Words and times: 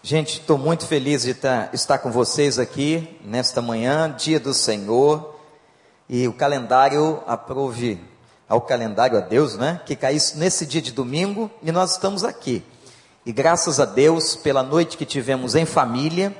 Gente, 0.00 0.40
estou 0.40 0.56
muito 0.56 0.86
feliz 0.86 1.22
de 1.22 1.34
tá, 1.34 1.70
estar 1.72 1.98
com 1.98 2.12
vocês 2.12 2.56
aqui 2.56 3.18
nesta 3.24 3.60
manhã, 3.60 4.14
dia 4.16 4.38
do 4.38 4.54
Senhor, 4.54 5.34
e 6.08 6.28
o 6.28 6.32
calendário 6.32 7.20
aprove 7.26 8.00
ao 8.48 8.60
calendário 8.60 9.18
a 9.18 9.20
Deus, 9.20 9.56
né? 9.56 9.80
Que 9.84 9.96
caísse 9.96 10.38
nesse 10.38 10.64
dia 10.64 10.80
de 10.80 10.92
domingo 10.92 11.50
e 11.64 11.72
nós 11.72 11.92
estamos 11.92 12.22
aqui. 12.22 12.62
E 13.26 13.32
graças 13.32 13.80
a 13.80 13.84
Deus 13.84 14.36
pela 14.36 14.62
noite 14.62 14.96
que 14.96 15.04
tivemos 15.04 15.56
em 15.56 15.66
família 15.66 16.32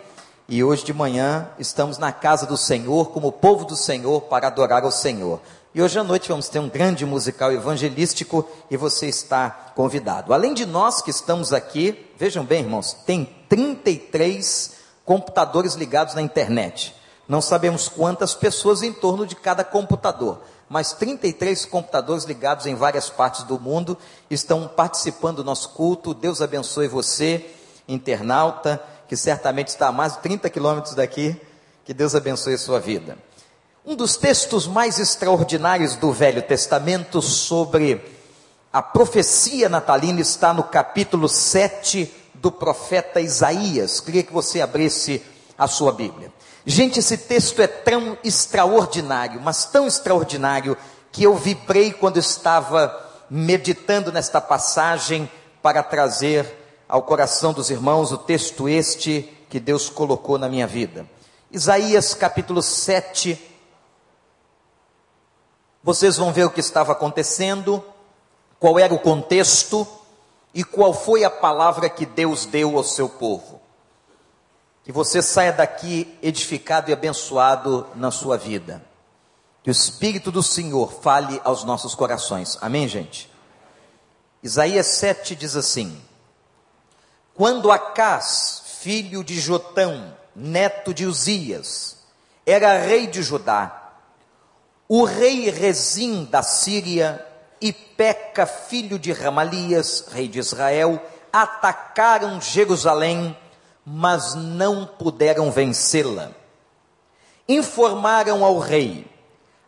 e 0.48 0.64
hoje 0.64 0.82
de 0.82 0.94
manhã 0.94 1.46
estamos 1.58 1.98
na 1.98 2.10
casa 2.10 2.46
do 2.46 2.56
Senhor, 2.56 3.10
como 3.10 3.30
povo 3.30 3.66
do 3.66 3.76
Senhor, 3.76 4.22
para 4.22 4.46
adorar 4.46 4.82
ao 4.82 4.90
Senhor. 4.90 5.40
E 5.74 5.82
hoje 5.82 5.98
à 5.98 6.02
noite 6.02 6.30
vamos 6.30 6.48
ter 6.48 6.58
um 6.58 6.70
grande 6.70 7.04
musical 7.04 7.52
evangelístico 7.52 8.48
e 8.70 8.76
você 8.76 9.06
está 9.06 9.50
convidado. 9.74 10.32
Além 10.32 10.54
de 10.54 10.64
nós 10.64 11.02
que 11.02 11.10
estamos 11.10 11.52
aqui, 11.52 12.10
vejam 12.16 12.46
bem, 12.46 12.62
irmãos, 12.62 12.94
tem 13.04 13.28
33 13.46 14.72
computadores 15.04 15.74
ligados 15.74 16.14
na 16.14 16.22
internet. 16.22 16.94
Não 17.28 17.42
sabemos 17.42 17.86
quantas 17.86 18.34
pessoas 18.34 18.82
em 18.82 18.92
torno 18.92 19.26
de 19.26 19.36
cada 19.36 19.62
computador, 19.62 20.40
mas 20.66 20.94
33 20.94 21.66
computadores 21.66 22.24
ligados 22.24 22.64
em 22.64 22.74
várias 22.74 23.10
partes 23.10 23.42
do 23.42 23.60
mundo 23.60 23.98
estão 24.30 24.66
participando 24.66 25.36
do 25.36 25.44
nosso 25.44 25.68
culto. 25.70 26.14
Deus 26.14 26.40
abençoe 26.40 26.88
você, 26.88 27.50
internauta, 27.86 28.82
que 29.08 29.16
certamente 29.16 29.68
está 29.68 29.88
a 29.88 29.92
mais 29.92 30.12
de 30.12 30.18
30 30.20 30.50
quilômetros 30.50 30.94
daqui. 30.94 31.40
Que 31.84 31.94
Deus 31.94 32.14
abençoe 32.14 32.54
a 32.54 32.58
sua 32.58 32.78
vida. 32.78 33.16
Um 33.84 33.96
dos 33.96 34.16
textos 34.16 34.66
mais 34.66 34.98
extraordinários 34.98 35.96
do 35.96 36.12
Velho 36.12 36.42
Testamento 36.42 37.22
sobre 37.22 38.00
a 38.70 38.82
profecia 38.82 39.68
natalina 39.68 40.20
está 40.20 40.52
no 40.52 40.62
capítulo 40.62 41.26
7 41.26 42.12
do 42.34 42.52
profeta 42.52 43.18
Isaías. 43.18 43.98
Queria 43.98 44.22
que 44.22 44.32
você 44.32 44.60
abrisse 44.60 45.22
a 45.56 45.66
sua 45.66 45.90
Bíblia. 45.90 46.30
Gente, 46.66 46.98
esse 46.98 47.16
texto 47.16 47.62
é 47.62 47.66
tão 47.66 48.18
extraordinário, 48.22 49.40
mas 49.40 49.64
tão 49.64 49.86
extraordinário, 49.86 50.76
que 51.10 51.22
eu 51.22 51.34
vibrei 51.34 51.92
quando 51.92 52.18
estava 52.18 52.94
meditando 53.30 54.12
nesta 54.12 54.38
passagem 54.38 55.30
para 55.62 55.82
trazer 55.82 56.46
ao 56.88 57.02
coração 57.02 57.52
dos 57.52 57.68
irmãos 57.70 58.12
o 58.12 58.18
texto 58.18 58.68
este 58.68 59.22
que 59.50 59.60
Deus 59.60 59.90
colocou 59.90 60.38
na 60.38 60.48
minha 60.48 60.66
vida. 60.66 61.06
Isaías 61.50 62.14
capítulo 62.14 62.62
7, 62.62 63.38
vocês 65.82 66.16
vão 66.16 66.32
ver 66.32 66.44
o 66.44 66.50
que 66.50 66.60
estava 66.60 66.92
acontecendo, 66.92 67.84
qual 68.58 68.78
era 68.78 68.92
o 68.92 68.98
contexto 68.98 69.86
e 70.54 70.64
qual 70.64 70.94
foi 70.94 71.24
a 71.24 71.30
palavra 71.30 71.88
que 71.88 72.06
Deus 72.06 72.46
deu 72.46 72.76
ao 72.76 72.84
seu 72.84 73.08
povo. 73.08 73.60
Que 74.82 74.90
você 74.90 75.20
saia 75.20 75.52
daqui 75.52 76.18
edificado 76.22 76.90
e 76.90 76.92
abençoado 76.94 77.86
na 77.94 78.10
sua 78.10 78.38
vida. 78.38 78.82
Que 79.62 79.70
o 79.70 79.72
Espírito 79.72 80.32
do 80.32 80.42
Senhor 80.42 80.90
fale 81.02 81.40
aos 81.44 81.64
nossos 81.64 81.94
corações. 81.94 82.56
Amém, 82.62 82.88
gente? 82.88 83.30
Isaías 84.42 84.86
7 84.86 85.36
diz 85.36 85.56
assim: 85.56 86.00
Quando 87.38 87.70
Acás, 87.70 88.64
filho 88.80 89.22
de 89.22 89.38
Jotão, 89.38 90.12
neto 90.34 90.92
de 90.92 91.06
Uzias, 91.06 91.98
era 92.44 92.78
rei 92.78 93.06
de 93.06 93.22
Judá, 93.22 93.92
o 94.88 95.04
rei 95.04 95.48
Rezim 95.48 96.24
da 96.24 96.42
Síria 96.42 97.24
e 97.60 97.72
Peca, 97.72 98.44
filho 98.44 98.98
de 98.98 99.12
Ramalias, 99.12 100.06
rei 100.10 100.26
de 100.26 100.40
Israel, 100.40 101.00
atacaram 101.32 102.40
Jerusalém, 102.40 103.36
mas 103.86 104.34
não 104.34 104.84
puderam 104.84 105.48
vencê-la. 105.52 106.32
Informaram 107.48 108.44
ao 108.44 108.58
rei: 108.58 109.06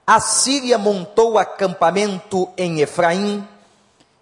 a 0.05 0.19
Síria 0.19 0.77
montou 0.77 1.39
acampamento 1.39 2.49
em 2.57 2.81
Efraim, 2.81 3.47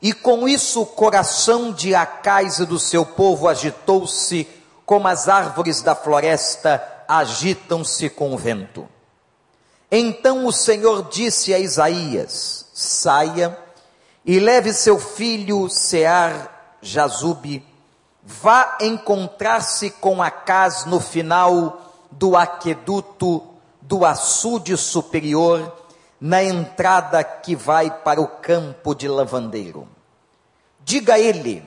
e 0.00 0.12
com 0.12 0.48
isso 0.48 0.82
o 0.82 0.86
coração 0.86 1.72
de 1.72 1.94
Acais 1.94 2.59
e 2.59 2.66
do 2.66 2.78
seu 2.78 3.04
povo 3.04 3.48
agitou-se, 3.48 4.48
como 4.86 5.09
as 5.09 5.28
árvores 5.28 5.82
da 5.82 5.94
floresta 5.94 6.82
agitam-se 7.09 8.08
com 8.08 8.32
o 8.32 8.38
vento. 8.38 8.88
Então 9.91 10.47
o 10.47 10.53
Senhor 10.53 11.08
disse 11.08 11.53
a 11.53 11.58
Isaías: 11.58 12.66
Saia 12.72 13.58
e 14.25 14.38
leve 14.38 14.72
seu 14.72 14.98
filho 14.98 15.69
Sear 15.69 16.76
Jazube, 16.81 17.64
vá 18.22 18.76
encontrar-se 18.81 19.91
com 19.91 20.22
Acaz 20.22 20.84
no 20.84 21.00
final 21.00 21.81
do 22.10 22.37
aqueduto 22.37 23.42
do 23.81 24.04
açude 24.04 24.76
superior, 24.76 25.72
na 26.20 26.42
entrada 26.42 27.22
que 27.22 27.54
vai 27.54 27.90
para 27.90 28.20
o 28.20 28.26
campo 28.26 28.94
de 28.94 29.08
lavandeiro. 29.08 29.88
Diga 30.80 31.14
a 31.14 31.18
ele: 31.18 31.64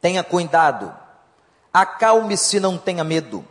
tenha 0.00 0.22
cuidado, 0.22 0.92
acalme-se, 1.72 2.60
não 2.60 2.76
tenha 2.76 3.04
medo, 3.04 3.44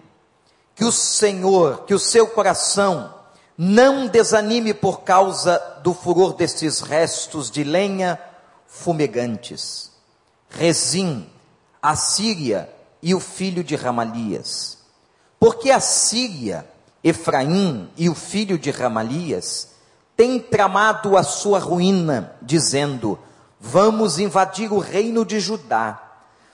que 0.75 0.83
o 0.83 0.91
Senhor, 0.91 1.85
que 1.85 1.93
o 1.93 1.99
seu 1.99 2.27
coração 2.27 3.13
não 3.57 4.07
desanime 4.07 4.73
por 4.73 5.01
causa 5.01 5.57
do 5.81 5.93
furor 5.93 6.33
destes 6.33 6.81
restos 6.81 7.49
de 7.49 7.63
lenha 7.63 8.19
fumegantes. 8.67 9.91
Rezim, 10.49 11.29
a 11.81 11.95
Síria 11.95 12.69
e 13.01 13.15
o 13.15 13.19
filho 13.19 13.63
de 13.63 13.75
Ramalias. 13.75 14.79
Porque 15.39 15.71
a 15.71 15.79
Síria, 15.79 16.67
Efraim 17.03 17.89
e 17.95 18.09
o 18.09 18.15
filho 18.15 18.57
de 18.57 18.71
Ramalias 18.71 19.74
têm 20.15 20.39
tramado 20.39 21.17
a 21.17 21.23
sua 21.23 21.59
ruína, 21.59 22.35
dizendo: 22.41 23.19
Vamos 23.59 24.19
invadir 24.19 24.71
o 24.71 24.79
reino 24.79 25.25
de 25.25 25.39
Judá, 25.39 26.01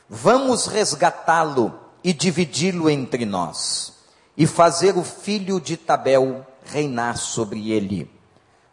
vamos 0.10 0.68
resgatá-lo 0.68 1.74
e 2.04 2.14
dividi-lo 2.14 2.90
entre 2.90 3.26
nós, 3.26 3.94
e 4.36 4.48
fazer 4.48 4.98
o 4.98 5.04
filho 5.04 5.60
de 5.60 5.78
Tabel 5.78 6.46
reinar 6.64 7.18
sobre 7.18 7.72
ele. 7.72 8.10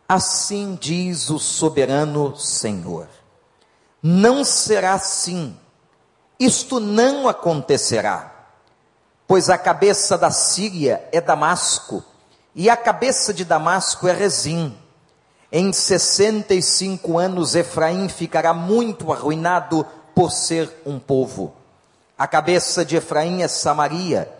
Assim 0.09 0.79
diz 0.81 1.29
o 1.29 1.39
soberano 1.39 2.37
Senhor. 2.37 3.09
Não 4.03 4.45
será 4.45 4.95
assim. 4.95 5.55
Isto 6.41 6.81
não 6.81 7.29
acontecerá. 7.29 8.35
Pois 9.27 9.51
a 9.51 9.59
cabeça 9.59 10.17
da 10.17 10.31
Síria 10.31 11.07
é 11.13 11.21
Damasco, 11.21 12.03
e 12.55 12.69
a 12.69 12.77
cabeça 12.77 13.33
de 13.33 13.45
Damasco 13.45 14.09
é 14.09 14.13
Rezim. 14.13 14.77
Em 15.51 15.73
65 15.73 17.19
anos 17.19 17.55
Efraim 17.55 18.09
ficará 18.09 18.53
muito 18.53 19.13
arruinado 19.13 19.87
por 20.15 20.31
ser 20.31 20.71
um 20.85 20.99
povo. 20.99 21.55
A 22.19 22.27
cabeça 22.27 22.85
de 22.85 22.97
Efraim 22.97 23.43
é 23.43 23.49
Samaria, 23.49 24.31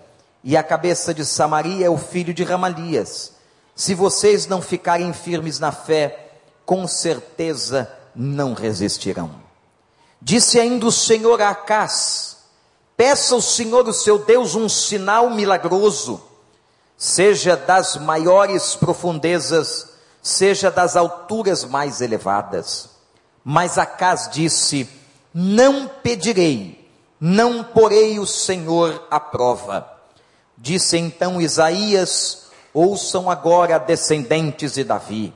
e 0.43 0.57
a 0.57 0.63
cabeça 0.63 1.15
de 1.15 1.25
Samaria 1.25 1.87
é 1.87 1.91
o 1.91 1.97
filho 1.97 2.35
de 2.35 2.43
Ramalias. 2.43 3.33
Se 3.75 3.95
vocês 3.95 4.47
não 4.47 4.61
ficarem 4.61 5.13
firmes 5.13 5.59
na 5.59 5.71
fé, 5.71 6.33
com 6.67 6.87
certeza 6.89 7.91
não 8.15 8.53
resistirão. 8.53 9.31
Disse 10.21 10.59
ainda 10.59 10.87
o 10.87 10.93
Senhor 10.93 11.41
a 11.41 11.51
Acás: 11.51 12.39
Peça 12.97 13.37
ao 13.37 13.41
Senhor, 13.41 13.87
o 13.87 13.93
seu 13.93 14.19
Deus, 14.19 14.57
um 14.57 14.69
sinal 14.69 15.31
milagroso, 15.31 16.21
seja 16.99 17.57
das 17.57 17.97
maiores 17.97 18.75
profundezas, 18.75 19.89
seja 20.21 20.71
das 20.71 20.97
alturas 20.97 21.65
mais 21.65 22.01
elevadas. 22.01 22.91
Mas 23.45 23.79
Acás 23.79 24.29
disse: 24.31 24.87
Não 25.33 25.89
pedirei, 26.03 26.91
não 27.21 27.63
porei 27.63 28.19
o 28.19 28.27
Senhor 28.27 29.07
à 29.09 29.21
prova. 29.21 29.91
Disse 30.59 30.99
então 30.99 31.41
Isaías, 31.41 32.49
Ouçam 32.75 33.31
agora, 33.31 33.79
descendentes 33.79 34.75
de 34.75 34.85
Davi. 34.85 35.33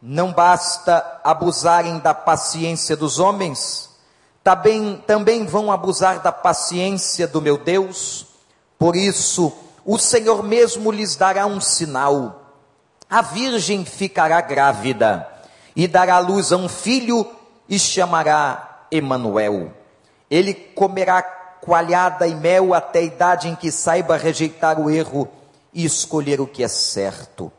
Não 0.00 0.32
basta 0.32 1.20
abusarem 1.24 1.98
da 1.98 2.12
paciência 2.12 2.96
dos 2.96 3.18
homens, 3.18 3.90
também, 4.44 5.02
também 5.06 5.46
vão 5.46 5.72
abusar 5.72 6.20
da 6.20 6.32
paciência 6.32 7.26
do 7.26 7.40
meu 7.40 7.56
Deus. 7.56 8.26
Por 8.78 8.96
isso, 8.96 9.52
o 9.84 9.98
Senhor 9.98 10.42
mesmo 10.42 10.90
lhes 10.90 11.16
dará 11.16 11.46
um 11.46 11.60
sinal. 11.60 12.42
A 13.08 13.20
virgem 13.20 13.84
ficará 13.84 14.40
grávida 14.40 15.28
e 15.74 15.86
dará 15.86 16.18
luz 16.18 16.52
a 16.52 16.56
um 16.56 16.68
filho 16.68 17.26
e 17.68 17.78
chamará 17.78 18.86
Emanuel. 18.90 19.72
Ele 20.30 20.54
comerá 20.54 21.22
coalhada 21.22 22.26
e 22.26 22.34
mel 22.34 22.74
até 22.74 23.00
a 23.00 23.02
idade 23.02 23.48
em 23.48 23.54
que 23.54 23.70
saiba 23.70 24.16
rejeitar 24.16 24.80
o 24.80 24.90
erro 24.90 25.28
e 25.72 25.84
escolher 25.84 26.40
o 26.40 26.46
que 26.46 26.62
é 26.62 26.68
certo. 26.68 27.52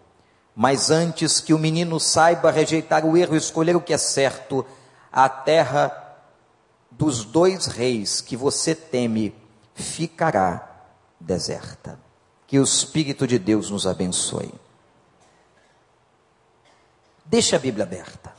Mas 0.56 0.92
antes 0.92 1.40
que 1.40 1.54
o 1.54 1.60
menino 1.60 2.00
saiba 2.00 2.52
rejeitar 2.52 3.06
o 3.06 3.18
erro 3.18 3.36
e 3.36 3.38
escolher 3.38 3.76
o 3.76 3.82
que 3.82 3.94
é 3.94 3.98
certo, 3.98 4.66
a 5.12 5.28
terra 5.28 5.92
dos 6.92 7.24
dois 7.24 7.66
reis 7.66 8.22
que 8.22 8.38
você 8.38 8.76
teme 8.76 9.34
ficará 9.74 10.70
deserta. 11.20 12.03
Que 12.54 12.60
o 12.60 12.64
Espírito 12.64 13.26
de 13.26 13.40
Deus 13.40 13.72
nos 13.72 13.88
abençoe. 13.88 14.54
Deixa 17.26 17.56
a 17.56 17.60
Bíblia 17.60 17.84
aberta. 17.84 18.32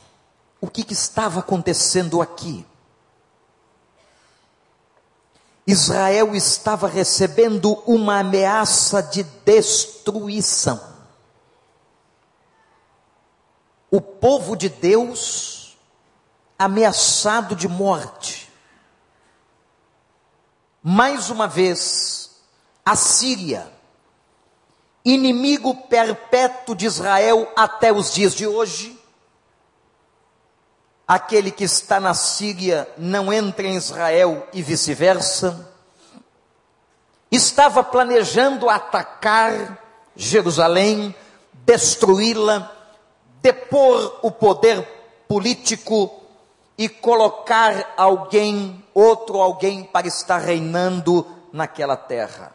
O 0.61 0.69
que, 0.69 0.85
que 0.85 0.93
estava 0.93 1.41
acontecendo 1.41 2.21
aqui? 2.21 2.65
Israel 5.67 6.33
estava 6.33 6.87
recebendo 6.87 7.73
uma 7.85 8.19
ameaça 8.19 9.03
de 9.03 9.21
destruição. 9.43 10.81
O 13.91 13.99
povo 13.99 14.55
de 14.55 14.69
Deus 14.69 15.77
ameaçado 16.57 17.53
de 17.53 17.67
morte. 17.67 18.49
Mais 20.81 21.29
uma 21.29 21.49
vez, 21.49 22.31
a 22.85 22.95
Síria, 22.95 23.74
inimigo 25.05 25.75
perpétuo 25.87 26.75
de 26.75 26.87
Israel 26.87 27.47
até 27.55 27.93
os 27.93 28.11
dias 28.11 28.33
de 28.33 28.47
hoje. 28.47 28.99
Aquele 31.07 31.51
que 31.51 31.63
está 31.63 31.99
na 31.99 32.15
Síria 32.15 32.89
não 32.97 33.31
entra 33.31 33.67
em 33.67 33.75
Israel 33.75 34.47
e 34.51 34.63
vice-versa. 34.63 35.71
Estava 37.31 37.83
planejando 37.83 38.67
atacar 38.67 39.77
Jerusalém, 40.15 41.13
destruí-la, 41.53 42.71
depor 43.41 44.19
o 44.23 44.31
poder 44.31 44.81
político 45.27 46.23
e 46.75 46.89
colocar 46.89 47.93
alguém, 47.95 48.83
outro 48.93 49.39
alguém, 49.39 49.83
para 49.83 50.07
estar 50.07 50.39
reinando 50.39 51.27
naquela 51.53 51.95
terra. 51.95 52.54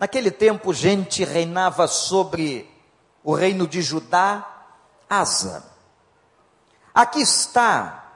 Naquele 0.00 0.30
tempo, 0.30 0.72
gente 0.72 1.24
reinava 1.24 1.86
sobre 1.86 2.66
o 3.22 3.34
reino 3.34 3.68
de 3.68 3.82
Judá, 3.82 4.64
Asa. 5.10 5.62
Aqui 6.94 7.20
está, 7.20 8.10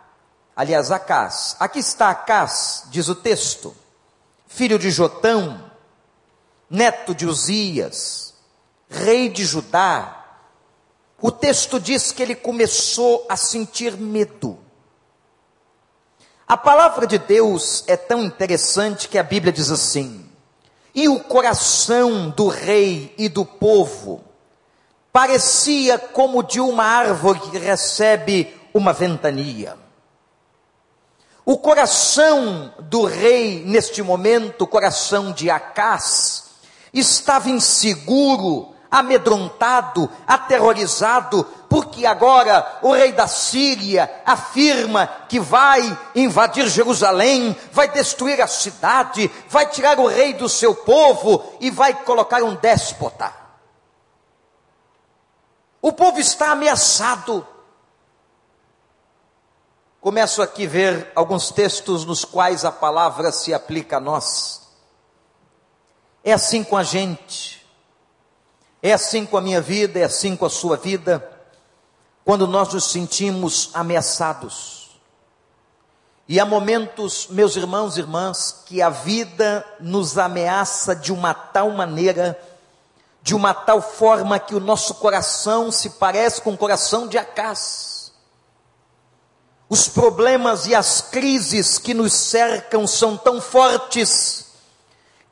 aliás, 0.56 0.90
Acás, 0.90 1.56
aqui 1.60 1.80
está 1.80 2.08
Acás, 2.08 2.84
diz 2.86 3.08
o 3.08 3.14
texto, 3.14 3.76
filho 4.46 4.78
de 4.78 4.90
Jotão, 4.90 5.70
neto 6.70 7.14
de 7.14 7.26
Uzias, 7.26 8.32
rei 8.88 9.28
de 9.28 9.44
Judá, 9.44 10.24
o 11.20 11.30
texto 11.30 11.78
diz 11.78 12.12
que 12.12 12.22
ele 12.22 12.34
começou 12.34 13.26
a 13.28 13.36
sentir 13.36 13.94
medo. 13.98 14.58
A 16.48 16.56
palavra 16.56 17.06
de 17.06 17.18
Deus 17.18 17.84
é 17.86 17.96
tão 17.96 18.24
interessante 18.24 19.06
que 19.06 19.18
a 19.18 19.22
Bíblia 19.22 19.52
diz 19.52 19.70
assim: 19.70 20.30
E 20.94 21.08
o 21.08 21.20
coração 21.20 22.30
do 22.30 22.48
rei 22.48 23.14
e 23.18 23.28
do 23.28 23.44
povo 23.44 24.22
parecia 25.12 25.98
como 25.98 26.42
de 26.42 26.60
uma 26.60 26.84
árvore 26.84 27.40
que 27.40 27.58
recebe 27.58 28.54
uma 28.72 28.92
ventania. 28.92 29.76
O 31.44 31.58
coração 31.58 32.72
do 32.78 33.04
rei, 33.04 33.62
neste 33.64 34.02
momento, 34.02 34.62
o 34.62 34.66
coração 34.66 35.30
de 35.30 35.50
Acás, 35.50 36.44
estava 36.92 37.50
inseguro 37.50 38.73
amedrontado, 38.94 40.08
aterrorizado, 40.24 41.42
porque 41.68 42.06
agora 42.06 42.78
o 42.80 42.92
rei 42.92 43.10
da 43.10 43.26
Síria 43.26 44.22
afirma 44.24 45.08
que 45.28 45.40
vai 45.40 45.98
invadir 46.14 46.68
Jerusalém, 46.68 47.56
vai 47.72 47.88
destruir 47.88 48.40
a 48.40 48.46
cidade, 48.46 49.28
vai 49.48 49.66
tirar 49.66 49.98
o 49.98 50.06
rei 50.06 50.32
do 50.34 50.48
seu 50.48 50.76
povo 50.76 51.44
e 51.58 51.72
vai 51.72 51.92
colocar 51.92 52.40
um 52.44 52.54
déspota. 52.54 53.32
O 55.82 55.90
povo 55.92 56.20
está 56.20 56.52
ameaçado. 56.52 57.44
Começo 60.00 60.40
aqui 60.40 60.66
a 60.66 60.68
ver 60.68 61.12
alguns 61.16 61.50
textos 61.50 62.04
nos 62.04 62.24
quais 62.24 62.64
a 62.64 62.70
palavra 62.70 63.32
se 63.32 63.52
aplica 63.52 63.96
a 63.96 64.00
nós. 64.00 64.62
É 66.22 66.32
assim 66.32 66.62
com 66.62 66.76
a 66.76 66.84
gente. 66.84 67.63
É 68.86 68.92
assim 68.92 69.24
com 69.24 69.38
a 69.38 69.40
minha 69.40 69.62
vida, 69.62 69.98
é 69.98 70.04
assim 70.04 70.36
com 70.36 70.44
a 70.44 70.50
sua 70.50 70.76
vida, 70.76 71.26
quando 72.22 72.46
nós 72.46 72.74
nos 72.74 72.84
sentimos 72.84 73.70
ameaçados. 73.72 75.00
E 76.28 76.38
há 76.38 76.44
momentos, 76.44 77.28
meus 77.30 77.56
irmãos 77.56 77.96
e 77.96 78.00
irmãs, 78.00 78.62
que 78.66 78.82
a 78.82 78.90
vida 78.90 79.64
nos 79.80 80.18
ameaça 80.18 80.94
de 80.94 81.14
uma 81.14 81.32
tal 81.32 81.70
maneira, 81.70 82.38
de 83.22 83.34
uma 83.34 83.54
tal 83.54 83.80
forma 83.80 84.38
que 84.38 84.54
o 84.54 84.60
nosso 84.60 84.96
coração 84.96 85.72
se 85.72 85.88
parece 85.88 86.42
com 86.42 86.52
o 86.52 86.58
coração 86.58 87.08
de 87.08 87.16
Acás. 87.16 88.12
Os 89.66 89.88
problemas 89.88 90.66
e 90.66 90.74
as 90.74 91.00
crises 91.00 91.78
que 91.78 91.94
nos 91.94 92.12
cercam 92.12 92.86
são 92.86 93.16
tão 93.16 93.40
fortes 93.40 94.44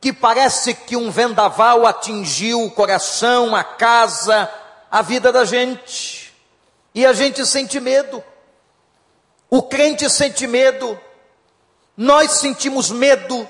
que 0.02 0.12
parece 0.12 0.75
que 0.75 0.96
um 0.96 1.12
vendaval 1.12 1.87
atingiu 1.87 2.64
o 2.64 2.70
coração, 2.72 3.54
a 3.54 3.62
casa, 3.62 4.52
a 4.90 5.00
vida 5.00 5.31
da 5.31 5.44
gente. 5.44 6.34
E 6.93 7.06
a 7.06 7.12
gente 7.12 7.46
sente 7.46 7.78
medo. 7.78 8.22
O 9.49 9.62
crente 9.62 10.10
sente 10.10 10.44
medo. 10.49 10.99
Nós 11.96 12.32
sentimos 12.32 12.90
medo. 12.90 13.49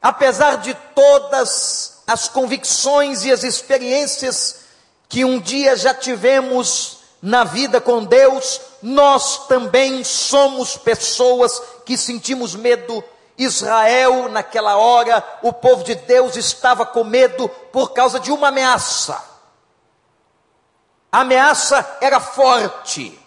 Apesar 0.00 0.58
de 0.58 0.74
todas 0.94 2.04
as 2.06 2.28
convicções 2.28 3.24
e 3.24 3.32
as 3.32 3.42
experiências 3.42 4.60
que 5.08 5.24
um 5.24 5.40
dia 5.40 5.76
já 5.76 5.92
tivemos 5.92 6.98
na 7.20 7.42
vida 7.42 7.80
com 7.80 8.04
Deus, 8.04 8.60
nós 8.80 9.48
também 9.48 10.04
somos 10.04 10.76
pessoas 10.76 11.60
que 11.84 11.96
sentimos 11.96 12.54
medo 12.54 13.02
Israel, 13.36 14.28
naquela 14.28 14.76
hora, 14.76 15.22
o 15.42 15.52
povo 15.52 15.82
de 15.82 15.94
Deus 15.94 16.36
estava 16.36 16.86
com 16.86 17.02
medo 17.02 17.48
por 17.48 17.92
causa 17.92 18.20
de 18.20 18.30
uma 18.30 18.48
ameaça. 18.48 19.22
A 21.10 21.20
ameaça 21.20 21.96
era 22.00 22.20
forte. 22.20 23.18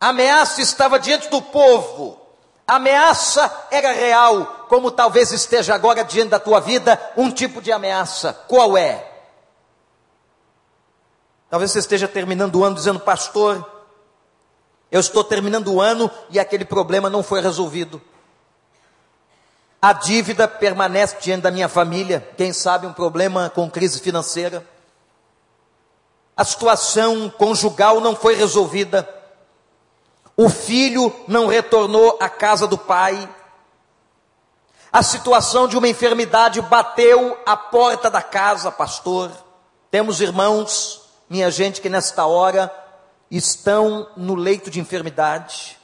A 0.00 0.08
ameaça 0.08 0.60
estava 0.60 0.98
diante 0.98 1.28
do 1.28 1.40
povo. 1.40 2.20
A 2.66 2.76
ameaça 2.76 3.66
era 3.70 3.92
real, 3.92 4.66
como 4.68 4.90
talvez 4.90 5.32
esteja 5.32 5.74
agora 5.74 6.02
diante 6.02 6.30
da 6.30 6.38
tua 6.38 6.60
vida 6.60 6.98
um 7.16 7.30
tipo 7.30 7.60
de 7.60 7.70
ameaça. 7.70 8.32
Qual 8.48 8.76
é? 8.76 9.10
Talvez 11.50 11.70
você 11.70 11.78
esteja 11.78 12.08
terminando 12.08 12.56
o 12.56 12.64
ano 12.64 12.74
dizendo, 12.74 12.98
pastor, 12.98 13.64
eu 14.90 15.00
estou 15.00 15.22
terminando 15.22 15.72
o 15.72 15.80
ano 15.80 16.10
e 16.30 16.38
aquele 16.38 16.64
problema 16.64 17.10
não 17.10 17.22
foi 17.22 17.40
resolvido. 17.40 18.00
A 19.84 19.92
dívida 19.92 20.48
permanece 20.48 21.18
diante 21.20 21.42
da 21.42 21.50
minha 21.50 21.68
família, 21.68 22.26
quem 22.38 22.54
sabe 22.54 22.86
um 22.86 22.92
problema 22.94 23.50
com 23.50 23.70
crise 23.70 24.00
financeira. 24.00 24.66
A 26.34 26.42
situação 26.42 27.28
conjugal 27.28 28.00
não 28.00 28.16
foi 28.16 28.34
resolvida. 28.34 29.06
O 30.34 30.48
filho 30.48 31.14
não 31.28 31.48
retornou 31.48 32.16
à 32.18 32.30
casa 32.30 32.66
do 32.66 32.78
pai. 32.78 33.28
A 34.90 35.02
situação 35.02 35.68
de 35.68 35.76
uma 35.76 35.86
enfermidade 35.86 36.62
bateu 36.62 37.36
à 37.44 37.54
porta 37.54 38.08
da 38.08 38.22
casa, 38.22 38.72
pastor. 38.72 39.30
Temos 39.90 40.18
irmãos, 40.18 41.02
minha 41.28 41.50
gente, 41.50 41.82
que 41.82 41.90
nesta 41.90 42.24
hora 42.24 42.74
estão 43.30 44.08
no 44.16 44.34
leito 44.34 44.70
de 44.70 44.80
enfermidade. 44.80 45.78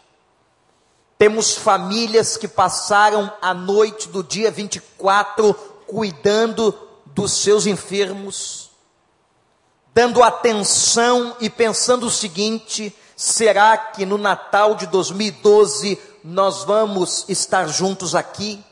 Temos 1.21 1.55
famílias 1.55 2.39
que 2.39 2.49
passaram 2.49 3.31
a 3.43 3.53
noite 3.53 4.09
do 4.09 4.25
dia 4.25 4.51
24 4.51 5.53
cuidando 5.87 6.75
dos 7.05 7.33
seus 7.43 7.67
enfermos, 7.67 8.71
dando 9.93 10.23
atenção 10.23 11.37
e 11.39 11.51
pensando 11.51 12.07
o 12.07 12.11
seguinte: 12.11 12.97
será 13.15 13.77
que 13.77 14.07
no 14.07 14.17
Natal 14.17 14.75
de 14.75 14.87
2012 14.87 16.01
nós 16.25 16.65
vamos 16.65 17.27
estar 17.29 17.69
juntos 17.69 18.15
aqui? 18.15 18.65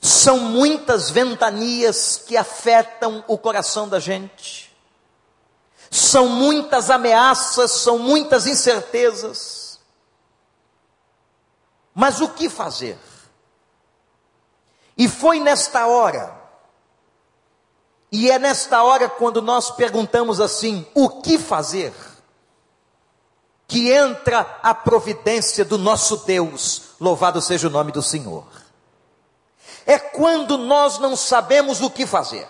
São 0.00 0.38
muitas 0.38 1.10
ventanias 1.10 2.22
que 2.28 2.36
afetam 2.36 3.24
o 3.26 3.36
coração 3.36 3.88
da 3.88 3.98
gente. 3.98 4.72
São 5.90 6.28
muitas 6.28 6.90
ameaças, 6.90 7.72
são 7.72 7.98
muitas 7.98 8.46
incertezas. 8.46 9.63
Mas 11.94 12.20
o 12.20 12.28
que 12.28 12.50
fazer? 12.50 12.98
E 14.96 15.08
foi 15.08 15.40
nesta 15.40 15.86
hora, 15.86 16.34
e 18.10 18.30
é 18.30 18.38
nesta 18.38 18.82
hora 18.82 19.08
quando 19.08 19.40
nós 19.40 19.70
perguntamos 19.70 20.40
assim: 20.40 20.86
o 20.94 21.08
que 21.08 21.38
fazer? 21.38 21.92
Que 23.66 23.90
entra 23.90 24.58
a 24.62 24.74
providência 24.74 25.64
do 25.64 25.78
nosso 25.78 26.18
Deus. 26.18 26.94
Louvado 27.00 27.40
seja 27.40 27.66
o 27.66 27.70
nome 27.70 27.90
do 27.90 28.02
Senhor. 28.02 28.46
É 29.86 29.98
quando 29.98 30.56
nós 30.56 30.98
não 30.98 31.16
sabemos 31.16 31.80
o 31.80 31.90
que 31.90 32.06
fazer. 32.06 32.46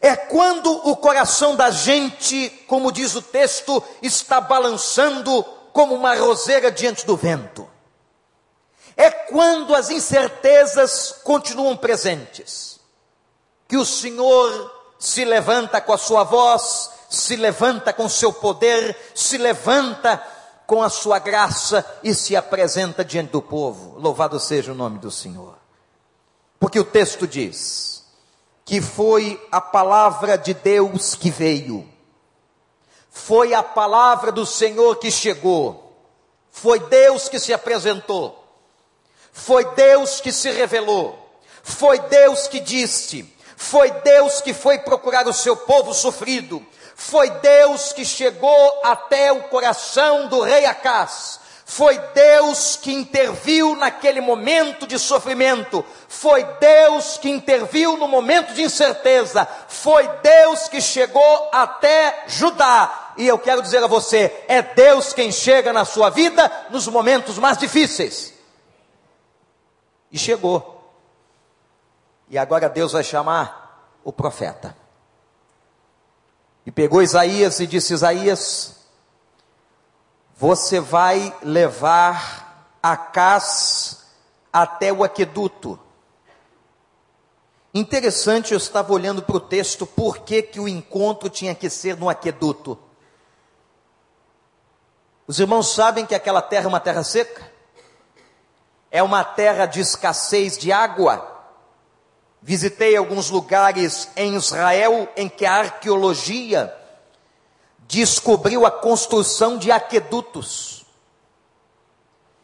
É 0.00 0.16
quando 0.16 0.70
o 0.88 0.96
coração 0.96 1.54
da 1.54 1.70
gente, 1.70 2.48
como 2.66 2.90
diz 2.92 3.14
o 3.14 3.22
texto, 3.22 3.82
está 4.02 4.40
balançando 4.40 5.42
como 5.72 5.94
uma 5.94 6.14
roseira 6.14 6.70
diante 6.70 7.06
do 7.06 7.16
vento. 7.16 7.71
É 8.96 9.10
quando 9.10 9.74
as 9.74 9.90
incertezas 9.90 11.16
continuam 11.22 11.76
presentes, 11.76 12.80
que 13.66 13.76
o 13.76 13.84
Senhor 13.84 14.82
se 14.98 15.24
levanta 15.24 15.80
com 15.80 15.92
a 15.92 15.98
sua 15.98 16.24
voz, 16.24 16.90
se 17.08 17.36
levanta 17.36 17.92
com 17.92 18.08
seu 18.08 18.32
poder, 18.32 18.96
se 19.14 19.36
levanta 19.36 20.22
com 20.66 20.82
a 20.82 20.88
sua 20.88 21.18
graça 21.18 21.84
e 22.02 22.14
se 22.14 22.34
apresenta 22.36 23.04
diante 23.04 23.32
do 23.32 23.42
povo. 23.42 23.98
Louvado 23.98 24.38
seja 24.38 24.72
o 24.72 24.74
nome 24.74 24.98
do 24.98 25.10
Senhor. 25.10 25.56
Porque 26.58 26.78
o 26.78 26.84
texto 26.84 27.26
diz 27.26 28.04
que 28.64 28.80
foi 28.80 29.44
a 29.50 29.60
palavra 29.60 30.38
de 30.38 30.54
Deus 30.54 31.14
que 31.14 31.30
veio, 31.30 31.88
foi 33.10 33.52
a 33.52 33.62
palavra 33.62 34.32
do 34.32 34.46
Senhor 34.46 34.96
que 34.96 35.10
chegou, 35.10 35.92
foi 36.50 36.78
Deus 36.78 37.28
que 37.28 37.38
se 37.38 37.52
apresentou, 37.52 38.41
foi 39.32 39.64
Deus 39.74 40.20
que 40.20 40.30
se 40.30 40.50
revelou, 40.50 41.18
foi 41.62 41.98
Deus 41.98 42.46
que 42.46 42.60
disse, 42.60 43.24
foi 43.56 43.90
Deus 43.90 44.40
que 44.40 44.52
foi 44.52 44.78
procurar 44.78 45.26
o 45.26 45.32
seu 45.32 45.56
povo 45.56 45.94
sofrido, 45.94 46.64
foi 46.94 47.30
Deus 47.30 47.92
que 47.92 48.04
chegou 48.04 48.80
até 48.84 49.32
o 49.32 49.44
coração 49.44 50.28
do 50.28 50.40
rei 50.40 50.66
Acás. 50.66 51.40
Foi 51.64 51.98
Deus 51.98 52.76
que 52.76 52.92
interviu 52.92 53.74
naquele 53.74 54.20
momento 54.20 54.86
de 54.86 54.98
sofrimento. 54.98 55.82
Foi 56.06 56.44
Deus 56.60 57.16
que 57.16 57.30
interviu 57.30 57.96
no 57.96 58.06
momento 58.06 58.52
de 58.52 58.62
incerteza. 58.62 59.48
Foi 59.68 60.06
Deus 60.22 60.68
que 60.68 60.82
chegou 60.82 61.48
até 61.50 62.24
Judá. 62.26 63.14
E 63.16 63.26
eu 63.26 63.38
quero 63.38 63.62
dizer 63.62 63.82
a 63.82 63.86
você: 63.86 64.44
é 64.48 64.60
Deus 64.60 65.14
quem 65.14 65.32
chega 65.32 65.72
na 65.72 65.86
sua 65.86 66.10
vida 66.10 66.50
nos 66.68 66.86
momentos 66.88 67.38
mais 67.38 67.56
difíceis. 67.56 68.31
E 70.12 70.18
chegou. 70.18 70.94
E 72.28 72.38
agora 72.38 72.68
Deus 72.68 72.92
vai 72.92 73.02
chamar 73.02 73.98
o 74.04 74.12
profeta. 74.12 74.76
E 76.64 76.70
pegou 76.70 77.02
Isaías 77.02 77.58
e 77.58 77.66
disse: 77.66 77.94
Isaías, 77.94 78.76
você 80.36 80.78
vai 80.78 81.34
levar 81.42 82.42
Acás 82.82 84.06
até 84.52 84.92
o 84.92 85.04
aqueduto. 85.04 85.78
Interessante, 87.72 88.52
eu 88.52 88.58
estava 88.58 88.92
olhando 88.92 89.22
para 89.22 89.36
o 89.36 89.40
texto, 89.40 89.86
por 89.86 90.18
que, 90.18 90.42
que 90.42 90.58
o 90.58 90.68
encontro 90.68 91.30
tinha 91.30 91.54
que 91.54 91.70
ser 91.70 91.96
no 91.96 92.08
aqueduto? 92.08 92.76
Os 95.26 95.38
irmãos 95.38 95.72
sabem 95.72 96.04
que 96.04 96.14
aquela 96.14 96.42
terra 96.42 96.64
é 96.64 96.68
uma 96.68 96.80
terra 96.80 97.04
seca? 97.04 97.51
É 98.92 99.02
uma 99.02 99.24
terra 99.24 99.64
de 99.66 99.80
escassez 99.80 100.56
de 100.56 100.70
água. 100.70 101.26
Visitei 102.42 102.94
alguns 102.94 103.30
lugares 103.30 104.08
em 104.14 104.36
Israel 104.36 105.08
em 105.16 105.28
que 105.28 105.46
a 105.46 105.54
arqueologia 105.54 106.72
descobriu 107.88 108.66
a 108.66 108.70
construção 108.70 109.56
de 109.56 109.72
aquedutos. 109.72 110.84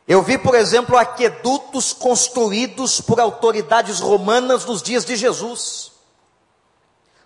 Eu 0.06 0.22
vi, 0.22 0.38
por 0.38 0.54
exemplo, 0.54 0.96
aquedutos 0.96 1.92
construídos 1.92 2.98
por 2.98 3.20
autoridades 3.20 4.00
romanas 4.00 4.64
nos 4.64 4.82
dias 4.82 5.04
de 5.04 5.16
Jesus. 5.16 5.92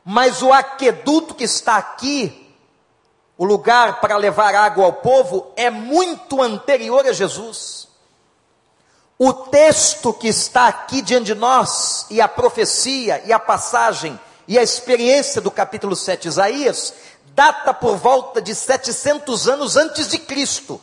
Mas 0.04 0.42
o 0.42 0.52
aqueduto 0.52 1.32
que 1.32 1.44
está 1.44 1.76
aqui, 1.76 2.52
o 3.38 3.44
lugar 3.44 4.00
para 4.00 4.16
levar 4.16 4.52
água 4.56 4.84
ao 4.84 4.94
povo, 4.94 5.52
é 5.54 5.70
muito 5.70 6.42
anterior 6.42 7.06
a 7.06 7.12
Jesus. 7.12 7.91
O 9.24 9.32
texto 9.32 10.12
que 10.12 10.26
está 10.26 10.66
aqui 10.66 11.00
diante 11.00 11.26
de 11.26 11.36
nós, 11.36 12.06
e 12.10 12.20
a 12.20 12.26
profecia, 12.26 13.22
e 13.24 13.32
a 13.32 13.38
passagem, 13.38 14.18
e 14.48 14.58
a 14.58 14.64
experiência 14.64 15.40
do 15.40 15.48
capítulo 15.48 15.94
7 15.94 16.22
de 16.22 16.28
Isaías, 16.28 16.92
data 17.26 17.72
por 17.72 17.96
volta 17.96 18.42
de 18.42 18.52
700 18.52 19.46
anos 19.46 19.76
antes 19.76 20.08
de 20.08 20.18
Cristo. 20.18 20.80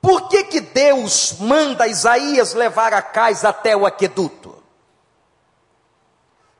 Por 0.00 0.28
que 0.28 0.44
que 0.44 0.60
Deus 0.60 1.38
manda 1.40 1.88
Isaías 1.88 2.54
levar 2.54 2.94
a 2.94 3.02
Cais 3.02 3.44
até 3.44 3.76
o 3.76 3.84
aqueduto? 3.84 4.62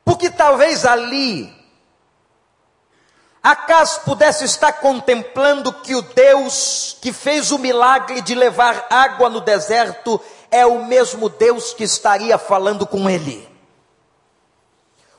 Porque 0.04 0.28
talvez 0.28 0.84
ali 0.84 1.55
Acaso 3.46 4.00
pudesse 4.00 4.44
estar 4.44 4.72
contemplando 4.72 5.72
que 5.72 5.94
o 5.94 6.02
Deus 6.02 6.96
que 7.00 7.12
fez 7.12 7.52
o 7.52 7.58
milagre 7.60 8.20
de 8.20 8.34
levar 8.34 8.88
água 8.90 9.28
no 9.28 9.40
deserto 9.40 10.20
é 10.50 10.66
o 10.66 10.84
mesmo 10.84 11.28
Deus 11.28 11.72
que 11.72 11.84
estaria 11.84 12.36
falando 12.38 12.84
com 12.84 13.08
ele? 13.08 13.48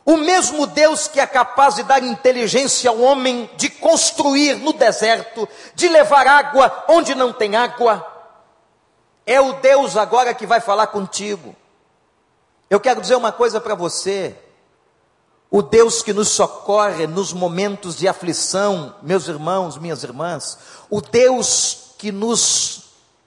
O 0.04 0.18
mesmo 0.18 0.68
Deus 0.68 1.08
que 1.08 1.22
é 1.22 1.26
capaz 1.26 1.76
de 1.76 1.84
dar 1.84 2.04
inteligência 2.04 2.90
ao 2.90 3.00
homem, 3.00 3.50
de 3.56 3.70
construir 3.70 4.56
no 4.56 4.74
deserto, 4.74 5.48
de 5.74 5.88
levar 5.88 6.28
água 6.28 6.84
onde 6.90 7.16
não 7.16 7.32
tem 7.32 7.56
água, 7.56 8.06
é 9.26 9.40
o 9.40 9.54
Deus 9.54 9.96
agora 9.96 10.34
que 10.34 10.46
vai 10.46 10.60
falar 10.60 10.88
contigo. 10.88 11.56
Eu 12.70 12.82
quero 12.82 13.00
dizer 13.00 13.16
uma 13.16 13.32
coisa 13.32 13.62
para 13.62 13.74
você. 13.74 14.36
O 15.50 15.62
Deus 15.62 16.02
que 16.02 16.12
nos 16.12 16.28
socorre 16.28 17.08
nos 17.08 17.32
momentos 17.32 17.96
de 17.96 18.06
aflição, 18.06 18.96
meus 19.02 19.30
irmãos, 19.30 19.78
minhas 19.78 20.04
irmãs, 20.04 20.58
o 20.90 21.00
Deus 21.00 21.94
que 21.98 22.12
nos 22.12 22.84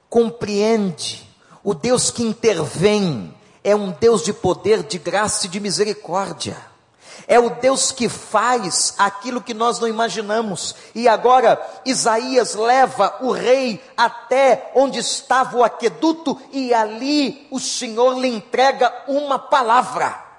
compreende, 0.08 1.26
o 1.64 1.72
Deus 1.72 2.10
que 2.10 2.22
intervém, 2.22 3.34
é 3.64 3.74
um 3.74 3.90
Deus 3.90 4.22
de 4.22 4.34
poder, 4.34 4.82
de 4.82 4.98
graça 4.98 5.46
e 5.46 5.48
de 5.48 5.58
misericórdia. 5.60 6.56
É 7.26 7.38
o 7.38 7.50
Deus 7.50 7.90
que 7.90 8.08
faz 8.08 8.94
aquilo 8.98 9.40
que 9.40 9.54
nós 9.54 9.78
não 9.78 9.88
imaginamos. 9.88 10.74
E 10.94 11.08
agora 11.08 11.60
Isaías 11.86 12.54
leva 12.54 13.16
o 13.20 13.30
rei 13.30 13.82
até 13.96 14.72
onde 14.74 14.98
estava 14.98 15.56
o 15.56 15.64
aqueduto 15.64 16.38
e 16.52 16.74
ali 16.74 17.46
o 17.50 17.60
Senhor 17.60 18.18
lhe 18.18 18.28
entrega 18.28 18.92
uma 19.06 19.38
palavra. 19.38 20.29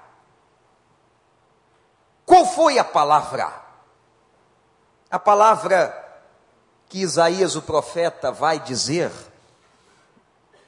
Qual 2.24 2.46
foi 2.46 2.78
a 2.78 2.84
palavra? 2.84 3.52
A 5.10 5.18
palavra 5.18 5.98
que 6.88 7.00
Isaías, 7.00 7.56
o 7.56 7.62
profeta, 7.62 8.30
vai 8.30 8.60
dizer, 8.60 9.10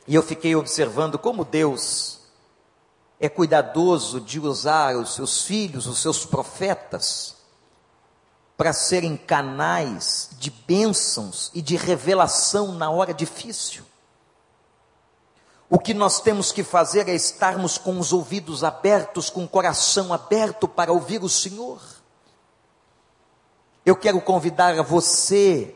e 0.06 0.14
eu 0.14 0.22
fiquei 0.22 0.54
observando 0.56 1.18
como 1.18 1.44
Deus 1.44 2.20
é 3.18 3.28
cuidadoso 3.28 4.20
de 4.20 4.38
usar 4.38 4.96
os 4.96 5.14
seus 5.14 5.42
filhos, 5.42 5.86
os 5.86 5.98
seus 5.98 6.26
profetas, 6.26 7.36
para 8.56 8.72
serem 8.72 9.16
canais 9.16 10.30
de 10.38 10.50
bênçãos 10.50 11.50
e 11.54 11.62
de 11.62 11.76
revelação 11.76 12.72
na 12.72 12.90
hora 12.90 13.14
difícil. 13.14 13.84
O 15.74 15.78
que 15.80 15.92
nós 15.92 16.20
temos 16.20 16.52
que 16.52 16.62
fazer 16.62 17.08
é 17.08 17.14
estarmos 17.16 17.76
com 17.76 17.98
os 17.98 18.12
ouvidos 18.12 18.62
abertos, 18.62 19.28
com 19.28 19.42
o 19.42 19.48
coração 19.48 20.12
aberto 20.12 20.68
para 20.68 20.92
ouvir 20.92 21.20
o 21.24 21.28
Senhor. 21.28 21.80
Eu 23.84 23.96
quero 23.96 24.20
convidar 24.20 24.78
a 24.78 24.82
você, 24.82 25.74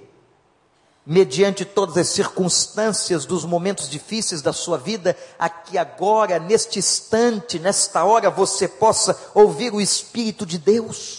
mediante 1.05 1.65
todas 1.65 1.97
as 1.97 2.11
circunstâncias 2.11 3.27
dos 3.27 3.45
momentos 3.45 3.91
difíceis 3.91 4.41
da 4.41 4.53
sua 4.53 4.79
vida, 4.79 5.17
a 5.37 5.49
que 5.49 5.77
agora, 5.77 6.39
neste 6.39 6.79
instante, 6.79 7.59
nesta 7.59 8.05
hora, 8.05 8.31
você 8.31 8.69
possa 8.69 9.19
ouvir 9.35 9.75
o 9.75 9.81
Espírito 9.81 10.47
de 10.47 10.59
Deus 10.59 11.18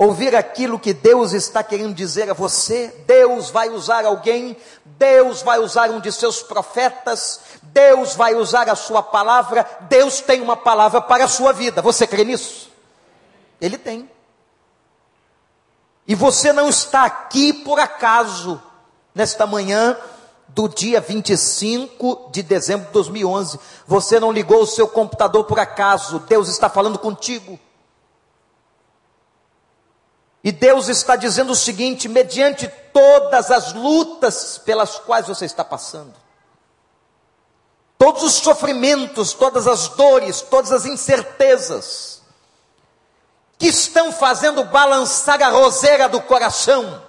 ouvir 0.00 0.34
aquilo 0.34 0.78
que 0.78 0.94
Deus 0.94 1.34
está 1.34 1.62
querendo 1.62 1.92
dizer 1.92 2.30
a 2.30 2.32
você. 2.32 2.88
Deus 3.06 3.50
vai 3.50 3.68
usar 3.68 4.06
alguém, 4.06 4.56
Deus 4.82 5.42
vai 5.42 5.58
usar 5.58 5.90
um 5.90 6.00
de 6.00 6.10
seus 6.10 6.42
profetas, 6.42 7.40
Deus 7.64 8.14
vai 8.14 8.34
usar 8.34 8.70
a 8.70 8.74
sua 8.74 9.02
palavra. 9.02 9.68
Deus 9.90 10.22
tem 10.22 10.40
uma 10.40 10.56
palavra 10.56 11.02
para 11.02 11.24
a 11.24 11.28
sua 11.28 11.52
vida. 11.52 11.82
Você 11.82 12.06
crê 12.06 12.24
nisso? 12.24 12.70
Ele 13.60 13.76
tem. 13.76 14.10
E 16.08 16.14
você 16.14 16.50
não 16.50 16.70
está 16.70 17.04
aqui 17.04 17.52
por 17.52 17.78
acaso, 17.78 18.60
nesta 19.14 19.46
manhã 19.46 19.98
do 20.48 20.66
dia 20.66 20.98
25 20.98 22.30
de 22.32 22.42
dezembro 22.42 22.86
de 22.86 22.92
2011. 22.94 23.60
Você 23.86 24.18
não 24.18 24.32
ligou 24.32 24.62
o 24.62 24.66
seu 24.66 24.88
computador 24.88 25.44
por 25.44 25.60
acaso. 25.60 26.20
Deus 26.20 26.48
está 26.48 26.70
falando 26.70 26.98
contigo. 26.98 27.60
E 30.42 30.50
Deus 30.50 30.88
está 30.88 31.16
dizendo 31.16 31.52
o 31.52 31.56
seguinte: 31.56 32.08
mediante 32.08 32.66
todas 32.92 33.50
as 33.50 33.72
lutas 33.72 34.58
pelas 34.58 34.98
quais 34.98 35.28
você 35.28 35.44
está 35.44 35.64
passando, 35.64 36.14
todos 37.98 38.22
os 38.22 38.34
sofrimentos, 38.34 39.32
todas 39.32 39.66
as 39.66 39.88
dores, 39.88 40.40
todas 40.40 40.72
as 40.72 40.86
incertezas, 40.86 42.22
que 43.58 43.66
estão 43.66 44.10
fazendo 44.10 44.64
balançar 44.64 45.42
a 45.42 45.50
roseira 45.50 46.08
do 46.08 46.22
coração, 46.22 47.02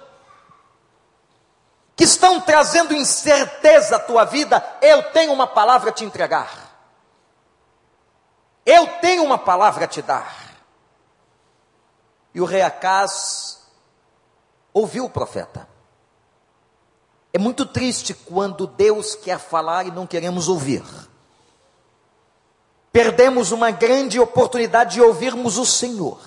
que 1.96 2.04
estão 2.04 2.40
trazendo 2.40 2.94
incerteza 2.94 3.96
à 3.96 3.98
tua 3.98 4.24
vida, 4.24 4.62
eu 4.82 5.02
tenho 5.04 5.32
uma 5.32 5.46
palavra 5.46 5.88
a 5.90 5.92
te 5.92 6.04
entregar. 6.04 6.70
Eu 8.64 8.86
tenho 9.00 9.24
uma 9.24 9.38
palavra 9.38 9.86
a 9.86 9.88
te 9.88 10.02
dar. 10.02 10.41
E 12.34 12.40
o 12.40 12.44
rei 12.44 12.62
Acaz 12.62 13.60
ouviu 14.72 15.04
o 15.04 15.10
profeta. 15.10 15.68
É 17.32 17.38
muito 17.38 17.64
triste 17.64 18.14
quando 18.14 18.66
Deus 18.66 19.14
quer 19.14 19.38
falar 19.38 19.86
e 19.86 19.90
não 19.90 20.06
queremos 20.06 20.48
ouvir. 20.48 20.82
Perdemos 22.90 23.52
uma 23.52 23.70
grande 23.70 24.20
oportunidade 24.20 24.94
de 24.94 25.00
ouvirmos 25.00 25.56
o 25.56 25.64
Senhor, 25.64 26.20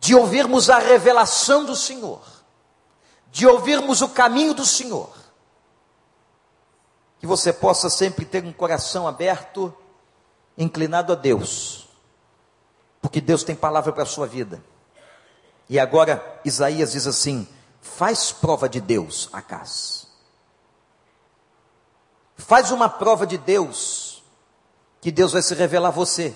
de 0.00 0.14
ouvirmos 0.14 0.68
a 0.68 0.78
revelação 0.78 1.64
do 1.64 1.76
Senhor, 1.76 2.20
de 3.30 3.46
ouvirmos 3.46 4.02
o 4.02 4.08
caminho 4.08 4.54
do 4.54 4.66
Senhor. 4.66 5.10
Que 7.20 7.26
você 7.26 7.52
possa 7.52 7.88
sempre 7.88 8.24
ter 8.24 8.44
um 8.44 8.52
coração 8.52 9.06
aberto, 9.06 9.72
inclinado 10.58 11.12
a 11.12 11.16
Deus 11.16 11.83
porque 13.04 13.20
Deus 13.20 13.44
tem 13.44 13.54
palavra 13.54 13.92
para 13.92 14.04
a 14.04 14.06
sua 14.06 14.26
vida. 14.26 14.64
E 15.68 15.78
agora 15.78 16.40
Isaías 16.42 16.92
diz 16.92 17.06
assim: 17.06 17.46
faz 17.82 18.32
prova 18.32 18.66
de 18.66 18.80
Deus, 18.80 19.28
Acas. 19.30 20.06
Faz 22.34 22.70
uma 22.70 22.88
prova 22.88 23.26
de 23.26 23.36
Deus, 23.36 24.24
que 25.02 25.12
Deus 25.12 25.32
vai 25.32 25.42
se 25.42 25.54
revelar 25.54 25.88
a 25.88 25.92
você. 25.92 26.34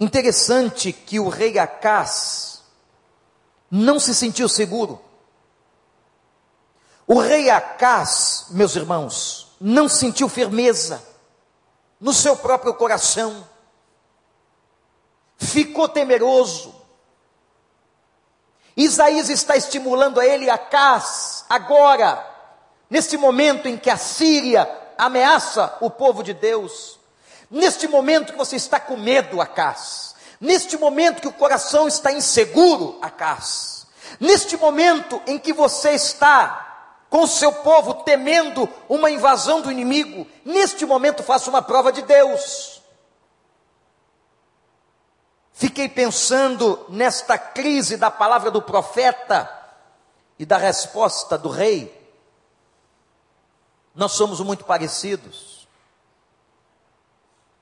Interessante 0.00 0.90
que 0.90 1.20
o 1.20 1.28
rei 1.28 1.58
Acas 1.58 2.62
não 3.70 4.00
se 4.00 4.14
sentiu 4.14 4.48
seguro. 4.48 5.02
O 7.06 7.20
rei 7.20 7.50
Acas, 7.50 8.46
meus 8.48 8.74
irmãos, 8.74 9.54
não 9.60 9.86
sentiu 9.86 10.30
firmeza 10.30 11.02
no 12.00 12.14
seu 12.14 12.34
próprio 12.34 12.72
coração 12.72 13.52
ficou 15.38 15.88
temeroso. 15.88 16.74
Isaías 18.76 19.28
está 19.28 19.56
estimulando 19.56 20.18
a 20.18 20.26
ele 20.26 20.50
a 20.50 20.54
Acás, 20.54 21.44
agora, 21.48 22.26
neste 22.90 23.16
momento 23.16 23.68
em 23.68 23.76
que 23.76 23.88
a 23.88 23.96
Síria 23.96 24.68
ameaça 24.98 25.76
o 25.80 25.88
povo 25.90 26.22
de 26.22 26.34
Deus, 26.34 26.98
neste 27.50 27.86
momento 27.86 28.32
que 28.32 28.38
você 28.38 28.56
está 28.56 28.80
com 28.80 28.96
medo, 28.96 29.40
Acás, 29.40 30.14
neste 30.40 30.76
momento 30.76 31.20
que 31.20 31.28
o 31.28 31.32
coração 31.32 31.86
está 31.86 32.12
inseguro, 32.12 32.98
Acás, 33.00 33.86
neste 34.18 34.56
momento 34.56 35.22
em 35.26 35.38
que 35.38 35.52
você 35.52 35.90
está 35.90 36.64
com 37.08 37.22
o 37.22 37.28
seu 37.28 37.52
povo 37.52 37.94
temendo 38.02 38.68
uma 38.88 39.08
invasão 39.08 39.60
do 39.60 39.70
inimigo, 39.70 40.26
neste 40.44 40.84
momento 40.84 41.22
faça 41.22 41.48
uma 41.48 41.62
prova 41.62 41.92
de 41.92 42.02
Deus. 42.02 42.73
Fiquei 45.56 45.88
pensando 45.88 46.84
nesta 46.88 47.38
crise 47.38 47.96
da 47.96 48.10
palavra 48.10 48.50
do 48.50 48.60
profeta 48.60 49.48
e 50.36 50.44
da 50.44 50.56
resposta 50.56 51.38
do 51.38 51.48
rei. 51.48 52.12
Nós 53.94 54.10
somos 54.10 54.40
muito 54.40 54.64
parecidos. 54.64 55.68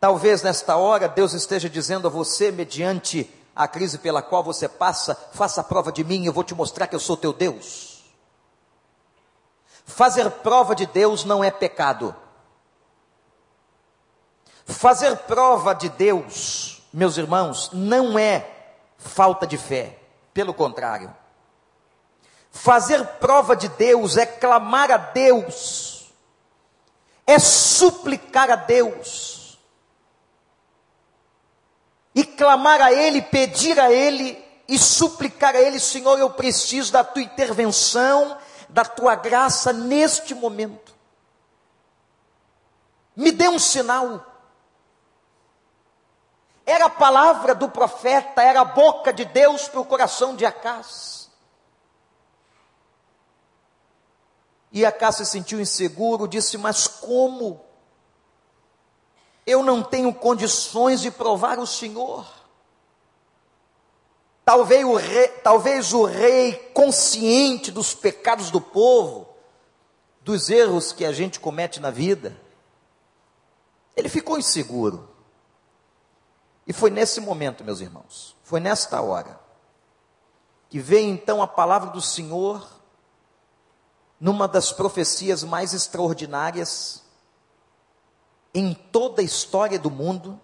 Talvez 0.00 0.42
nesta 0.42 0.74
hora 0.74 1.06
Deus 1.06 1.34
esteja 1.34 1.68
dizendo 1.68 2.08
a 2.08 2.10
você, 2.10 2.50
mediante 2.50 3.30
a 3.54 3.68
crise 3.68 3.98
pela 3.98 4.22
qual 4.22 4.42
você 4.42 4.66
passa, 4.66 5.14
faça 5.34 5.60
a 5.60 5.64
prova 5.64 5.92
de 5.92 6.02
mim, 6.02 6.24
eu 6.24 6.32
vou 6.32 6.42
te 6.42 6.54
mostrar 6.54 6.86
que 6.86 6.94
eu 6.96 7.00
sou 7.00 7.14
teu 7.14 7.30
Deus. 7.30 8.02
Fazer 9.84 10.30
prova 10.30 10.74
de 10.74 10.86
Deus 10.86 11.26
não 11.26 11.44
é 11.44 11.50
pecado. 11.50 12.16
Fazer 14.64 15.14
prova 15.18 15.74
de 15.74 15.90
Deus 15.90 16.71
meus 16.92 17.16
irmãos, 17.16 17.70
não 17.72 18.18
é 18.18 18.48
falta 18.98 19.46
de 19.46 19.56
fé, 19.56 19.98
pelo 20.34 20.52
contrário. 20.52 21.14
Fazer 22.50 23.04
prova 23.18 23.56
de 23.56 23.68
Deus 23.68 24.16
é 24.16 24.26
clamar 24.26 24.90
a 24.90 24.98
Deus, 24.98 26.12
é 27.26 27.38
suplicar 27.38 28.50
a 28.50 28.56
Deus, 28.56 29.58
e 32.14 32.24
clamar 32.24 32.80
a 32.82 32.92
Ele, 32.92 33.22
pedir 33.22 33.80
a 33.80 33.90
Ele 33.90 34.42
e 34.68 34.78
suplicar 34.78 35.54
a 35.54 35.60
Ele: 35.60 35.80
Senhor, 35.80 36.18
eu 36.18 36.30
preciso 36.30 36.92
da 36.92 37.02
tua 37.02 37.22
intervenção, 37.22 38.36
da 38.68 38.84
tua 38.84 39.14
graça 39.14 39.72
neste 39.72 40.34
momento. 40.34 40.92
Me 43.16 43.30
dê 43.30 43.48
um 43.48 43.58
sinal. 43.58 44.31
Era 46.64 46.86
a 46.86 46.90
palavra 46.90 47.54
do 47.54 47.68
profeta, 47.68 48.42
era 48.42 48.60
a 48.60 48.64
boca 48.64 49.12
de 49.12 49.24
Deus 49.24 49.68
para 49.68 49.80
o 49.80 49.84
coração 49.84 50.36
de 50.36 50.46
Acás. 50.46 51.30
E 54.70 54.86
Acás 54.86 55.16
se 55.16 55.26
sentiu 55.26 55.60
inseguro, 55.60 56.28
disse: 56.28 56.56
Mas 56.56 56.86
como? 56.86 57.60
Eu 59.44 59.62
não 59.62 59.82
tenho 59.82 60.14
condições 60.14 61.00
de 61.00 61.10
provar 61.10 61.58
o 61.58 61.66
Senhor. 61.66 62.26
Talvez 64.44 64.84
o, 64.84 64.94
rei, 64.94 65.28
talvez 65.28 65.92
o 65.92 66.04
rei, 66.04 66.54
consciente 66.74 67.70
dos 67.70 67.94
pecados 67.94 68.50
do 68.50 68.60
povo, 68.60 69.28
dos 70.20 70.48
erros 70.48 70.92
que 70.92 71.04
a 71.04 71.12
gente 71.12 71.38
comete 71.38 71.80
na 71.80 71.90
vida, 71.90 72.36
ele 73.96 74.08
ficou 74.08 74.38
inseguro. 74.38 75.11
E 76.66 76.72
foi 76.72 76.90
nesse 76.90 77.20
momento, 77.20 77.64
meus 77.64 77.80
irmãos, 77.80 78.36
foi 78.42 78.60
nesta 78.60 79.00
hora, 79.00 79.38
que 80.68 80.78
veio 80.78 81.08
então 81.08 81.42
a 81.42 81.46
palavra 81.46 81.90
do 81.90 82.00
Senhor, 82.00 82.66
numa 84.20 84.46
das 84.46 84.72
profecias 84.72 85.42
mais 85.42 85.74
extraordinárias 85.74 87.02
em 88.54 88.72
toda 88.72 89.20
a 89.20 89.24
história 89.24 89.78
do 89.78 89.90
mundo, 89.90 90.38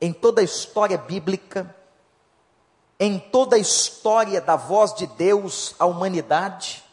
em 0.00 0.12
toda 0.12 0.40
a 0.40 0.44
história 0.44 0.96
bíblica, 0.96 1.74
em 2.98 3.18
toda 3.18 3.56
a 3.56 3.58
história 3.58 4.40
da 4.40 4.56
voz 4.56 4.94
de 4.94 5.06
Deus 5.06 5.74
à 5.78 5.84
humanidade. 5.84 6.84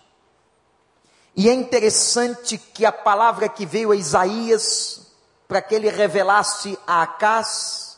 E 1.36 1.48
é 1.48 1.54
interessante 1.54 2.58
que 2.58 2.86
a 2.86 2.91
palavra 2.91 3.48
que 3.48 3.65
veio 3.65 3.91
a 3.91 3.95
Isaías, 3.95 5.08
para 5.48 5.62
que 5.62 5.74
ele 5.74 5.89
revelasse 5.89 6.78
a 6.86 7.04
Acás, 7.04 7.88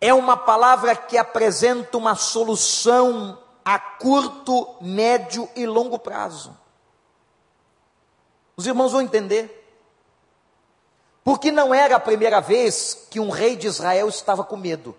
é 0.00 0.12
uma 0.12 0.36
palavra 0.36 0.94
que 0.94 1.16
apresenta 1.16 1.96
uma 1.96 2.14
solução 2.14 3.38
a 3.64 3.78
curto, 3.78 4.76
médio 4.80 5.48
e 5.56 5.66
longo 5.66 5.98
prazo. 5.98 6.56
Os 8.56 8.66
irmãos 8.66 8.92
vão 8.92 9.02
entender. 9.02 9.64
Porque 11.24 11.50
não 11.50 11.74
era 11.74 11.96
a 11.96 12.00
primeira 12.00 12.40
vez 12.40 13.06
que 13.10 13.18
um 13.18 13.30
rei 13.30 13.56
de 13.56 13.66
Israel 13.66 14.08
estava 14.08 14.44
com 14.44 14.56
medo. 14.56 14.94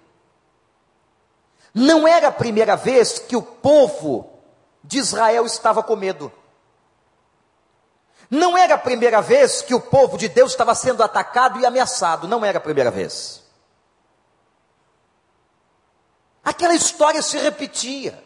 Não 1.74 2.06
era 2.06 2.28
a 2.28 2.32
primeira 2.32 2.76
vez 2.76 3.18
que 3.18 3.36
o 3.36 3.42
povo 3.42 4.30
de 4.84 4.98
Israel 4.98 5.46
estava 5.46 5.82
com 5.82 5.96
medo. 5.96 6.32
Não 8.30 8.58
era 8.58 8.74
a 8.74 8.78
primeira 8.78 9.22
vez 9.22 9.62
que 9.62 9.74
o 9.74 9.80
povo 9.80 10.18
de 10.18 10.28
Deus 10.28 10.52
estava 10.52 10.76
sendo 10.76 11.02
atacado 11.02 11.60
e 11.60 11.66
ameaçado. 11.66 12.28
Não 12.28 12.44
era 12.44 12.58
a 12.58 12.62
primeira 12.62 12.92
vez. 12.92 13.47
Aquela 16.48 16.74
história 16.74 17.22
se 17.22 17.38
repetia. 17.38 18.24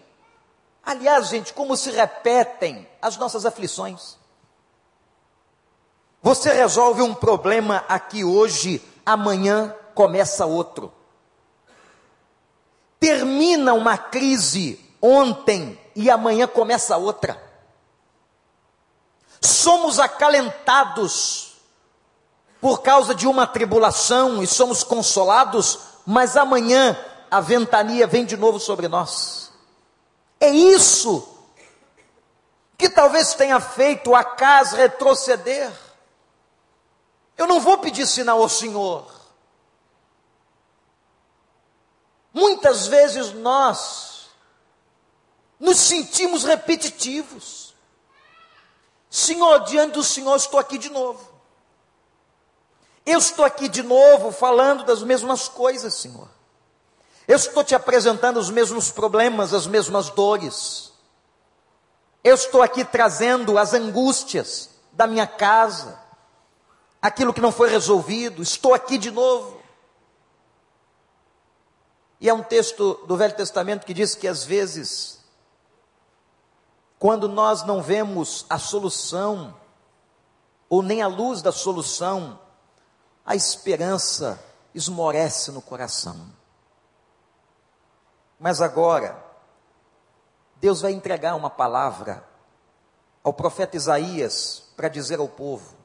Aliás, 0.86 1.30
gente, 1.30 1.54
como 1.54 1.76
se 1.76 1.90
repetem 1.90 2.88
as 3.02 3.18
nossas 3.18 3.48
aflições. 3.48 4.16
Você 6.22 6.54
resolve 6.54 7.02
um 7.02 7.16
problema 7.16 7.84
aqui 7.90 8.24
hoje, 8.24 8.80
amanhã 9.04 9.76
começa 9.96 10.46
outro. 10.46 10.94
Termina 13.00 13.74
uma 13.74 13.98
crise 13.98 14.80
ontem 15.02 15.82
e 15.96 16.08
amanhã 16.08 16.46
começa 16.46 16.96
outra. 16.98 17.42
Somos 19.42 19.98
acalentados 19.98 21.54
por 22.62 22.84
causa 22.84 23.16
de 23.16 23.28
uma 23.28 23.48
tribulação 23.48 24.44
e 24.44 24.46
somos 24.46 24.84
consolados, 24.84 25.80
mas 26.06 26.38
amanhã 26.38 26.96
a 27.32 27.40
ventania 27.40 28.06
vem 28.06 28.26
de 28.26 28.36
novo 28.36 28.60
sobre 28.60 28.90
nós. 28.90 29.54
É 30.38 30.50
isso 30.50 31.28
que 32.78 32.90
talvez 32.90 33.34
tenha 33.34 33.58
feito 33.62 34.14
a 34.14 34.22
casa 34.22 34.76
retroceder. 34.76 35.72
Eu 37.38 37.48
não 37.48 37.62
vou 37.62 37.78
pedir 37.78 38.06
sinal 38.06 38.42
ao 38.42 38.50
Senhor. 38.50 39.10
Muitas 42.34 42.88
vezes 42.88 43.32
nós 43.32 44.30
nos 45.58 45.78
sentimos 45.78 46.44
repetitivos. 46.44 47.74
Senhor, 49.10 49.60
diante 49.60 49.94
do 49.94 50.04
Senhor 50.04 50.36
estou 50.36 50.60
aqui 50.60 50.78
de 50.78 50.90
novo. 50.90 51.32
Eu 53.06 53.20
estou 53.20 53.46
aqui 53.46 53.70
de 53.70 53.84
novo 53.84 54.32
falando 54.32 54.84
das 54.84 55.02
mesmas 55.02 55.48
coisas, 55.48 55.94
Senhor. 55.94 56.28
Eu 57.32 57.38
estou 57.38 57.64
te 57.64 57.74
apresentando 57.74 58.42
os 58.42 58.50
mesmos 58.50 58.92
problemas, 58.92 59.54
as 59.54 59.66
mesmas 59.66 60.10
dores. 60.10 60.92
Eu 62.22 62.36
estou 62.36 62.62
aqui 62.62 62.84
trazendo 62.84 63.58
as 63.58 63.74
angústias 63.74 64.70
da 64.92 65.08
minha 65.08 65.26
casa, 65.26 65.98
aquilo 67.02 67.34
que 67.34 67.40
não 67.40 67.50
foi 67.50 67.70
resolvido. 67.70 68.42
Estou 68.44 68.74
aqui 68.74 68.98
de 68.98 69.12
novo. 69.12 69.62
E 72.20 72.28
é 72.28 72.34
um 72.34 72.44
texto 72.44 72.96
do 73.08 73.16
Velho 73.16 73.34
Testamento 73.34 73.86
que 73.86 73.94
diz 73.94 74.14
que 74.14 74.28
às 74.28 74.44
vezes, 74.44 75.24
quando 77.00 77.30
nós 77.30 77.64
não 77.64 77.82
vemos 77.82 78.46
a 78.50 78.60
solução, 78.60 79.56
ou 80.70 80.84
nem 80.84 81.02
a 81.02 81.08
luz 81.08 81.42
da 81.42 81.54
solução, 81.54 82.38
a 83.26 83.38
esperança 83.38 84.38
esmorece 84.76 85.50
no 85.50 85.62
coração. 85.62 86.41
Mas 88.42 88.60
agora, 88.60 89.24
Deus 90.56 90.82
vai 90.82 90.92
entregar 90.94 91.36
uma 91.36 91.50
palavra 91.50 92.28
ao 93.24 93.32
profeta 93.32 93.78
Isaías 93.78 94.64
para 94.76 94.90
dizer 94.90 95.20
ao 95.20 95.30
povo 95.30 95.76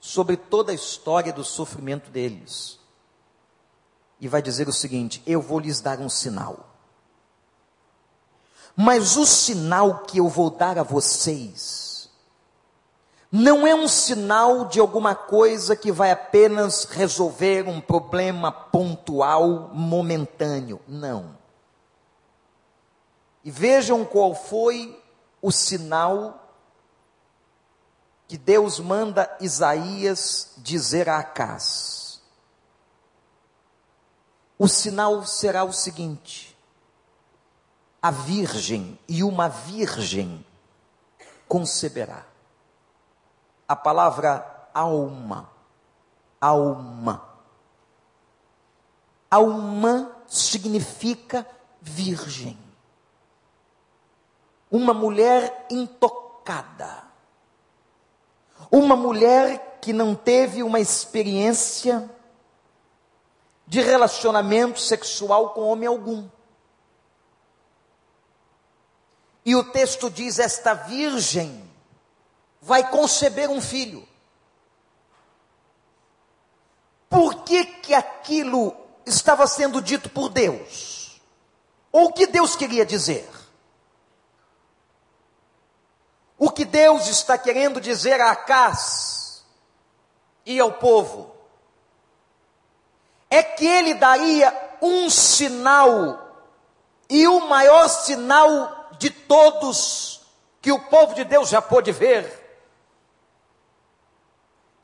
sobre 0.00 0.36
toda 0.36 0.72
a 0.72 0.74
história 0.74 1.32
do 1.32 1.44
sofrimento 1.44 2.10
deles. 2.10 2.80
E 4.18 4.26
vai 4.26 4.42
dizer 4.42 4.66
o 4.66 4.72
seguinte: 4.72 5.22
Eu 5.24 5.40
vou 5.40 5.60
lhes 5.60 5.80
dar 5.80 6.00
um 6.00 6.08
sinal. 6.08 6.74
Mas 8.74 9.16
o 9.16 9.24
sinal 9.24 10.00
que 10.00 10.18
eu 10.18 10.28
vou 10.28 10.50
dar 10.50 10.76
a 10.76 10.82
vocês 10.82 11.87
não 13.30 13.66
é 13.66 13.74
um 13.74 13.86
sinal 13.86 14.64
de 14.64 14.80
alguma 14.80 15.14
coisa 15.14 15.76
que 15.76 15.92
vai 15.92 16.10
apenas 16.10 16.84
resolver 16.84 17.68
um 17.68 17.78
problema 17.78 18.50
pontual, 18.50 19.70
momentâneo. 19.74 20.80
Não. 20.88 21.36
E 23.44 23.50
vejam 23.50 24.04
qual 24.04 24.34
foi 24.34 25.02
o 25.42 25.52
sinal 25.52 26.42
que 28.26 28.38
Deus 28.38 28.80
manda 28.80 29.36
Isaías 29.40 30.52
dizer 30.58 31.08
a 31.08 31.18
Acás. 31.18 32.22
O 34.58 34.66
sinal 34.66 35.24
será 35.26 35.64
o 35.64 35.72
seguinte: 35.72 36.56
a 38.00 38.10
virgem 38.10 38.98
e 39.06 39.22
uma 39.22 39.48
virgem 39.48 40.44
conceberá 41.46 42.27
a 43.68 43.76
palavra 43.76 44.70
alma. 44.72 45.50
Alma. 46.40 47.28
Alma 49.30 50.16
significa 50.26 51.46
virgem. 51.80 52.58
Uma 54.70 54.94
mulher 54.94 55.66
intocada. 55.70 57.04
Uma 58.70 58.96
mulher 58.96 59.78
que 59.80 59.92
não 59.92 60.14
teve 60.14 60.62
uma 60.62 60.80
experiência 60.80 62.10
de 63.66 63.82
relacionamento 63.82 64.80
sexual 64.80 65.50
com 65.50 65.60
homem 65.62 65.86
algum. 65.86 66.26
E 69.44 69.54
o 69.54 69.64
texto 69.64 70.10
diz: 70.10 70.38
esta 70.38 70.72
virgem 70.74 71.67
vai 72.60 72.88
conceber 72.90 73.48
um 73.48 73.60
filho. 73.60 74.06
Por 77.08 77.42
que, 77.44 77.64
que 77.64 77.94
aquilo 77.94 78.76
estava 79.06 79.46
sendo 79.46 79.80
dito 79.80 80.10
por 80.10 80.28
Deus? 80.28 81.20
Ou 81.90 82.06
o 82.06 82.12
que 82.12 82.26
Deus 82.26 82.54
queria 82.54 82.84
dizer? 82.84 83.28
O 86.38 86.50
que 86.50 86.64
Deus 86.64 87.08
está 87.08 87.36
querendo 87.36 87.80
dizer 87.80 88.20
a 88.20 88.30
Acás 88.30 89.44
e 90.46 90.60
ao 90.60 90.72
povo 90.72 91.34
é 93.30 93.42
que 93.42 93.66
ele 93.66 93.94
daria 93.94 94.54
um 94.80 95.10
sinal, 95.10 96.46
e 97.10 97.26
o 97.26 97.48
maior 97.48 97.88
sinal 97.88 98.90
de 98.98 99.10
todos 99.10 100.22
que 100.62 100.72
o 100.72 100.78
povo 100.78 101.14
de 101.14 101.24
Deus 101.24 101.48
já 101.48 101.60
pôde 101.60 101.92
ver, 101.92 102.37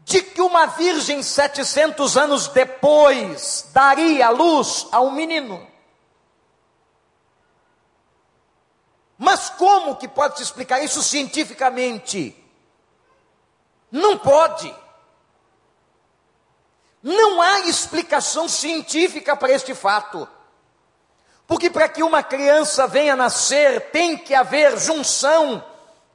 de 0.04 0.20
que 0.22 0.42
uma 0.42 0.66
virgem 0.66 1.22
700 1.22 2.16
anos 2.16 2.48
depois 2.48 3.68
daria 3.72 4.28
luz 4.28 4.86
a 4.92 5.00
um 5.00 5.10
menino. 5.10 5.66
Mas 9.16 9.48
como 9.48 9.96
que 9.96 10.06
pode 10.06 10.36
se 10.36 10.42
explicar 10.42 10.82
isso 10.82 11.02
cientificamente? 11.02 12.36
Não 13.90 14.18
pode. 14.18 14.74
Não 17.02 17.40
há 17.40 17.60
explicação 17.60 18.48
científica 18.48 19.34
para 19.34 19.52
este 19.52 19.74
fato. 19.74 20.28
Porque 21.46 21.70
para 21.70 21.88
que 21.88 22.02
uma 22.02 22.22
criança 22.22 22.86
venha 22.86 23.16
nascer, 23.16 23.90
tem 23.90 24.18
que 24.18 24.34
haver 24.34 24.78
junção 24.78 25.64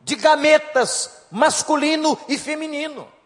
de 0.01 0.15
gametas 0.15 1.25
masculino 1.31 2.19
e 2.27 2.37
feminino. 2.37 3.18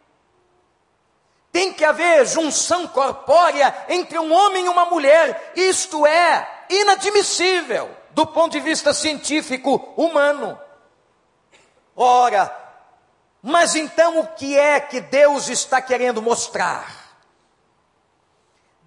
Tem 1.54 1.72
que 1.72 1.86
haver 1.86 2.26
junção 2.26 2.86
corpórea 2.86 3.74
entre 3.88 4.20
um 4.20 4.34
homem 4.34 4.66
e 4.66 4.70
uma 4.70 4.86
mulher. 4.86 5.54
Isto 5.56 6.06
é 6.06 6.66
inadmissível 6.70 7.89
do 8.12 8.28
ponto 8.28 8.52
de 8.52 8.60
vista 8.60 8.94
científico 8.94 9.94
humano. 9.96 10.60
Ora, 11.96 12.54
mas 13.42 13.74
então 13.76 14.20
o 14.20 14.28
que 14.28 14.60
é 14.60 14.82
que 14.82 15.00
Deus 15.00 15.48
está 15.48 15.82
querendo 15.82 16.22
mostrar? 16.22 17.02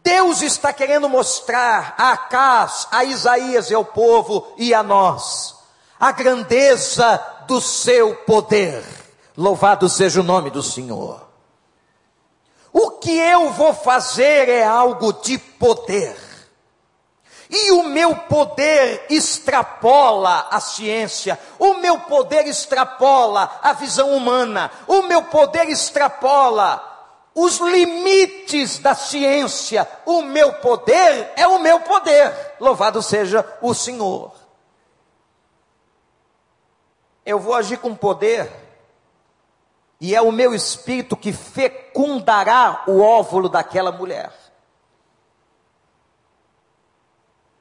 Deus 0.02 0.42
está 0.42 0.74
querendo 0.74 1.08
mostrar 1.08 1.94
a 1.96 2.12
Acás, 2.12 2.86
a 2.90 3.02
Isaías 3.02 3.70
e 3.70 3.74
ao 3.74 3.84
povo 3.84 4.52
e 4.58 4.74
a 4.74 4.82
nós 4.82 5.56
a 5.98 6.12
grandeza 6.12 7.22
do 7.46 7.60
seu 7.60 8.14
poder. 8.14 8.84
Louvado 9.36 9.88
seja 9.88 10.20
o 10.20 10.24
nome 10.24 10.50
do 10.50 10.62
Senhor. 10.62 11.25
O 12.78 12.90
que 12.90 13.16
eu 13.16 13.48
vou 13.52 13.72
fazer 13.72 14.50
é 14.50 14.62
algo 14.62 15.10
de 15.10 15.38
poder. 15.38 16.14
E 17.48 17.70
o 17.70 17.84
meu 17.84 18.14
poder 18.14 19.06
extrapola 19.08 20.46
a 20.50 20.60
ciência, 20.60 21.40
o 21.58 21.78
meu 21.78 22.00
poder 22.00 22.46
extrapola 22.46 23.60
a 23.62 23.72
visão 23.72 24.14
humana, 24.14 24.70
o 24.86 25.04
meu 25.04 25.22
poder 25.22 25.70
extrapola 25.70 26.84
os 27.34 27.56
limites 27.60 28.78
da 28.78 28.94
ciência. 28.94 29.88
O 30.04 30.20
meu 30.20 30.52
poder 30.56 31.32
é 31.34 31.48
o 31.48 31.58
meu 31.58 31.80
poder. 31.80 32.56
Louvado 32.60 33.00
seja 33.02 33.42
o 33.62 33.72
Senhor. 33.72 34.34
Eu 37.24 37.38
vou 37.38 37.54
agir 37.54 37.78
com 37.78 37.94
poder 37.94 38.65
e 40.00 40.14
é 40.14 40.20
o 40.20 40.30
meu 40.30 40.54
espírito 40.54 41.16
que 41.16 41.32
fecundará 41.32 42.84
o 42.86 43.00
óvulo 43.00 43.48
daquela 43.48 43.90
mulher. 43.90 44.32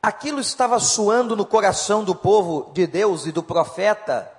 Aquilo 0.01 0.39
estava 0.39 0.79
soando 0.79 1.35
no 1.35 1.45
coração 1.45 2.03
do 2.03 2.13
povo 2.13 2.71
de 2.73 2.85
Deus 2.85 3.25
e 3.25 3.31
do 3.31 3.41
profeta, 3.41 4.31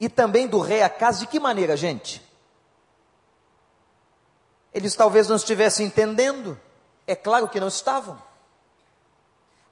e 0.00 0.08
também 0.08 0.46
do 0.46 0.60
rei 0.60 0.82
Acas, 0.82 1.18
de 1.20 1.26
que 1.26 1.38
maneira, 1.38 1.76
gente? 1.76 2.22
Eles 4.72 4.96
talvez 4.96 5.28
não 5.28 5.36
estivessem 5.36 5.86
entendendo, 5.86 6.58
é 7.06 7.14
claro 7.14 7.48
que 7.48 7.60
não 7.60 7.68
estavam. 7.68 8.20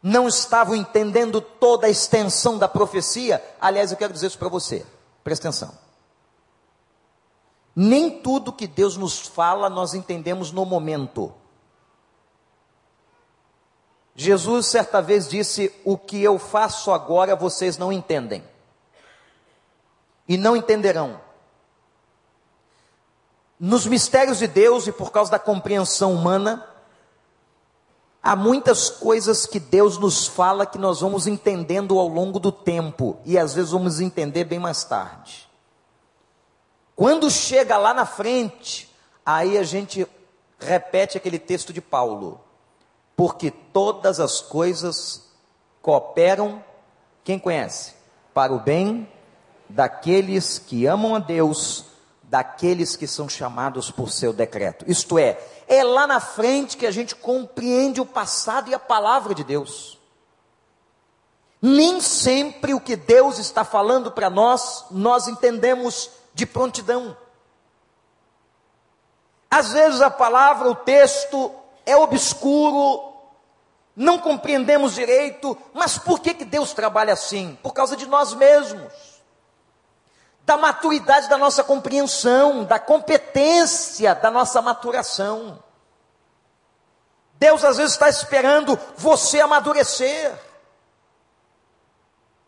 Não 0.02 0.28
estavam 0.28 0.74
entendendo 0.74 1.40
toda 1.40 1.86
a 1.86 1.90
extensão 1.90 2.58
da 2.58 2.66
profecia. 2.66 3.42
Aliás, 3.60 3.90
eu 3.90 3.98
quero 3.98 4.12
dizer 4.12 4.28
isso 4.28 4.38
para 4.38 4.48
você, 4.48 4.86
presta 5.22 5.48
atenção. 5.48 5.89
Nem 7.82 8.10
tudo 8.10 8.52
que 8.52 8.66
Deus 8.66 8.98
nos 8.98 9.20
fala 9.20 9.70
nós 9.70 9.94
entendemos 9.94 10.52
no 10.52 10.66
momento. 10.66 11.32
Jesus 14.14 14.66
certa 14.66 15.00
vez 15.00 15.26
disse: 15.26 15.74
O 15.82 15.96
que 15.96 16.22
eu 16.22 16.38
faço 16.38 16.92
agora 16.92 17.34
vocês 17.34 17.78
não 17.78 17.90
entendem. 17.90 18.44
E 20.28 20.36
não 20.36 20.54
entenderão. 20.54 21.22
Nos 23.58 23.86
mistérios 23.86 24.40
de 24.40 24.46
Deus 24.46 24.86
e 24.86 24.92
por 24.92 25.10
causa 25.10 25.30
da 25.30 25.38
compreensão 25.38 26.12
humana, 26.12 26.68
há 28.22 28.36
muitas 28.36 28.90
coisas 28.90 29.46
que 29.46 29.58
Deus 29.58 29.96
nos 29.96 30.26
fala 30.26 30.66
que 30.66 30.76
nós 30.76 31.00
vamos 31.00 31.26
entendendo 31.26 31.98
ao 31.98 32.08
longo 32.08 32.38
do 32.38 32.52
tempo 32.52 33.16
e 33.24 33.38
às 33.38 33.54
vezes 33.54 33.70
vamos 33.70 34.00
entender 34.00 34.44
bem 34.44 34.58
mais 34.58 34.84
tarde. 34.84 35.49
Quando 37.00 37.30
chega 37.30 37.78
lá 37.78 37.94
na 37.94 38.04
frente, 38.04 38.94
aí 39.24 39.56
a 39.56 39.62
gente 39.62 40.06
repete 40.58 41.16
aquele 41.16 41.38
texto 41.38 41.72
de 41.72 41.80
Paulo 41.80 42.38
porque 43.16 43.50
todas 43.50 44.20
as 44.20 44.42
coisas 44.42 45.24
cooperam, 45.80 46.62
quem 47.24 47.38
conhece? 47.38 47.94
Para 48.34 48.52
o 48.52 48.58
bem 48.58 49.10
daqueles 49.66 50.58
que 50.58 50.84
amam 50.84 51.14
a 51.14 51.18
Deus, 51.18 51.86
daqueles 52.24 52.96
que 52.96 53.06
são 53.06 53.30
chamados 53.30 53.90
por 53.90 54.10
seu 54.10 54.30
decreto. 54.30 54.84
Isto 54.86 55.18
é, 55.18 55.42
é 55.66 55.82
lá 55.82 56.06
na 56.06 56.20
frente 56.20 56.76
que 56.76 56.84
a 56.86 56.90
gente 56.90 57.16
compreende 57.16 57.98
o 57.98 58.04
passado 58.04 58.68
e 58.68 58.74
a 58.74 58.78
palavra 58.78 59.34
de 59.34 59.42
Deus. 59.42 59.98
Nem 61.62 61.98
sempre 61.98 62.74
o 62.74 62.80
que 62.80 62.94
Deus 62.94 63.38
está 63.38 63.64
falando 63.64 64.12
para 64.12 64.28
nós, 64.28 64.84
nós 64.90 65.28
entendemos 65.28 66.19
de 66.34 66.46
prontidão. 66.46 67.16
Às 69.50 69.72
vezes 69.72 70.00
a 70.00 70.10
palavra, 70.10 70.70
o 70.70 70.74
texto 70.74 71.52
é 71.84 71.96
obscuro, 71.96 73.12
não 73.96 74.18
compreendemos 74.18 74.94
direito, 74.94 75.56
mas 75.74 75.98
por 75.98 76.20
que, 76.20 76.34
que 76.34 76.44
Deus 76.44 76.72
trabalha 76.72 77.12
assim? 77.12 77.58
Por 77.62 77.72
causa 77.72 77.96
de 77.96 78.06
nós 78.06 78.32
mesmos, 78.34 78.92
da 80.44 80.56
maturidade 80.56 81.28
da 81.28 81.36
nossa 81.36 81.62
compreensão, 81.62 82.64
da 82.64 82.78
competência 82.78 84.14
da 84.14 84.30
nossa 84.30 84.62
maturação. 84.62 85.62
Deus 87.34 87.64
às 87.64 87.76
vezes 87.78 87.92
está 87.92 88.08
esperando 88.08 88.78
você 88.96 89.40
amadurecer. 89.40 90.32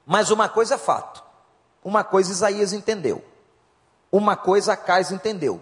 Mas 0.05 0.31
uma 0.31 0.49
coisa 0.49 0.75
é 0.75 0.79
fato, 0.79 1.23
uma 1.83 2.03
coisa 2.03 2.33
Isaías 2.33 2.73
entendeu, 2.73 3.25
uma 4.13 4.37
coisa 4.37 4.75
Acais 4.75 5.11
entendeu: 5.11 5.61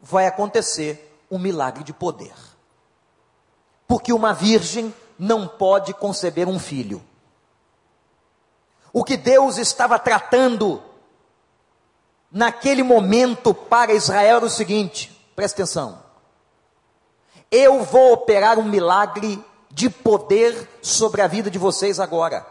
vai 0.00 0.26
acontecer 0.26 1.22
um 1.30 1.38
milagre 1.38 1.84
de 1.84 1.92
poder 1.92 2.34
porque 3.88 4.12
uma 4.12 4.34
virgem 4.34 4.94
não 5.18 5.48
pode 5.48 5.94
conceber 5.94 6.46
um 6.46 6.58
filho. 6.58 7.02
O 8.92 9.02
que 9.02 9.16
Deus 9.16 9.56
estava 9.56 9.98
tratando 9.98 10.82
naquele 12.30 12.82
momento 12.82 13.54
para 13.54 13.94
Israel 13.94 14.36
era 14.36 14.44
o 14.44 14.50
seguinte: 14.50 15.10
presta 15.34 15.62
atenção. 15.62 16.06
Eu 17.50 17.82
vou 17.82 18.12
operar 18.12 18.58
um 18.58 18.64
milagre 18.64 19.42
de 19.70 19.88
poder 19.88 20.68
sobre 20.82 21.22
a 21.22 21.26
vida 21.26 21.50
de 21.50 21.58
vocês 21.58 21.98
agora, 21.98 22.46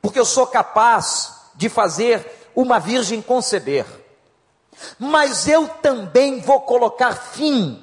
porque 0.00 0.18
eu 0.18 0.24
sou 0.24 0.46
capaz 0.46 1.50
de 1.54 1.68
fazer 1.68 2.50
uma 2.56 2.78
virgem 2.78 3.20
conceber, 3.20 3.84
mas 4.98 5.48
eu 5.48 5.68
também 5.82 6.40
vou 6.40 6.60
colocar 6.60 7.14
fim 7.14 7.82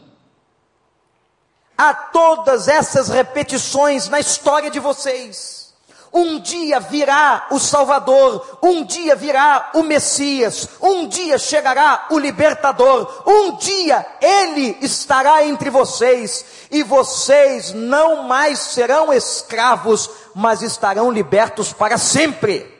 a 1.77 1.93
todas 1.93 2.67
essas 2.67 3.09
repetições 3.09 4.09
na 4.09 4.19
história 4.19 4.71
de 4.71 4.79
vocês. 4.79 5.67
Um 6.11 6.39
dia 6.39 6.79
virá 6.79 7.47
o 7.51 7.59
Salvador, 7.59 8.59
um 8.63 8.83
dia 8.83 9.15
virá 9.15 9.71
o 9.75 9.83
Messias, 9.83 10.67
um 10.81 11.07
dia 11.07 11.37
chegará 11.37 12.07
o 12.09 12.17
Libertador, 12.17 13.23
um 13.27 13.57
dia 13.57 14.05
Ele 14.21 14.77
estará 14.81 15.45
entre 15.45 15.69
vocês 15.69 16.45
e 16.71 16.81
vocês 16.81 17.73
não 17.73 18.23
mais 18.23 18.59
serão 18.59 19.13
escravos, 19.13 20.09
mas 20.33 20.61
estarão 20.61 21.11
libertos 21.11 21.73
para 21.73 21.97
sempre. 21.97 22.76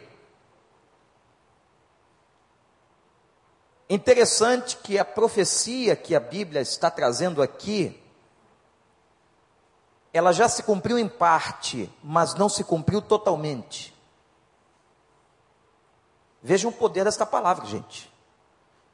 Interessante 3.89 4.77
que 4.77 4.99
a 4.99 5.05
profecia 5.05 5.95
que 5.95 6.13
a 6.13 6.19
Bíblia 6.19 6.61
está 6.61 6.91
trazendo 6.91 7.41
aqui, 7.41 8.01
ela 10.11 10.31
já 10.31 10.49
se 10.49 10.63
cumpriu 10.63 10.97
em 10.97 11.07
parte, 11.07 11.89
mas 12.03 12.33
não 12.33 12.49
se 12.49 12.63
cumpriu 12.63 13.01
totalmente. 13.01 13.93
Vejam 16.41 16.69
o 16.69 16.73
poder 16.73 17.05
desta 17.05 17.25
palavra, 17.25 17.65
gente. 17.65 18.11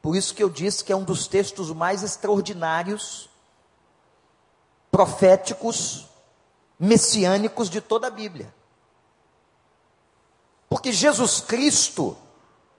Por 0.01 0.15
isso 0.15 0.35
que 0.35 0.43
eu 0.43 0.49
disse 0.49 0.83
que 0.83 0.91
é 0.91 0.95
um 0.95 1.03
dos 1.03 1.27
textos 1.27 1.71
mais 1.71 2.03
extraordinários, 2.03 3.29
proféticos, 4.91 6.07
messiânicos 6.77 7.69
de 7.69 7.79
toda 7.79 8.07
a 8.07 8.11
Bíblia. 8.11 8.53
Porque 10.67 10.91
Jesus 10.91 11.39
Cristo, 11.39 12.17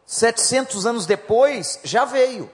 700 0.06 0.86
anos 0.86 1.06
depois, 1.06 1.80
já 1.82 2.04
veio. 2.04 2.50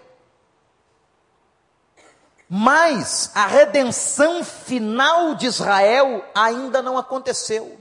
Mas 2.49 3.31
a 3.35 3.47
redenção 3.47 4.43
final 4.45 5.37
de 5.37 5.47
Israel 5.47 6.25
ainda 6.35 6.83
não 6.83 6.99
aconteceu. 6.99 7.79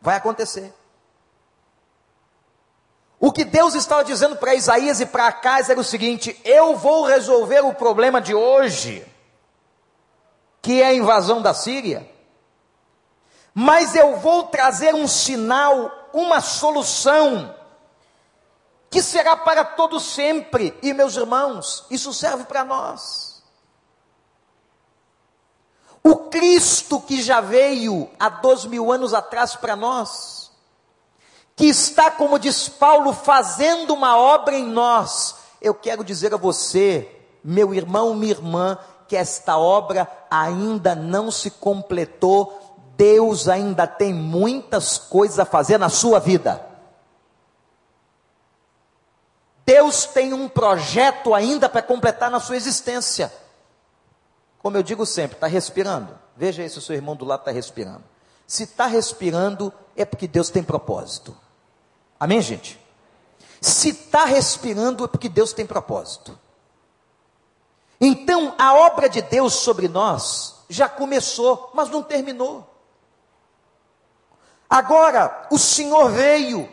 Vai 0.00 0.16
acontecer. 0.16 0.74
O 3.18 3.30
que 3.30 3.44
Deus 3.44 3.74
estava 3.74 4.04
dizendo 4.04 4.34
para 4.36 4.54
Isaías 4.54 5.00
e 5.00 5.06
para 5.06 5.28
Acais 5.28 5.70
era 5.70 5.78
o 5.78 5.84
seguinte: 5.84 6.38
eu 6.44 6.76
vou 6.76 7.06
resolver 7.06 7.60
o 7.60 7.72
problema 7.72 8.20
de 8.20 8.34
hoje, 8.34 9.06
que 10.60 10.82
é 10.82 10.88
a 10.88 10.94
invasão 10.94 11.40
da 11.40 11.54
Síria, 11.54 12.04
mas 13.54 13.94
eu 13.94 14.16
vou 14.16 14.42
trazer 14.44 14.94
um 14.94 15.06
sinal, 15.06 16.10
uma 16.12 16.40
solução, 16.40 17.54
que 18.92 19.02
será 19.02 19.34
para 19.34 19.64
todo 19.64 19.98
sempre. 19.98 20.78
E 20.82 20.92
meus 20.92 21.16
irmãos, 21.16 21.86
isso 21.90 22.12
serve 22.12 22.44
para 22.44 22.62
nós. 22.62 23.42
O 26.04 26.28
Cristo 26.28 27.00
que 27.00 27.22
já 27.22 27.40
veio 27.40 28.10
há 28.20 28.28
dois 28.28 28.66
mil 28.66 28.92
anos 28.92 29.14
atrás 29.14 29.56
para 29.56 29.74
nós, 29.74 30.52
que 31.56 31.64
está, 31.66 32.10
como 32.10 32.38
diz 32.38 32.68
Paulo, 32.68 33.14
fazendo 33.14 33.94
uma 33.94 34.18
obra 34.18 34.54
em 34.54 34.66
nós. 34.66 35.36
Eu 35.60 35.74
quero 35.74 36.04
dizer 36.04 36.34
a 36.34 36.36
você, 36.36 37.08
meu 37.42 37.72
irmão, 37.72 38.14
minha 38.14 38.32
irmã, 38.32 38.76
que 39.08 39.16
esta 39.16 39.56
obra 39.56 40.06
ainda 40.30 40.94
não 40.94 41.30
se 41.30 41.50
completou, 41.50 42.58
Deus 42.94 43.48
ainda 43.48 43.86
tem 43.86 44.12
muitas 44.12 44.98
coisas 44.98 45.38
a 45.38 45.46
fazer 45.46 45.78
na 45.78 45.88
sua 45.88 46.18
vida. 46.18 46.71
Deus 49.72 50.04
tem 50.04 50.34
um 50.34 50.50
projeto 50.50 51.32
ainda 51.32 51.66
para 51.66 51.80
completar 51.80 52.30
na 52.30 52.38
sua 52.38 52.56
existência. 52.56 53.32
Como 54.58 54.76
eu 54.76 54.82
digo 54.82 55.06
sempre, 55.06 55.34
está 55.34 55.46
respirando. 55.46 56.18
Veja 56.36 56.62
aí 56.62 56.68
se 56.68 56.76
o 56.76 56.82
seu 56.82 56.94
irmão 56.94 57.16
do 57.16 57.24
lado 57.24 57.40
está 57.40 57.50
respirando. 57.50 58.04
Se 58.46 58.64
está 58.64 58.84
respirando, 58.84 59.72
é 59.96 60.04
porque 60.04 60.28
Deus 60.28 60.50
tem 60.50 60.62
propósito. 60.62 61.34
Amém, 62.20 62.42
gente? 62.42 62.78
Se 63.62 63.88
está 63.88 64.26
respirando, 64.26 65.06
é 65.06 65.08
porque 65.08 65.30
Deus 65.30 65.54
tem 65.54 65.64
propósito. 65.64 66.38
Então, 67.98 68.54
a 68.58 68.74
obra 68.74 69.08
de 69.08 69.22
Deus 69.22 69.54
sobre 69.54 69.88
nós 69.88 70.56
já 70.68 70.86
começou, 70.86 71.70
mas 71.72 71.88
não 71.88 72.02
terminou. 72.02 72.68
Agora, 74.68 75.48
o 75.50 75.56
Senhor 75.56 76.10
veio, 76.10 76.70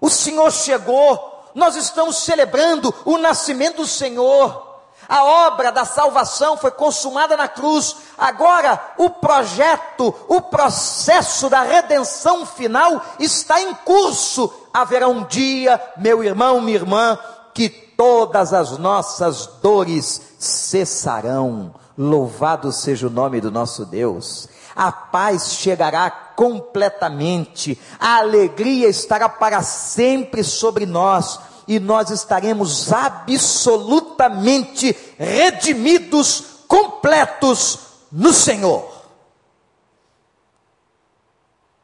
o 0.00 0.08
Senhor 0.08 0.50
chegou, 0.50 1.33
nós 1.54 1.76
estamos 1.76 2.16
celebrando 2.18 2.92
o 3.04 3.16
nascimento 3.16 3.76
do 3.76 3.86
Senhor. 3.86 4.74
A 5.08 5.22
obra 5.22 5.70
da 5.70 5.84
salvação 5.84 6.56
foi 6.56 6.70
consumada 6.70 7.36
na 7.36 7.46
cruz. 7.46 7.96
Agora, 8.16 8.80
o 8.96 9.10
projeto, 9.10 10.14
o 10.28 10.40
processo 10.40 11.48
da 11.50 11.62
redenção 11.62 12.46
final 12.46 13.02
está 13.18 13.60
em 13.60 13.74
curso. 13.74 14.52
Haverá 14.72 15.08
um 15.08 15.24
dia, 15.24 15.80
meu 15.96 16.24
irmão, 16.24 16.60
minha 16.60 16.78
irmã, 16.78 17.18
que 17.52 17.68
todas 17.68 18.52
as 18.52 18.78
nossas 18.78 19.46
dores 19.62 20.20
cessarão. 20.38 21.74
Louvado 21.96 22.72
seja 22.72 23.06
o 23.06 23.10
nome 23.10 23.40
do 23.40 23.50
nosso 23.50 23.84
Deus. 23.84 24.48
A 24.74 24.90
paz 24.90 25.52
chegará 25.52 26.10
completamente, 26.34 27.78
a 27.98 28.18
alegria 28.18 28.88
estará 28.88 29.28
para 29.28 29.62
sempre 29.62 30.44
sobre 30.44 30.86
nós 30.86 31.40
e 31.66 31.80
nós 31.80 32.10
estaremos 32.10 32.92
absolutamente 32.92 34.96
redimidos, 35.18 36.62
completos 36.68 37.78
no 38.10 38.32
Senhor. 38.32 38.92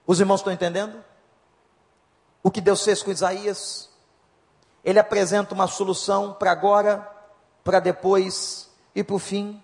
Os 0.07 0.21
irmãos 0.21 0.41
estão 0.41 0.53
entendendo? 0.53 1.03
O 2.43 2.51
que 2.51 2.61
Deus 2.61 2.85
fez 2.85 3.03
com 3.03 3.11
Isaías? 3.11 3.89
Ele 4.85 4.99
apresenta 4.99 5.55
uma 5.55 5.67
solução 5.67 6.33
para 6.33 6.51
agora, 6.51 7.09
para 7.63 7.81
depois 7.81 8.69
e 8.95 9.05
para 9.05 9.15
o 9.15 9.19
fim. 9.19 9.63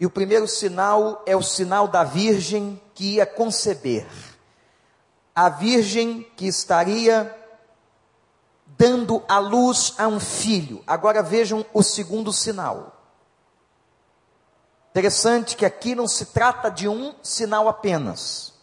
E 0.00 0.06
o 0.06 0.10
primeiro 0.10 0.48
sinal 0.48 1.22
é 1.26 1.36
o 1.36 1.42
sinal 1.42 1.86
da 1.86 2.02
virgem 2.02 2.80
que 2.94 3.16
ia 3.16 3.26
conceber. 3.26 4.06
A 5.34 5.50
virgem 5.50 6.22
que 6.38 6.46
estaria 6.46 7.36
dando 8.78 9.22
a 9.28 9.38
luz 9.38 9.92
a 9.98 10.08
um 10.08 10.18
filho. 10.18 10.82
Agora 10.86 11.22
vejam 11.22 11.66
o 11.74 11.82
segundo 11.82 12.32
sinal. 12.32 12.96
Interessante 14.90 15.54
que 15.54 15.66
aqui 15.66 15.94
não 15.94 16.08
se 16.08 16.26
trata 16.26 16.70
de 16.70 16.88
um 16.88 17.14
sinal 17.22 17.68
apenas. 17.68 18.54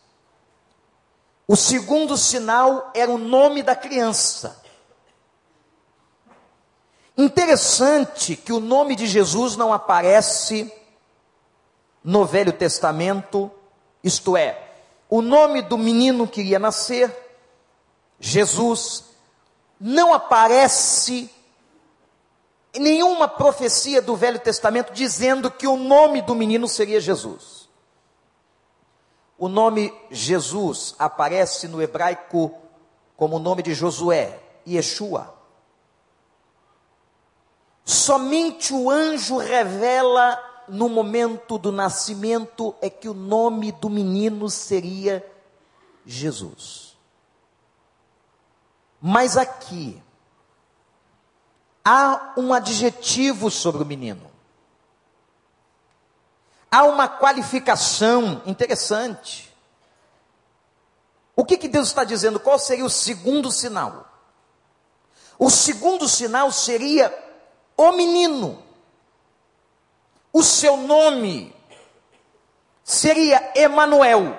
O 1.47 1.55
segundo 1.55 2.17
sinal 2.17 2.91
era 2.95 3.11
o 3.11 3.17
nome 3.19 3.61
da 3.61 3.75
criança. 3.75 4.59
Interessante 7.15 8.35
que 8.35 8.51
o 8.51 8.59
nome 8.59 8.95
de 8.95 9.05
Jesus 9.05 9.55
não 9.55 9.71
aparece 9.71 10.73
no 12.07 12.23
Velho 12.23 12.53
Testamento, 12.53 13.51
isto 14.01 14.37
é, 14.37 14.71
o 15.09 15.21
nome 15.21 15.61
do 15.61 15.77
menino 15.77 16.25
que 16.25 16.39
iria 16.39 16.57
nascer, 16.57 17.13
Jesus, 18.17 19.03
não 19.77 20.13
aparece 20.13 21.29
em 22.73 22.79
nenhuma 22.79 23.27
profecia 23.27 24.01
do 24.01 24.15
Velho 24.15 24.39
Testamento 24.39 24.93
dizendo 24.93 25.51
que 25.51 25.67
o 25.67 25.75
nome 25.75 26.21
do 26.21 26.33
menino 26.33 26.65
seria 26.65 27.01
Jesus. 27.01 27.67
O 29.37 29.49
nome 29.49 29.93
Jesus 30.09 30.95
aparece 30.97 31.67
no 31.67 31.81
hebraico 31.81 32.57
como 33.17 33.35
o 33.35 33.39
nome 33.39 33.61
de 33.61 33.73
Josué, 33.73 34.39
Yeshua. 34.65 35.35
Somente 37.83 38.73
o 38.73 38.89
anjo 38.89 39.35
revela 39.35 40.46
no 40.67 40.89
momento 40.89 41.57
do 41.57 41.71
nascimento 41.71 42.75
é 42.81 42.89
que 42.89 43.07
o 43.07 43.13
nome 43.13 43.71
do 43.71 43.89
menino 43.89 44.49
seria 44.49 45.25
Jesus. 46.05 46.97
Mas 49.01 49.37
aqui 49.37 50.01
há 51.83 52.33
um 52.35 52.53
adjetivo 52.53 53.49
sobre 53.49 53.83
o 53.83 53.85
menino. 53.85 54.29
Há 56.69 56.83
uma 56.83 57.07
qualificação 57.07 58.41
interessante. 58.45 59.55
O 61.35 61.45
que, 61.45 61.57
que 61.57 61.67
Deus 61.67 61.87
está 61.87 62.03
dizendo? 62.03 62.39
Qual 62.39 62.59
seria 62.59 62.83
o 62.83 62.89
segundo 62.89 63.51
sinal? 63.51 64.05
O 65.39 65.49
segundo 65.49 66.09
sinal 66.09 66.51
seria 66.51 67.13
o 67.77 67.91
menino. 67.91 68.66
O 70.37 70.43
seu 70.43 70.77
nome 70.77 71.51
seria 72.83 73.53
Emanuel. 73.55 74.37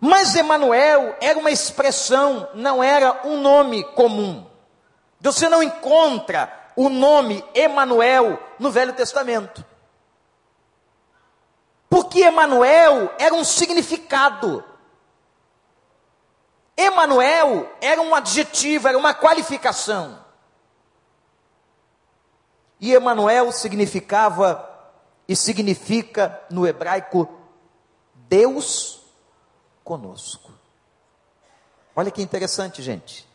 Mas 0.00 0.34
Emanuel 0.34 1.14
era 1.20 1.38
uma 1.38 1.50
expressão, 1.50 2.48
não 2.54 2.82
era 2.82 3.20
um 3.26 3.38
nome 3.38 3.84
comum. 3.84 4.48
Você 5.20 5.46
não 5.46 5.62
encontra 5.62 6.50
o 6.74 6.88
nome 6.88 7.44
Emanuel 7.52 8.42
no 8.58 8.70
Velho 8.70 8.94
Testamento. 8.94 9.62
Porque 11.90 12.22
Emanuel 12.22 13.14
era 13.18 13.34
um 13.34 13.44
significado. 13.44 14.64
Emanuel 16.74 17.70
era 17.78 18.00
um 18.00 18.14
adjetivo, 18.14 18.88
era 18.88 18.96
uma 18.96 19.12
qualificação. 19.12 20.27
E 22.80 22.92
Emanuel 22.92 23.50
significava 23.52 24.64
e 25.26 25.34
significa 25.34 26.40
no 26.50 26.66
hebraico 26.66 27.28
Deus 28.28 29.00
conosco. 29.82 30.52
Olha 31.94 32.10
que 32.10 32.22
interessante, 32.22 32.82
gente. 32.82 33.28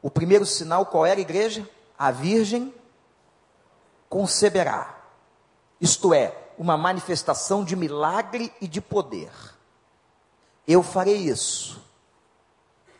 O 0.00 0.10
primeiro 0.10 0.46
sinal 0.46 0.86
qual 0.86 1.06
era 1.06 1.18
a 1.18 1.22
igreja? 1.22 1.68
A 1.98 2.10
virgem 2.10 2.74
conceberá. 4.08 4.98
Isto 5.80 6.12
é, 6.12 6.36
uma 6.58 6.76
manifestação 6.76 7.64
de 7.64 7.74
milagre 7.74 8.52
e 8.60 8.68
de 8.68 8.80
poder. 8.80 9.32
Eu 10.66 10.82
farei 10.82 11.16
isso. 11.16 11.82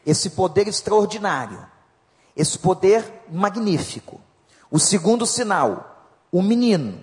Esse 0.05 0.31
poder 0.31 0.66
extraordinário, 0.66 1.64
esse 2.35 2.59
poder 2.59 3.23
magnífico. 3.29 4.21
O 4.72 4.78
segundo 4.78 5.26
sinal, 5.26 6.08
o 6.32 6.40
menino. 6.40 6.98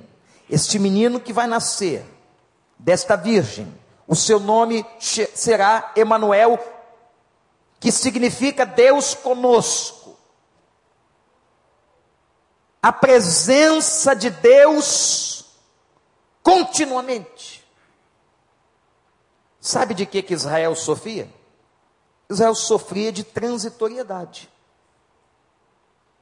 Este 0.49 0.79
menino 0.79 1.19
que 1.19 1.31
vai 1.31 1.45
nascer 1.45 2.03
desta 2.79 3.15
virgem, 3.15 3.71
o 4.07 4.15
seu 4.15 4.39
nome 4.39 4.83
será 4.99 5.91
Emanuel, 5.95 6.57
que 7.79 7.91
significa 7.91 8.65
Deus 8.65 9.13
conosco. 9.13 10.17
A 12.81 12.91
presença 12.91 14.15
de 14.15 14.31
Deus 14.31 15.45
continuamente. 16.41 17.63
Sabe 19.61 19.93
de 19.93 20.07
que, 20.07 20.23
que 20.23 20.33
Israel 20.33 20.75
sofria? 20.75 21.31
Israel 22.27 22.55
sofria 22.55 23.11
de 23.11 23.23
transitoriedade. 23.23 24.49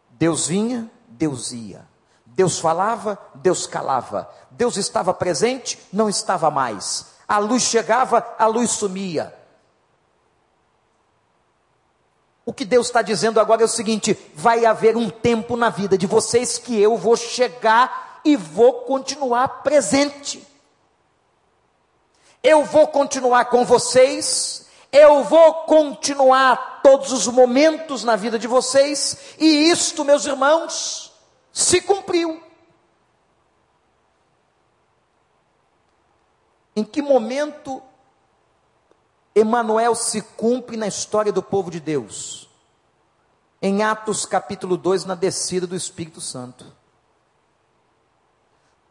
Deus 0.10 0.47
vinha, 0.47 0.91
Deus 1.17 1.51
ia. 1.51 1.86
Deus 2.25 2.60
falava, 2.60 3.17
Deus 3.36 3.65
calava. 3.65 4.30
Deus 4.51 4.77
estava 4.77 5.13
presente, 5.13 5.80
não 5.91 6.08
estava 6.08 6.51
mais. 6.51 7.08
A 7.27 7.39
luz 7.39 7.63
chegava, 7.63 8.36
a 8.38 8.45
luz 8.45 8.71
sumia. 8.71 9.34
O 12.45 12.53
que 12.53 12.63
Deus 12.63 12.88
está 12.88 13.01
dizendo 13.01 13.39
agora 13.39 13.63
é 13.63 13.65
o 13.65 13.67
seguinte: 13.67 14.17
vai 14.34 14.65
haver 14.65 14.95
um 14.95 15.10
tempo 15.10 15.58
na 15.58 15.69
vida 15.69 15.97
de 15.97 16.08
vocês 16.08 16.58
que 16.58 16.80
eu 16.80 16.95
vou 16.95 17.17
chegar 17.17 18.21
e 18.23 18.36
vou 18.36 18.84
continuar 18.84 19.63
presente. 19.63 20.47
Eu 22.43 22.63
vou 22.63 22.88
continuar 22.88 23.45
com 23.45 23.65
vocês, 23.65 24.67
eu 24.91 25.23
vou 25.23 25.53
continuar 25.65 26.82
todos 26.82 27.12
os 27.12 27.27
momentos 27.27 28.03
na 28.03 28.15
vida 28.15 28.39
de 28.39 28.47
vocês, 28.47 29.17
e 29.38 29.69
isto, 29.69 30.06
meus 30.06 30.25
irmãos, 30.25 31.07
se 31.58 31.82
cumpriu. 31.82 32.39
Em 36.76 36.84
que 36.84 37.02
momento 37.02 37.82
Emanuel 39.34 39.96
se 39.96 40.22
cumpre 40.22 40.78
na 40.78 40.86
história 40.86 41.34
do 41.34 41.41
povo 41.41 41.72
de 41.72 41.80
Deus. 41.80 42.48
Em 43.60 43.82
Atos 43.82 44.24
capítulo 44.24 44.78
2, 44.78 45.06
na 45.06 45.15
descida 45.15 45.65
do 45.65 45.76
Espírito 45.76 46.22
Santo. 46.22 46.72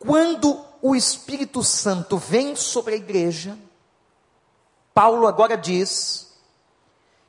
Quando 0.00 0.64
o 0.82 0.96
Espírito 0.96 1.62
Santo 1.62 2.18
vem 2.18 2.56
sobre 2.56 2.94
a 2.94 2.96
igreja, 2.96 3.56
Paulo 4.92 5.28
agora 5.28 5.56
diz 5.56 6.25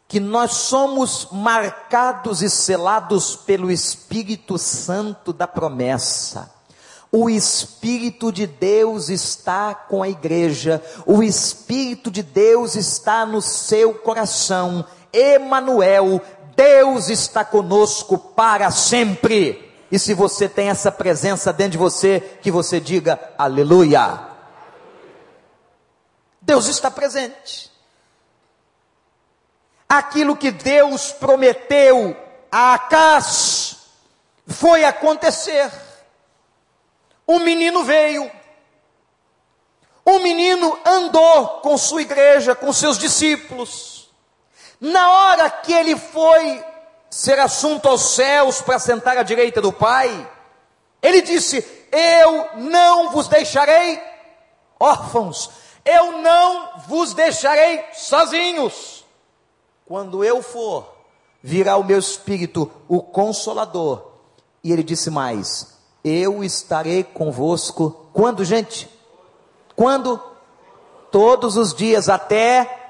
que 0.08 0.20
nós 0.20 0.54
somos 0.54 1.28
marcados 1.32 2.42
e 2.42 2.50
selados 2.50 3.36
pelo 3.36 3.70
Espírito 3.70 4.58
Santo 4.58 5.34
da 5.34 5.48
promessa. 5.48 6.50
O 7.12 7.30
Espírito 7.30 8.32
de 8.32 8.48
Deus 8.48 9.10
está 9.10 9.74
com 9.74 10.04
a 10.04 10.10
igreja, 10.10 10.82
o 11.06 11.24
Espírito 11.24 12.12
de 12.12 12.22
Deus 12.22 12.76
está 12.76 13.26
no 13.26 13.42
seu 13.42 13.94
coração. 13.94 14.86
Emanuel, 15.12 16.22
Deus 16.56 17.10
está 17.10 17.44
conosco 17.46 18.18
para 18.18 18.72
sempre. 18.72 19.72
E 19.92 19.98
se 19.98 20.14
você 20.14 20.50
tem 20.50 20.70
essa 20.70 20.92
presença 20.92 21.54
dentro 21.54 21.74
de 21.74 21.78
você, 21.78 22.20
que 22.42 22.52
você 22.52 22.80
diga 22.80 23.20
aleluia. 23.38 24.28
Deus 26.42 26.68
está 26.68 26.92
presente. 26.92 27.67
Aquilo 29.90 30.36
que 30.36 30.52
Deus 30.52 31.12
prometeu 31.12 32.16
a 32.52 32.74
Acas 32.74 33.78
foi 34.48 34.84
acontecer. 34.84 35.72
O 37.26 37.40
menino 37.40 37.84
veio. 37.84 38.30
O 40.04 40.20
menino 40.20 40.80
andou 40.86 41.60
com 41.62 41.78
sua 41.78 42.02
igreja, 42.02 42.56
com 42.56 42.72
seus 42.72 42.98
discípulos. 42.98 44.10
Na 44.80 45.10
hora 45.10 45.50
que 45.50 45.74
ele 45.74 45.98
foi 45.98 46.64
ser 47.10 47.40
assunto 47.40 47.90
aos 47.90 48.16
céus 48.16 48.62
para 48.62 48.80
sentar 48.80 49.18
à 49.18 49.24
direita 49.24 49.62
do 49.62 49.74
Pai, 49.74 50.30
ele 51.02 51.22
disse: 51.22 51.66
Eu 51.92 52.50
não 52.56 53.12
vos 53.12 53.28
deixarei 53.28 54.02
órfãos, 54.80 55.50
eu 55.84 56.20
não 56.20 56.80
vos 56.88 57.14
deixarei 57.14 57.84
sozinhos. 57.94 58.97
Quando 59.88 60.24
eu 60.24 60.44
for, 60.44 60.86
virá 61.42 61.78
o 61.78 61.84
meu 61.84 61.98
espírito, 61.98 62.70
o 62.90 63.02
consolador. 63.02 64.04
E 64.64 64.72
ele 64.72 64.84
disse 64.84 65.10
mais: 65.10 65.78
Eu 66.04 66.44
estarei 66.44 67.04
convosco. 67.04 68.08
Quando, 68.12 68.44
gente? 68.44 68.90
Quando? 69.76 70.22
Todos 71.10 71.56
os 71.56 71.74
dias, 71.74 72.10
até 72.10 72.87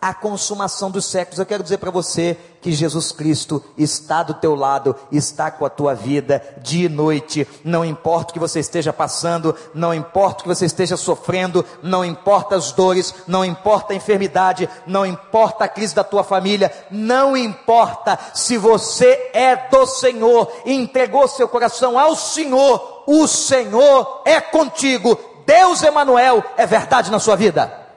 a 0.00 0.14
consumação 0.14 0.90
dos 0.90 1.04
séculos. 1.06 1.38
Eu 1.38 1.46
quero 1.46 1.62
dizer 1.62 1.78
para 1.78 1.90
você 1.90 2.36
que 2.60 2.72
Jesus 2.72 3.12
Cristo 3.12 3.62
está 3.76 4.22
do 4.22 4.34
teu 4.34 4.54
lado, 4.54 4.94
está 5.12 5.50
com 5.50 5.64
a 5.64 5.70
tua 5.70 5.94
vida 5.94 6.42
dia 6.60 6.86
e 6.86 6.88
noite. 6.88 7.46
Não 7.64 7.84
importa 7.84 8.30
o 8.30 8.32
que 8.34 8.38
você 8.38 8.60
esteja 8.60 8.92
passando, 8.92 9.54
não 9.74 9.94
importa 9.94 10.40
o 10.40 10.42
que 10.42 10.48
você 10.48 10.66
esteja 10.66 10.96
sofrendo, 10.96 11.64
não 11.82 12.04
importa 12.04 12.56
as 12.56 12.72
dores, 12.72 13.14
não 13.26 13.44
importa 13.44 13.92
a 13.92 13.96
enfermidade, 13.96 14.68
não 14.86 15.06
importa 15.06 15.64
a 15.64 15.68
crise 15.68 15.94
da 15.94 16.04
tua 16.04 16.24
família, 16.24 16.72
não 16.90 17.36
importa 17.36 18.18
se 18.34 18.56
você 18.56 19.30
é 19.32 19.56
do 19.56 19.86
Senhor 19.86 20.50
entregou 20.66 21.28
seu 21.28 21.48
coração 21.48 21.98
ao 21.98 22.14
Senhor, 22.16 23.04
o 23.06 23.26
Senhor 23.26 24.22
é 24.24 24.40
contigo. 24.40 25.18
Deus 25.46 25.82
Emanuel 25.82 26.44
é 26.56 26.66
verdade 26.66 27.10
na 27.10 27.18
sua 27.18 27.36
vida. 27.36 27.87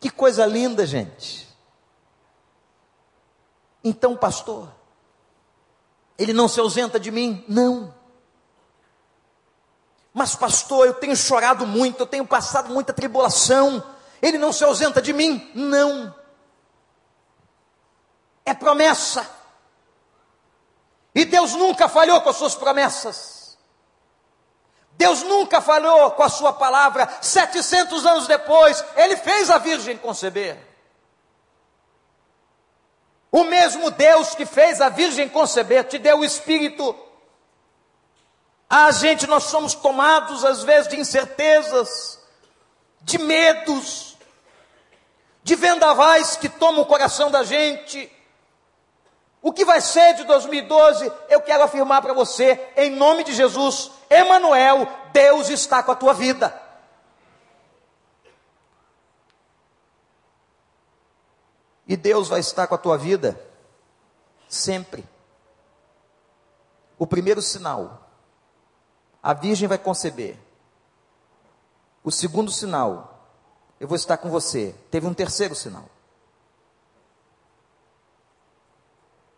Que 0.00 0.10
coisa 0.10 0.46
linda, 0.46 0.86
gente. 0.86 1.48
Então, 3.82 4.16
pastor, 4.16 4.68
ele 6.16 6.32
não 6.32 6.48
se 6.48 6.60
ausenta 6.60 6.98
de 6.98 7.10
mim? 7.10 7.44
Não. 7.48 7.94
Mas, 10.12 10.34
pastor, 10.34 10.86
eu 10.86 10.94
tenho 10.94 11.16
chorado 11.16 11.66
muito, 11.66 12.00
eu 12.00 12.06
tenho 12.06 12.26
passado 12.26 12.70
muita 12.72 12.92
tribulação. 12.92 13.82
Ele 14.20 14.36
não 14.36 14.52
se 14.52 14.64
ausenta 14.64 15.00
de 15.00 15.12
mim? 15.12 15.50
Não. 15.54 16.14
É 18.44 18.52
promessa. 18.52 19.28
E 21.14 21.24
Deus 21.24 21.52
nunca 21.52 21.88
falhou 21.88 22.20
com 22.20 22.30
as 22.30 22.36
suas 22.36 22.54
promessas. 22.54 23.37
Deus 24.98 25.22
nunca 25.22 25.60
falhou 25.60 26.10
com 26.10 26.24
a 26.24 26.28
sua 26.28 26.52
palavra. 26.52 27.08
700 27.22 28.04
anos 28.04 28.26
depois, 28.26 28.84
ele 28.96 29.16
fez 29.16 29.48
a 29.48 29.56
virgem 29.56 29.96
conceber. 29.96 30.58
O 33.30 33.44
mesmo 33.44 33.92
Deus 33.92 34.34
que 34.34 34.44
fez 34.44 34.80
a 34.80 34.88
virgem 34.88 35.28
conceber 35.28 35.84
te 35.84 35.98
deu 35.98 36.18
o 36.18 36.24
espírito. 36.24 36.96
A 38.68 38.90
gente 38.90 39.24
nós 39.28 39.44
somos 39.44 39.72
tomados 39.72 40.44
às 40.44 40.64
vezes 40.64 40.88
de 40.88 40.98
incertezas, 40.98 42.18
de 43.00 43.18
medos, 43.18 44.16
de 45.44 45.54
vendavais 45.54 46.36
que 46.36 46.48
tomam 46.48 46.82
o 46.82 46.86
coração 46.86 47.30
da 47.30 47.44
gente. 47.44 48.10
O 49.40 49.52
que 49.52 49.64
vai 49.64 49.80
ser 49.80 50.14
de 50.14 50.24
2012? 50.24 51.12
Eu 51.28 51.40
quero 51.40 51.62
afirmar 51.62 52.02
para 52.02 52.12
você, 52.12 52.68
em 52.76 52.90
nome 52.90 53.22
de 53.22 53.32
Jesus, 53.32 53.92
Emanuel, 54.10 54.86
Deus 55.12 55.48
está 55.48 55.82
com 55.82 55.92
a 55.92 55.96
tua 55.96 56.14
vida. 56.14 56.62
E 61.86 61.96
Deus 61.96 62.28
vai 62.28 62.40
estar 62.40 62.66
com 62.66 62.74
a 62.74 62.78
tua 62.78 62.98
vida 62.98 63.42
sempre. 64.48 65.06
O 66.98 67.06
primeiro 67.06 67.40
sinal, 67.40 68.10
a 69.22 69.32
virgem 69.32 69.68
vai 69.68 69.78
conceber. 69.78 70.38
O 72.04 72.10
segundo 72.10 72.50
sinal, 72.50 73.26
eu 73.80 73.88
vou 73.88 73.96
estar 73.96 74.16
com 74.18 74.30
você. 74.30 74.74
Teve 74.90 75.06
um 75.06 75.14
terceiro 75.14 75.54
sinal. 75.54 75.88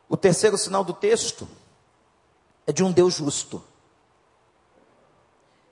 O 0.08 0.16
terceiro 0.16 0.58
sinal 0.58 0.82
do 0.82 0.92
texto 0.92 1.48
é 2.66 2.72
de 2.72 2.82
um 2.82 2.90
Deus 2.90 3.14
justo. 3.14 3.62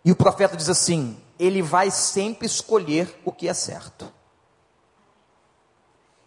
E 0.09 0.11
o 0.11 0.17
profeta 0.17 0.57
diz 0.57 0.71
assim: 0.71 1.21
ele 1.39 1.61
vai 1.61 1.91
sempre 1.91 2.47
escolher 2.47 3.15
o 3.27 3.31
que 3.31 3.47
é 3.47 3.53
certo. 3.53 4.11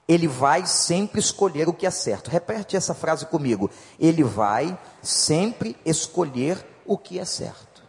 Ele 0.08 0.28
vai 0.28 0.68
sempre 0.68 1.20
escolher 1.20 1.68
o 1.68 1.74
que 1.74 1.88
é 1.88 1.90
certo. 1.90 2.30
Repete 2.30 2.78
essa 2.78 2.94
frase 2.94 3.26
comigo. 3.26 3.72
Ele 4.00 4.24
vai 4.24 4.80
sempre 5.02 5.76
escolher 5.84 6.64
o 6.86 6.96
que 6.96 7.18
é 7.18 7.26
certo. 7.26 7.82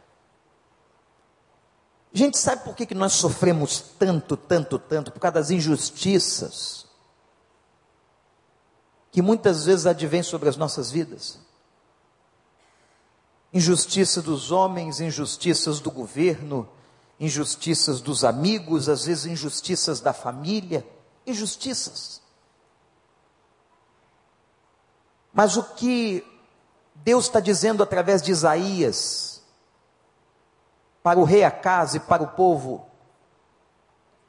Gente, 2.11 2.39
sabe 2.39 2.65
por 2.65 2.75
que, 2.75 2.87
que 2.87 2.95
nós 2.95 3.13
sofremos 3.13 3.79
tanto, 3.99 4.35
tanto, 4.35 4.79
tanto? 4.79 5.13
Por 5.13 5.21
causa 5.21 5.35
das 5.35 5.51
injustiças 5.51 6.87
que 9.11 9.21
muitas 9.21 9.67
vezes 9.67 9.85
advêm 9.85 10.23
sobre 10.23 10.49
as 10.49 10.57
nossas 10.57 10.91
vidas 10.91 11.39
injustiça 13.53 14.23
dos 14.23 14.51
homens, 14.51 15.01
injustiças 15.01 15.79
do 15.79 15.91
governo, 15.91 16.69
injustiças 17.21 18.01
dos 18.01 18.25
amigos, 18.25 18.89
às 18.89 19.05
vezes 19.05 19.27
injustiças 19.27 20.01
da 20.01 20.13
família, 20.13 20.87
injustiças. 21.27 22.21
Mas 25.33 25.57
o 25.57 25.63
que 25.63 26.25
Deus 26.95 27.27
está 27.27 27.41
dizendo 27.41 27.83
através 27.83 28.23
de 28.23 28.31
Isaías, 28.31 29.43
para 31.03 31.19
o 31.19 31.25
rei 31.25 31.45
Acas 31.45 31.95
e 31.95 32.01
para 32.01 32.23
o 32.23 32.29
povo, 32.29 32.87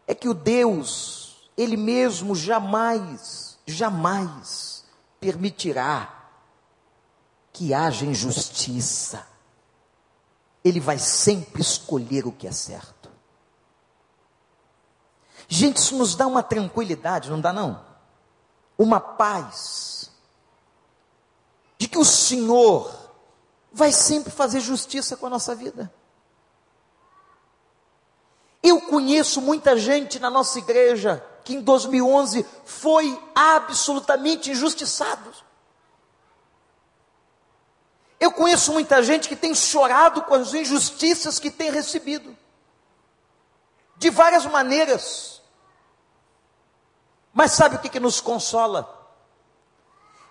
é 0.08 0.14
que 0.14 0.28
o 0.28 0.34
Deus, 0.34 1.50
Ele 1.58 1.78
mesmo 1.78 2.36
jamais, 2.36 3.58
jamais 3.66 4.84
permitirá 5.20 6.23
que 7.54 7.74
haja 7.74 8.06
injustiça. 8.06 9.26
Ele 10.66 10.80
vai 10.80 10.98
sempre 10.98 11.62
escolher 11.62 12.26
o 12.26 12.32
que 12.32 12.48
é 12.48 12.52
certo. 12.52 13.12
Gente, 15.48 15.78
isso 15.78 15.96
nos 15.96 16.16
dá 16.16 16.26
uma 16.26 16.42
tranquilidade, 16.42 17.30
não 17.30 17.40
dá 17.40 17.54
não? 17.54 17.86
Uma 18.78 19.00
paz. 19.00 20.10
De 21.78 21.88
que 21.88 21.98
o 21.98 22.06
Senhor 22.06 22.92
vai 23.72 23.92
sempre 23.92 24.32
fazer 24.32 24.60
justiça 24.60 25.16
com 25.16 25.28
a 25.28 25.30
nossa 25.30 25.54
vida. 25.54 25.94
Eu 28.64 28.82
conheço 28.82 29.42
muita 29.42 29.78
gente 29.78 30.20
na 30.20 30.30
nossa 30.30 30.58
igreja 30.58 31.24
que 31.44 31.54
em 31.54 31.62
2011 31.62 32.46
foi 32.64 33.22
absolutamente 33.36 34.50
injustiçado. 34.50 35.34
Eu 38.24 38.32
conheço 38.32 38.72
muita 38.72 39.04
gente 39.04 39.28
que 39.28 39.36
tem 39.36 39.54
chorado 39.54 40.22
com 40.22 40.34
as 40.34 40.54
injustiças 40.54 41.40
que 41.40 41.52
tem 41.52 41.70
recebido, 41.70 42.34
de 43.98 44.10
várias 44.10 44.46
maneiras. 44.46 45.42
Mas 47.34 47.52
sabe 47.52 47.76
o 47.76 47.80
que, 47.80 47.90
que 47.90 48.00
nos 48.00 48.22
consola? 48.22 48.90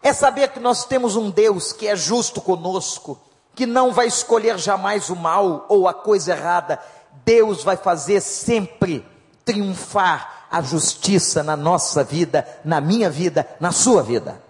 É 0.03 0.11
saber 0.11 0.49
que 0.53 0.59
nós 0.59 0.86
temos 0.86 1.16
um 1.16 1.30
Deus 1.30 1.74
que 1.74 1.86
é 1.86 1.95
justo 1.95 2.40
conosco, 2.40 3.20
que 3.55 3.66
não 3.66 3.93
vai 3.93 4.07
escolher 4.07 4.59
jamais 4.59 5.11
o 5.11 5.14
mal 5.14 5.66
ou 5.68 5.86
a 5.86 5.93
coisa 5.93 6.32
errada. 6.32 6.80
Deus 7.26 7.62
vai 7.62 7.76
fazer 7.76 8.22
sempre 8.22 9.07
triunfar 9.45 10.47
a 10.51 10.62
justiça 10.62 11.43
na 11.43 11.59
nossa 11.59 12.03
vida, 12.03 12.49
na 12.64 12.80
minha 12.80 13.11
vida, 13.11 13.47
na 13.61 13.70
sua 13.70 14.03
vida. 14.03 14.43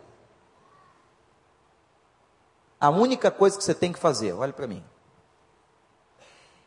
A 2.82 2.90
única 2.90 3.30
coisa 3.30 3.56
que 3.56 3.62
você 3.62 3.76
tem 3.76 3.92
que 3.92 3.98
fazer, 4.00 4.32
olhe 4.32 4.52
para 4.52 4.66
mim. 4.66 4.82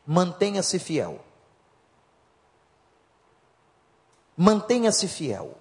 Mantenha-se 0.08 0.80
fiel. 0.80 1.20
Mantenha-se 4.38 5.10
fiel. 5.10 5.58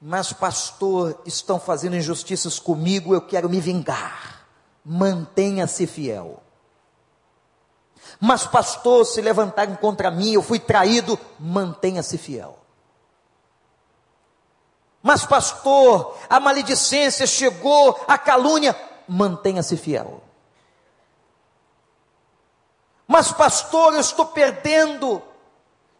Mas, 0.00 0.32
pastor, 0.32 1.20
estão 1.26 1.60
fazendo 1.60 1.96
injustiças 1.96 2.58
comigo, 2.58 3.12
eu 3.12 3.20
quero 3.20 3.46
me 3.46 3.60
vingar. 3.60 4.46
Mantenha-se 4.82 5.86
fiel. 5.86 6.42
Mas, 8.18 8.46
pastor, 8.46 9.04
se 9.04 9.20
levantaram 9.20 9.76
contra 9.76 10.10
mim, 10.10 10.32
eu 10.32 10.40
fui 10.40 10.58
traído, 10.58 11.18
mantenha-se 11.38 12.16
fiel. 12.16 12.58
Mas, 15.06 15.24
pastor, 15.24 16.18
a 16.28 16.40
maledicência 16.40 17.28
chegou, 17.28 17.96
a 18.08 18.18
calúnia, 18.18 18.74
mantenha-se 19.06 19.76
fiel. 19.76 20.20
Mas, 23.06 23.30
pastor, 23.30 23.94
eu 23.94 24.00
estou 24.00 24.26
perdendo 24.26 25.22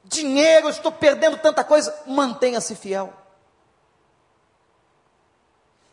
dinheiro, 0.02 0.66
eu 0.66 0.70
estou 0.70 0.90
perdendo 0.90 1.38
tanta 1.38 1.62
coisa, 1.62 1.96
mantenha-se 2.04 2.74
fiel. 2.74 3.12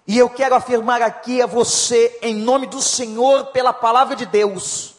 E 0.07 0.17
eu 0.17 0.27
quero 0.27 0.55
afirmar 0.55 1.03
aqui 1.03 1.39
a 1.39 1.45
você, 1.45 2.17
em 2.19 2.33
nome 2.33 2.65
do 2.65 2.81
Senhor, 2.81 3.45
pela 3.51 3.71
palavra 3.71 4.15
de 4.15 4.25
Deus, 4.25 4.95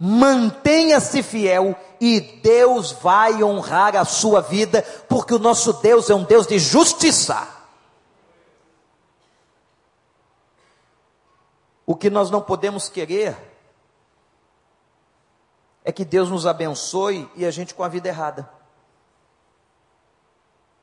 Mantenha-se 0.00 1.24
fiel 1.24 1.76
e 2.00 2.20
Deus 2.20 2.92
vai 2.92 3.42
honrar 3.42 3.96
a 3.96 4.04
sua 4.04 4.40
vida, 4.40 4.80
porque 5.08 5.34
o 5.34 5.40
nosso 5.40 5.72
Deus 5.72 6.08
é 6.08 6.14
um 6.14 6.22
Deus 6.22 6.46
de 6.46 6.56
justiça. 6.56 7.57
O 11.88 11.96
que 11.96 12.10
nós 12.10 12.30
não 12.30 12.42
podemos 12.42 12.90
querer 12.90 13.34
é 15.82 15.90
que 15.90 16.04
Deus 16.04 16.28
nos 16.28 16.44
abençoe 16.44 17.26
e 17.34 17.46
a 17.46 17.50
gente 17.50 17.74
com 17.74 17.82
a 17.82 17.88
vida 17.88 18.06
errada. 18.06 18.46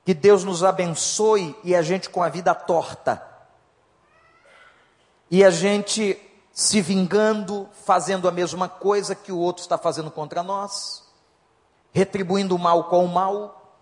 Que 0.03 0.15
Deus 0.15 0.43
nos 0.43 0.63
abençoe 0.63 1.55
e 1.63 1.75
a 1.75 1.83
gente 1.83 2.09
com 2.09 2.23
a 2.23 2.29
vida 2.29 2.55
torta. 2.55 3.23
E 5.29 5.43
a 5.43 5.51
gente 5.51 6.19
se 6.51 6.81
vingando, 6.81 7.69
fazendo 7.85 8.27
a 8.27 8.31
mesma 8.31 8.67
coisa 8.67 9.13
que 9.13 9.31
o 9.31 9.37
outro 9.37 9.61
está 9.61 9.77
fazendo 9.77 10.09
contra 10.09 10.41
nós, 10.41 11.07
retribuindo 11.93 12.55
o 12.55 12.59
mal 12.59 12.85
com 12.85 13.05
o 13.05 13.07
mal, 13.07 13.77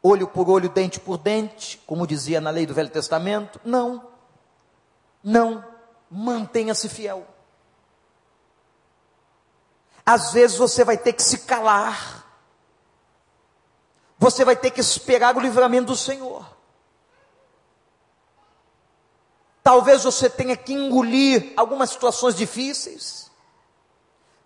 olho 0.00 0.28
por 0.28 0.48
olho, 0.48 0.68
dente 0.68 1.00
por 1.00 1.18
dente, 1.18 1.82
como 1.84 2.06
dizia 2.06 2.40
na 2.40 2.50
lei 2.50 2.64
do 2.64 2.74
Velho 2.74 2.90
Testamento. 2.90 3.60
Não, 3.64 4.06
não, 5.20 5.71
mantenha-se 6.12 6.88
fiel. 6.88 7.26
Às 10.04 10.32
vezes 10.32 10.58
você 10.58 10.84
vai 10.84 10.98
ter 10.98 11.14
que 11.14 11.22
se 11.22 11.38
calar, 11.38 12.26
você 14.18 14.44
vai 14.44 14.54
ter 14.54 14.70
que 14.70 14.80
esperar 14.80 15.36
o 15.36 15.40
livramento 15.40 15.86
do 15.86 15.96
Senhor. 15.96 16.46
Talvez 19.62 20.04
você 20.04 20.28
tenha 20.28 20.56
que 20.56 20.72
engolir 20.72 21.52
algumas 21.56 21.90
situações 21.90 22.34
difíceis. 22.34 23.30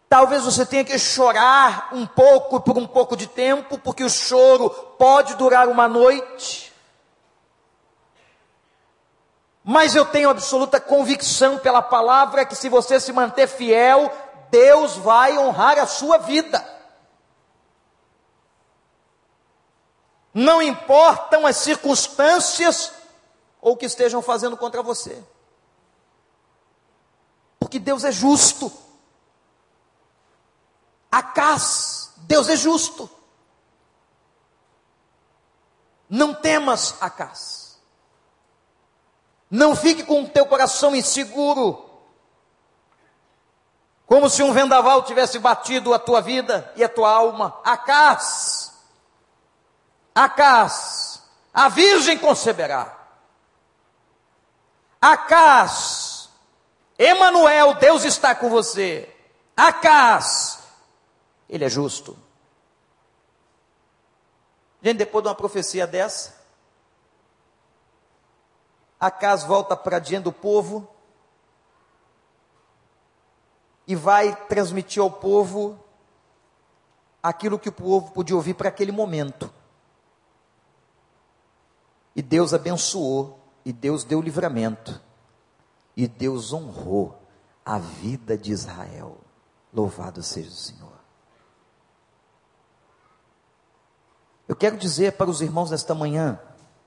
Talvez 0.09 0.45
você 0.45 0.65
tenha 0.65 0.85
que 0.85 0.99
chorar 0.99 1.89
um 1.93 2.07
pouco 2.07 2.61
por 2.61 2.79
um 2.79 2.87
pouco 2.87 3.17
de 3.17 3.27
tempo, 3.27 3.79
porque 3.79 4.05
o 4.05 4.11
choro 4.11 4.71
pode 4.71 5.35
durar 5.35 5.69
uma 5.69 5.89
noite. 5.89 6.66
Mas 9.69 9.97
eu 9.97 10.05
tenho 10.05 10.31
absoluta 10.31 10.81
convicção 10.81 11.59
pela 11.59 11.83
palavra 11.83 12.47
que 12.47 12.55
se 12.55 12.69
você 12.69 13.01
se 13.01 13.13
manter 13.13 13.49
fiel, 13.49 14.13
Deus 14.49 14.97
vai 14.97 15.37
honrar 15.37 15.77
a 15.77 15.89
sua 15.89 16.19
vida. 16.19 16.65
Não 20.33 20.63
importam 20.63 21.45
as 21.45 21.57
circunstâncias 21.57 22.93
ou 23.61 23.77
que 23.77 23.87
estejam 23.87 24.23
fazendo 24.23 24.57
contra 24.57 24.85
você. 24.85 25.21
Porque 27.59 27.81
Deus 27.81 28.05
é 28.05 28.13
justo. 28.13 28.73
Acás, 31.11 32.13
Deus 32.19 32.49
é 32.49 32.55
justo. 32.55 33.11
Não 36.09 36.33
temas, 36.33 36.95
Acás. 37.01 37.66
Não 39.51 39.77
fique 39.77 40.03
com 40.03 40.23
o 40.23 40.29
teu 40.29 40.45
coração 40.47 40.95
inseguro, 40.95 41.85
como 44.07 44.29
se 44.29 44.43
um 44.43 44.53
vendaval 44.53 45.03
tivesse 45.03 45.39
batido 45.39 45.95
a 45.95 45.99
tua 45.99 46.21
vida 46.21 46.73
e 46.77 46.85
a 46.85 46.89
tua 46.89 47.11
alma. 47.11 47.59
Acás, 47.65 48.73
Acás, 50.15 51.23
a 51.53 51.69
virgem 51.69 52.19
conceberá 52.19 52.97
Acás, 55.01 56.29
Emanuel, 56.99 57.75
Deus 57.75 58.05
está 58.05 58.35
com 58.35 58.49
você. 58.49 59.15
Acás, 59.57 60.59
ele 61.49 61.65
é 61.65 61.69
justo. 61.69 62.19
Gente, 64.83 64.99
depois 64.99 65.23
de 65.23 65.29
uma 65.29 65.35
profecia 65.35 65.87
dessa, 65.87 66.36
Acás 68.99 69.45
volta 69.45 69.77
para 69.77 69.99
diante 69.99 70.25
do 70.25 70.33
povo 70.33 70.89
e 73.87 73.95
vai 73.95 74.35
transmitir 74.47 75.03
ao 75.03 75.11
povo 75.11 75.79
aquilo 77.23 77.59
que 77.59 77.69
o 77.69 77.73
povo 77.73 78.11
podia 78.13 78.35
ouvir 78.35 78.55
para 78.55 78.69
aquele 78.69 78.93
momento. 78.93 79.53
E 82.15 82.23
Deus 82.23 82.55
abençoou 82.55 83.39
e 83.65 83.73
Deus 83.73 84.03
deu 84.03 84.21
livramento. 84.21 85.01
E 85.97 86.09
Deus 86.09 86.53
honrou 86.53 87.21
a 87.65 87.79
vida 87.79 88.39
de 88.39 88.53
Israel. 88.53 89.19
Louvado 89.73 90.23
seja 90.23 90.49
o 90.49 90.53
Senhor. 90.53 90.97
Eu 94.49 94.55
quero 94.55 94.77
dizer 94.77 95.13
para 95.13 95.29
os 95.29 95.41
irmãos 95.41 95.71
nesta 95.71 95.95
manhã, 95.95 96.41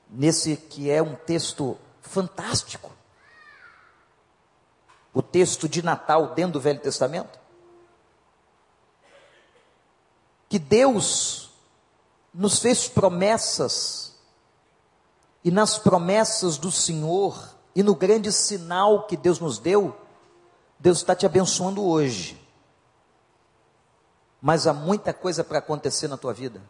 nesse 0.10 0.56
que 0.56 0.90
é 0.90 1.02
um 1.02 1.16
texto 1.16 1.78
fantástico, 2.02 2.92
o 5.14 5.22
texto 5.22 5.68
de 5.68 5.82
Natal 5.82 6.34
dentro 6.34 6.54
do 6.54 6.62
Velho 6.62 6.80
Testamento, 6.80 7.40
que 10.48 10.58
Deus 10.58 11.52
nos 12.34 12.60
fez 12.60 12.88
promessas 12.88 14.16
e 15.44 15.52
nas 15.52 15.78
promessas 15.78 16.58
do 16.58 16.72
Senhor 16.72 17.56
e 17.76 17.84
no 17.84 17.96
grande 17.96 18.32
sinal 18.32 19.06
que 19.06 19.16
Deus 19.16 19.40
nos 19.40 19.60
deu, 19.60 19.96
Deus 20.80 21.00
está 21.00 21.16
te 21.16 21.26
abençoando 21.26 21.84
hoje. 21.84 22.40
Mas 24.42 24.68
há 24.68 24.74
muita 24.74 25.14
coisa 25.14 25.44
para 25.44 25.60
acontecer 25.60 26.08
na 26.08 26.18
tua 26.18 26.34
vida. 26.34 26.62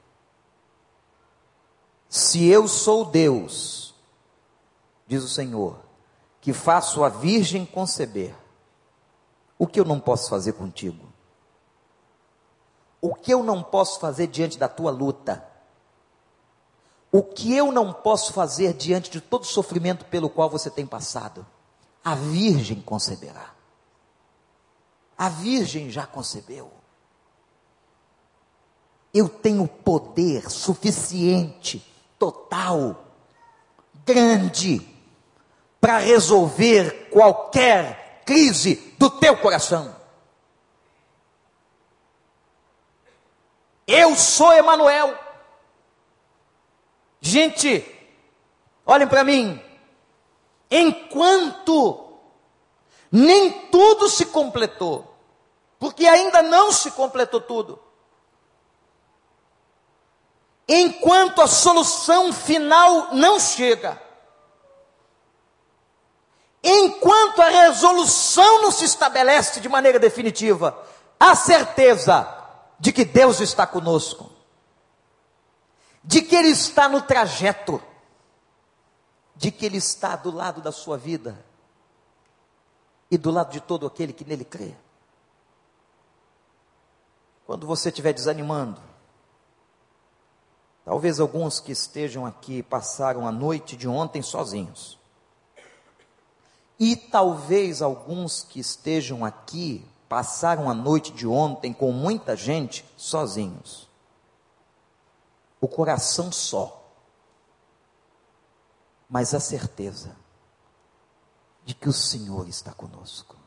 Se 2.10 2.48
eu 2.48 2.68
sou 2.68 3.06
Deus, 3.06 3.89
diz 5.10 5.24
o 5.24 5.28
Senhor, 5.28 5.76
que 6.40 6.54
faço 6.54 7.04
a 7.04 7.10
virgem 7.10 7.66
conceber, 7.66 8.36
o 9.58 9.66
que 9.66 9.80
eu 9.80 9.84
não 9.84 10.00
posso 10.00 10.30
fazer 10.30 10.54
contigo? 10.54 11.10
O 13.02 13.16
que 13.16 13.34
eu 13.34 13.44
não 13.44 13.64
posso 13.64 14.00
fazer 14.00 14.28
diante 14.28 14.60
da 14.60 14.70
tua 14.70 14.92
luta? 14.92 15.44
O 17.12 17.24
que 17.24 17.56
eu 17.56 17.72
não 17.72 17.92
posso 17.92 18.32
fazer 18.34 18.74
diante 18.74 19.10
de 19.10 19.20
todo 19.20 19.42
o 19.42 19.48
sofrimento 19.48 20.06
pelo 20.06 20.30
qual 20.30 20.48
você 20.48 20.70
tem 20.70 20.86
passado? 20.86 21.46
A 22.04 22.14
Virgem 22.14 22.80
conceberá. 22.80 23.56
A 25.18 25.28
Virgem 25.28 25.90
já 25.90 26.06
concebeu. 26.06 26.72
Eu 29.12 29.28
tenho 29.28 29.68
poder 29.68 30.52
suficiente, 30.52 31.84
total, 32.20 33.06
grande, 34.06 34.99
para 35.80 35.98
resolver 35.98 37.10
qualquer 37.10 38.22
crise 38.26 38.76
do 38.98 39.10
teu 39.10 39.38
coração. 39.38 39.96
Eu 43.88 44.16
sou 44.16 44.54
Emanuel. 44.54 45.18
Gente, 47.22 47.84
olhem 48.86 49.08
para 49.08 49.24
mim. 49.24 49.62
Enquanto 50.70 52.10
nem 53.12 53.52
tudo 53.70 54.08
se 54.08 54.28
completou, 54.28 55.16
porque 55.80 56.06
ainda 56.06 56.44
não 56.44 56.72
se 56.72 56.92
completou 56.92 57.42
tudo. 57.42 57.82
Enquanto 60.68 61.42
a 61.42 61.48
solução 61.48 62.32
final 62.32 63.16
não 63.16 63.40
chega, 63.40 64.00
enquanto 66.64 67.42
a 67.42 67.50
resolução 67.50 68.62
não 68.62 68.72
se 68.72 68.86
estabelece 68.86 69.60
de 69.60 69.70
maneira 69.70 70.00
definitiva, 70.00 70.78
a 71.20 71.36
certeza 71.36 72.28
de 72.80 72.92
que 72.92 73.06
Deus 73.06 73.40
está 73.40 73.66
conosco 73.66 74.40
de 76.04 76.22
que 76.22 76.36
Ele 76.36 76.50
está 76.50 76.88
no 76.88 77.02
trajeto, 77.02 77.82
de 79.36 79.52
que 79.52 79.66
Ele 79.66 79.78
está 79.78 80.16
do 80.16 80.32
lado 80.32 80.62
da 80.62 80.72
sua 80.72 80.98
vida 80.98 81.44
e 83.12 83.18
do 83.18 83.32
lado 83.32 83.52
de 83.52 83.60
todo 83.60 83.88
aquele 83.88 84.14
que 84.14 84.26
nele 84.26 84.46
crê. 84.46 84.76
Quando 87.46 87.66
você 87.66 87.90
estiver 87.90 88.14
desanimando, 88.14 88.80
talvez 90.86 91.20
alguns 91.20 91.60
que 91.60 91.72
estejam 91.72 92.26
aqui 92.26 92.62
passaram 92.62 93.28
a 93.28 93.32
noite 93.32 93.76
de 93.76 93.88
ontem 93.88 94.22
sozinhos. 94.22 94.99
E 96.80 96.96
talvez 96.96 97.82
alguns 97.82 98.44
que 98.44 98.60
estejam 98.60 99.26
aqui 99.26 99.86
passaram 100.08 100.70
a 100.70 100.74
noite 100.74 101.12
de 101.12 101.28
ontem 101.28 101.74
com 101.74 101.92
muita 101.92 102.36
gente 102.36 102.86
sozinhos 102.96 103.90
o 105.62 105.68
coração 105.68 106.32
só, 106.32 106.76
mas 109.10 109.34
a 109.34 109.40
certeza 109.40 110.16
de 111.66 111.74
que 111.76 111.90
o 111.90 111.94
Senhor 111.94 112.48
está 112.48 112.74
conosco. 112.74 113.38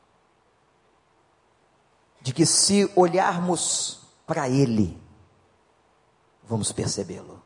de 2.21 2.33
que 2.33 2.47
se 2.47 2.89
olharmos 2.95 4.01
para 4.25 4.49
Ele, 4.49 4.97
vamos 6.45 6.71
percebê-lo. 6.71 7.43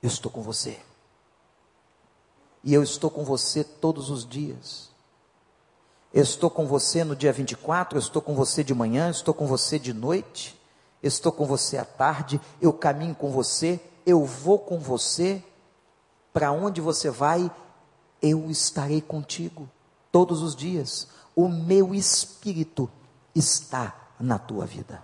Eu 0.00 0.06
estou 0.06 0.30
com 0.30 0.40
você. 0.40 0.80
E 2.62 2.74
eu 2.74 2.82
estou 2.82 3.10
com 3.10 3.24
você 3.24 3.64
todos 3.64 4.10
os 4.10 4.26
dias. 4.26 4.90
Estou 6.12 6.50
com 6.50 6.66
você 6.66 7.04
no 7.04 7.14
dia 7.14 7.32
24, 7.32 7.96
eu 7.96 8.00
estou 8.00 8.20
com 8.20 8.34
você 8.34 8.64
de 8.64 8.74
manhã, 8.74 9.10
estou 9.10 9.32
com 9.32 9.46
você 9.46 9.78
de 9.78 9.92
noite, 9.92 10.60
estou 11.02 11.30
com 11.30 11.46
você 11.46 11.78
à 11.78 11.84
tarde, 11.84 12.40
eu 12.60 12.72
caminho 12.72 13.14
com 13.14 13.30
você, 13.30 13.80
eu 14.04 14.24
vou 14.24 14.58
com 14.58 14.78
você. 14.78 15.42
Para 16.32 16.50
onde 16.50 16.80
você 16.80 17.10
vai, 17.10 17.50
eu 18.20 18.50
estarei 18.50 19.00
contigo 19.00 19.68
todos 20.10 20.42
os 20.42 20.54
dias. 20.54 21.08
O 21.34 21.48
meu 21.48 21.94
espírito 21.94 22.90
está 23.34 24.12
na 24.18 24.38
tua 24.38 24.66
vida. 24.66 25.02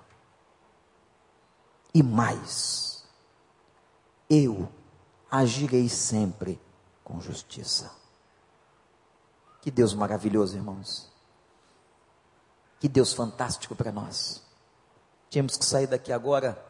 E 1.95 2.03
mais, 2.03 3.05
eu 4.29 4.69
agirei 5.31 5.89
sempre 5.89 6.61
com 7.07 7.21
justiça. 7.21 7.93
Que 9.63 9.71
Deus 9.71 9.95
maravilhoso, 9.95 10.57
irmãos. 10.57 11.09
Que 12.81 12.89
Deus 12.89 13.13
fantástico 13.13 13.77
para 13.77 13.93
nós. 13.93 14.43
Tínhamos 15.31 15.57
que 15.57 15.65
sair 15.65 15.87
daqui 15.87 16.13
agora 16.13 16.61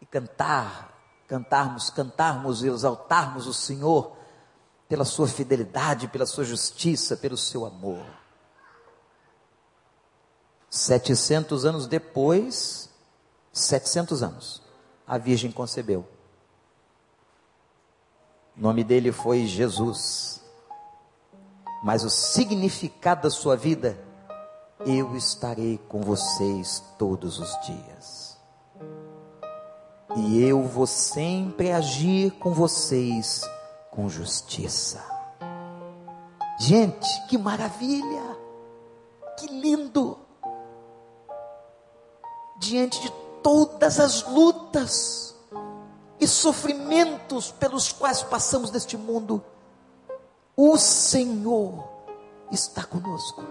e 0.00 0.06
cantar, 0.06 0.98
cantarmos, 1.28 1.90
cantarmos 1.90 2.64
e 2.64 2.68
exaltarmos 2.68 3.46
o 3.46 3.52
Senhor 3.52 4.16
pela 4.88 5.04
sua 5.04 5.28
fidelidade, 5.28 6.08
pela 6.08 6.26
sua 6.26 6.44
justiça, 6.44 7.14
pelo 7.14 7.36
seu 7.36 7.66
amor. 7.66 8.04
700 10.70 11.66
anos 11.66 11.86
depois, 11.86 12.88
700 13.52 14.22
anos, 14.22 14.62
a 15.06 15.18
Virgem 15.18 15.52
concebeu. 15.52 16.08
O 18.56 18.60
nome 18.60 18.84
dele 18.84 19.12
foi 19.12 19.46
Jesus. 19.46 20.40
Mas 21.82 22.04
o 22.04 22.10
significado 22.10 23.22
da 23.22 23.30
sua 23.30 23.56
vida, 23.56 23.98
eu 24.86 25.16
estarei 25.16 25.78
com 25.88 26.00
vocês 26.00 26.82
todos 26.98 27.38
os 27.38 27.50
dias. 27.66 28.38
E 30.16 30.42
eu 30.42 30.62
vou 30.62 30.86
sempre 30.86 31.72
agir 31.72 32.30
com 32.32 32.52
vocês 32.52 33.42
com 33.90 34.08
justiça. 34.08 35.02
Gente, 36.58 37.26
que 37.28 37.36
maravilha! 37.36 38.36
Que 39.38 39.46
lindo! 39.46 40.22
diante 42.62 43.00
de 43.00 43.12
todas 43.42 43.98
as 43.98 44.22
lutas 44.28 45.34
e 46.22 46.28
sofrimentos 46.28 47.50
pelos 47.50 47.90
quais 47.90 48.22
passamos 48.22 48.70
neste 48.70 48.96
mundo, 48.96 49.44
o 50.56 50.78
Senhor 50.78 51.84
está 52.48 52.84
conosco. 52.84 53.42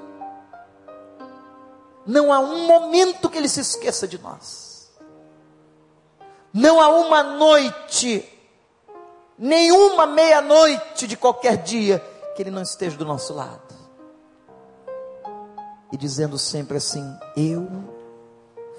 Não 2.05 2.32
há 2.32 2.39
um 2.39 2.65
momento 2.65 3.30
que 3.30 3.38
Ele 3.38 3.49
se 3.49 3.59
esqueça 3.59 4.07
de 4.07 4.17
nós. 4.17 4.89
Não 6.53 6.80
há 6.80 6.88
uma 6.88 7.22
noite, 7.22 8.26
nenhuma 9.38 10.05
meia-noite 10.05 11.07
de 11.07 11.17
qualquer 11.17 11.57
dia 11.57 11.99
que 12.38 12.41
Ele 12.41 12.51
não 12.51 12.61
esteja 12.61 12.95
do 12.95 13.03
nosso 13.03 13.34
lado. 13.34 13.76
E 15.91 15.97
dizendo 15.97 16.39
sempre 16.39 16.78
assim: 16.78 17.03
Eu 17.36 17.67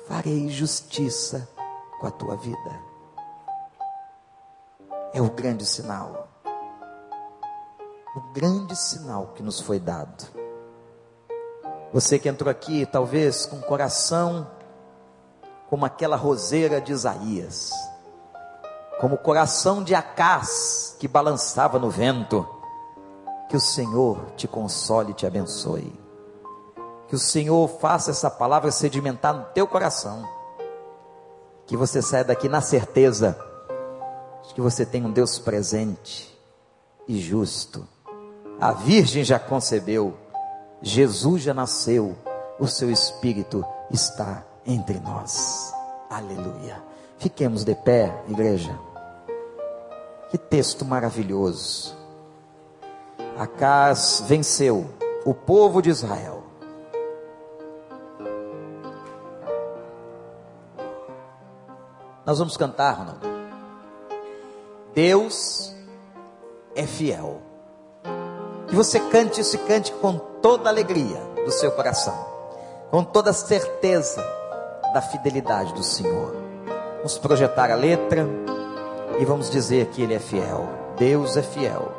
farei 0.09 0.49
justiça 0.49 1.47
com 2.01 2.07
a 2.07 2.11
tua 2.11 2.36
vida. 2.36 2.91
É 5.15 5.21
o 5.21 5.29
grande 5.31 5.67
sinal. 5.67 6.27
O 8.17 8.33
grande 8.33 8.75
sinal 8.75 9.33
que 9.35 9.43
nos 9.43 9.61
foi 9.61 9.79
dado. 9.79 10.25
Você 11.93 12.19
que 12.19 12.29
entrou 12.29 12.51
aqui, 12.51 12.87
talvez 12.87 13.45
com 13.45 13.57
o 13.57 13.63
coração 13.63 14.47
como 15.69 15.85
aquela 15.85 16.17
roseira 16.17 16.81
de 16.81 16.93
Isaías, 16.93 17.71
como 19.01 19.17
o 19.17 19.19
coração 19.19 19.83
de 19.83 19.95
Acás 19.95 20.97
que 20.99 21.07
balançava 21.07 21.79
no 21.79 21.91
vento. 21.91 22.49
Que 23.51 23.57
o 23.57 23.61
Senhor 23.61 24.31
te 24.35 24.49
console 24.49 25.11
e 25.11 25.15
te 25.15 25.27
abençoe. 25.27 25.93
Que 27.07 27.15
o 27.15 27.19
Senhor 27.19 27.69
faça 27.69 28.11
essa 28.11 28.31
palavra 28.31 28.71
sedimentar 28.71 29.35
no 29.35 29.45
teu 29.53 29.67
coração. 29.67 30.27
Que 31.67 31.77
você 31.77 32.01
saia 32.01 32.25
daqui 32.25 32.49
na 32.49 32.63
certeza 32.63 33.52
que 34.55 34.61
você 34.61 34.84
tem 34.84 35.05
um 35.05 35.11
Deus 35.11 35.38
presente 35.38 36.36
e 37.07 37.20
justo. 37.20 37.86
A 38.61 38.72
Virgem 38.72 39.24
já 39.24 39.38
concebeu, 39.38 40.14
Jesus 40.80 41.43
já 41.43 41.55
nasceu, 41.55 42.16
o 42.59 42.66
seu 42.66 42.90
Espírito 42.90 43.64
está 43.90 44.45
entre 44.66 44.99
nós. 45.01 45.72
Aleluia. 46.11 46.82
Fiquemos 47.18 47.64
de 47.64 47.74
pé, 47.74 48.14
igreja. 48.28 48.78
Que 50.30 50.38
texto 50.38 50.84
maravilhoso. 50.84 51.97
Acas 53.38 54.24
venceu 54.26 54.86
o 55.24 55.32
povo 55.32 55.80
de 55.80 55.90
Israel 55.90 56.43
Nós 62.24 62.38
vamos 62.38 62.57
cantar, 62.57 62.93
Ronaldo. 62.93 63.32
Deus 64.95 65.74
é 66.74 66.86
fiel. 66.86 67.40
Que 68.68 68.74
você 68.74 69.01
cante 69.01 69.40
isso 69.40 69.57
e 69.57 69.59
cante 69.61 69.93
com 69.93 70.18
toda 70.18 70.68
a 70.68 70.72
alegria 70.72 71.18
do 71.45 71.51
seu 71.51 71.72
coração, 71.72 72.14
com 72.90 73.03
toda 73.03 73.30
a 73.30 73.34
certeza 73.34 74.22
da 74.93 75.01
fidelidade 75.01 75.72
do 75.72 75.82
Senhor. 75.82 76.34
Vamos 76.97 77.18
projetar 77.18 77.70
a 77.70 77.74
letra 77.74 78.26
e 79.18 79.24
vamos 79.24 79.51
dizer 79.51 79.86
que 79.86 80.03
Ele 80.03 80.14
é 80.14 80.18
fiel. 80.18 80.68
Deus 80.97 81.36
é 81.36 81.43
fiel. 81.43 81.93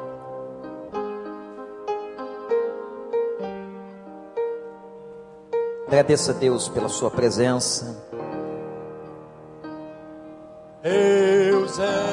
Agradeça 5.87 6.31
a 6.31 6.35
Deus 6.35 6.67
pela 6.69 6.89
sua 6.89 7.11
presença. 7.11 8.03
Deus 10.81 11.79
é 11.79 12.12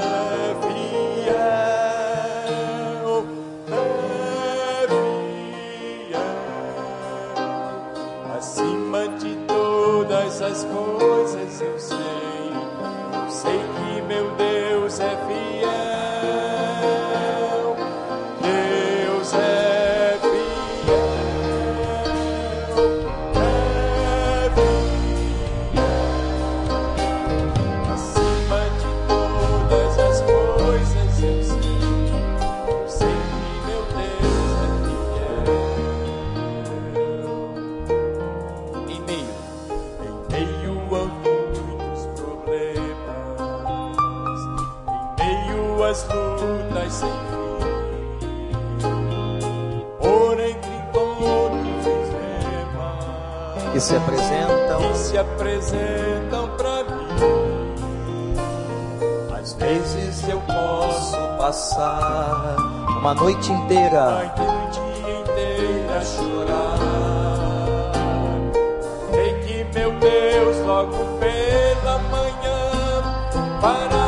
para 73.60 73.99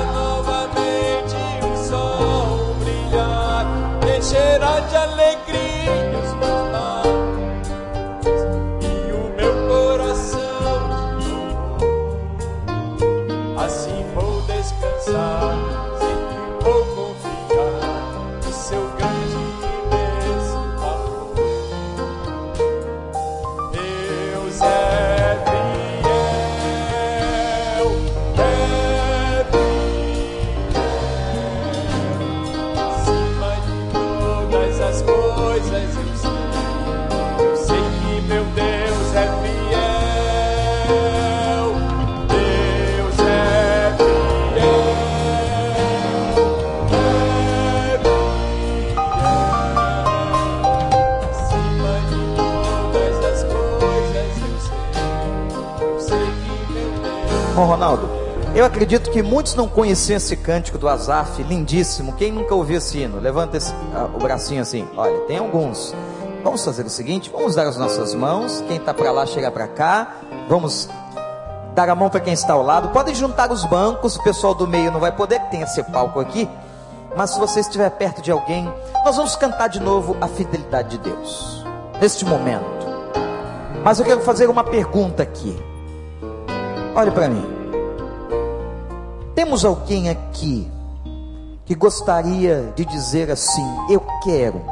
eu 58.63 58.67
acredito 58.67 59.11
que 59.11 59.25
muitos 59.25 59.57
não 59.57 59.67
conheciam 59.67 60.17
esse 60.17 60.37
cântico 60.37 60.79
do 60.79 60.89
Azaf, 60.89 61.43
lindíssimo. 61.43 62.13
Quem 62.13 62.31
nunca 62.31 62.55
ouviu 62.55 62.79
esse 62.79 62.97
hino? 62.97 63.19
Levanta 63.19 63.57
esse, 63.57 63.75
o 64.15 64.19
bracinho 64.19 64.63
assim. 64.63 64.89
Olha, 64.97 65.19
tem 65.23 65.39
alguns. 65.39 65.93
Vamos 66.45 66.65
fazer 66.65 66.87
o 66.87 66.89
seguinte: 66.89 67.29
vamos 67.29 67.57
dar 67.57 67.67
as 67.67 67.77
nossas 67.77 68.15
mãos. 68.15 68.63
Quem 68.69 68.77
está 68.77 68.95
para 68.95 69.11
lá, 69.11 69.27
chega 69.27 69.51
para 69.51 69.67
cá. 69.67 70.15
Vamos 70.49 70.89
dar 71.75 71.89
a 71.89 71.95
mão 71.97 72.09
para 72.09 72.21
quem 72.21 72.33
está 72.33 72.53
ao 72.53 72.63
lado. 72.63 72.91
Podem 72.91 73.13
juntar 73.17 73.51
os 73.51 73.65
bancos. 73.65 74.15
O 74.15 74.23
pessoal 74.23 74.55
do 74.55 74.69
meio 74.69 74.93
não 74.93 75.01
vai 75.01 75.11
poder, 75.11 75.41
que 75.41 75.51
tem 75.51 75.63
esse 75.63 75.83
palco 75.83 76.21
aqui. 76.21 76.49
Mas 77.17 77.31
se 77.31 77.41
você 77.41 77.61
estiver 77.61 77.91
perto 77.91 78.23
de 78.23 78.31
alguém, 78.31 78.73
nós 79.05 79.17
vamos 79.17 79.35
cantar 79.35 79.67
de 79.67 79.81
novo 79.81 80.17
a 80.21 80.29
fidelidade 80.29 80.91
de 80.91 80.99
Deus. 80.99 81.67
Neste 82.01 82.25
momento. 82.25 82.87
Mas 83.83 83.99
eu 83.99 84.05
quero 84.05 84.21
fazer 84.21 84.49
uma 84.49 84.63
pergunta 84.63 85.21
aqui. 85.21 85.61
Olhe 86.95 87.11
para 87.11 87.29
mim. 87.29 87.62
Temos 89.35 89.65
alguém 89.65 90.11
aqui 90.11 90.71
que 91.65 91.75
gostaria 91.75 92.73
de 92.77 92.85
dizer 92.85 93.31
assim: 93.31 93.65
Eu 93.89 94.05
quero 94.23 94.63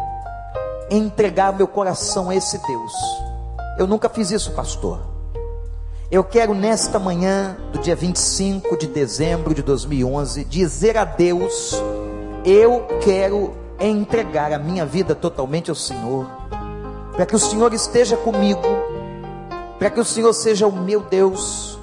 entregar 0.90 1.52
meu 1.52 1.66
coração 1.66 2.28
a 2.28 2.34
esse 2.34 2.58
Deus. 2.66 2.92
Eu 3.78 3.86
nunca 3.86 4.08
fiz 4.08 4.30
isso, 4.30 4.52
pastor. 4.52 5.00
Eu 6.10 6.22
quero 6.22 6.54
nesta 6.54 6.98
manhã 6.98 7.56
do 7.72 7.78
dia 7.78 7.96
25 7.96 8.76
de 8.76 8.88
dezembro 8.88 9.54
de 9.54 9.62
2011 9.62 10.44
dizer 10.44 10.98
a 10.98 11.04
Deus: 11.04 11.80
Eu 12.44 12.86
quero 13.02 13.54
entregar 13.80 14.52
a 14.52 14.58
minha 14.58 14.84
vida 14.84 15.14
totalmente 15.14 15.70
ao 15.70 15.76
Senhor, 15.76 16.26
para 17.12 17.24
que 17.24 17.34
o 17.34 17.38
Senhor 17.38 17.72
esteja 17.72 18.14
comigo, 18.18 18.60
para 19.78 19.88
que 19.88 20.00
o 20.00 20.04
Senhor 20.04 20.34
seja 20.34 20.66
o 20.66 20.72
meu 20.72 21.00
Deus, 21.00 21.78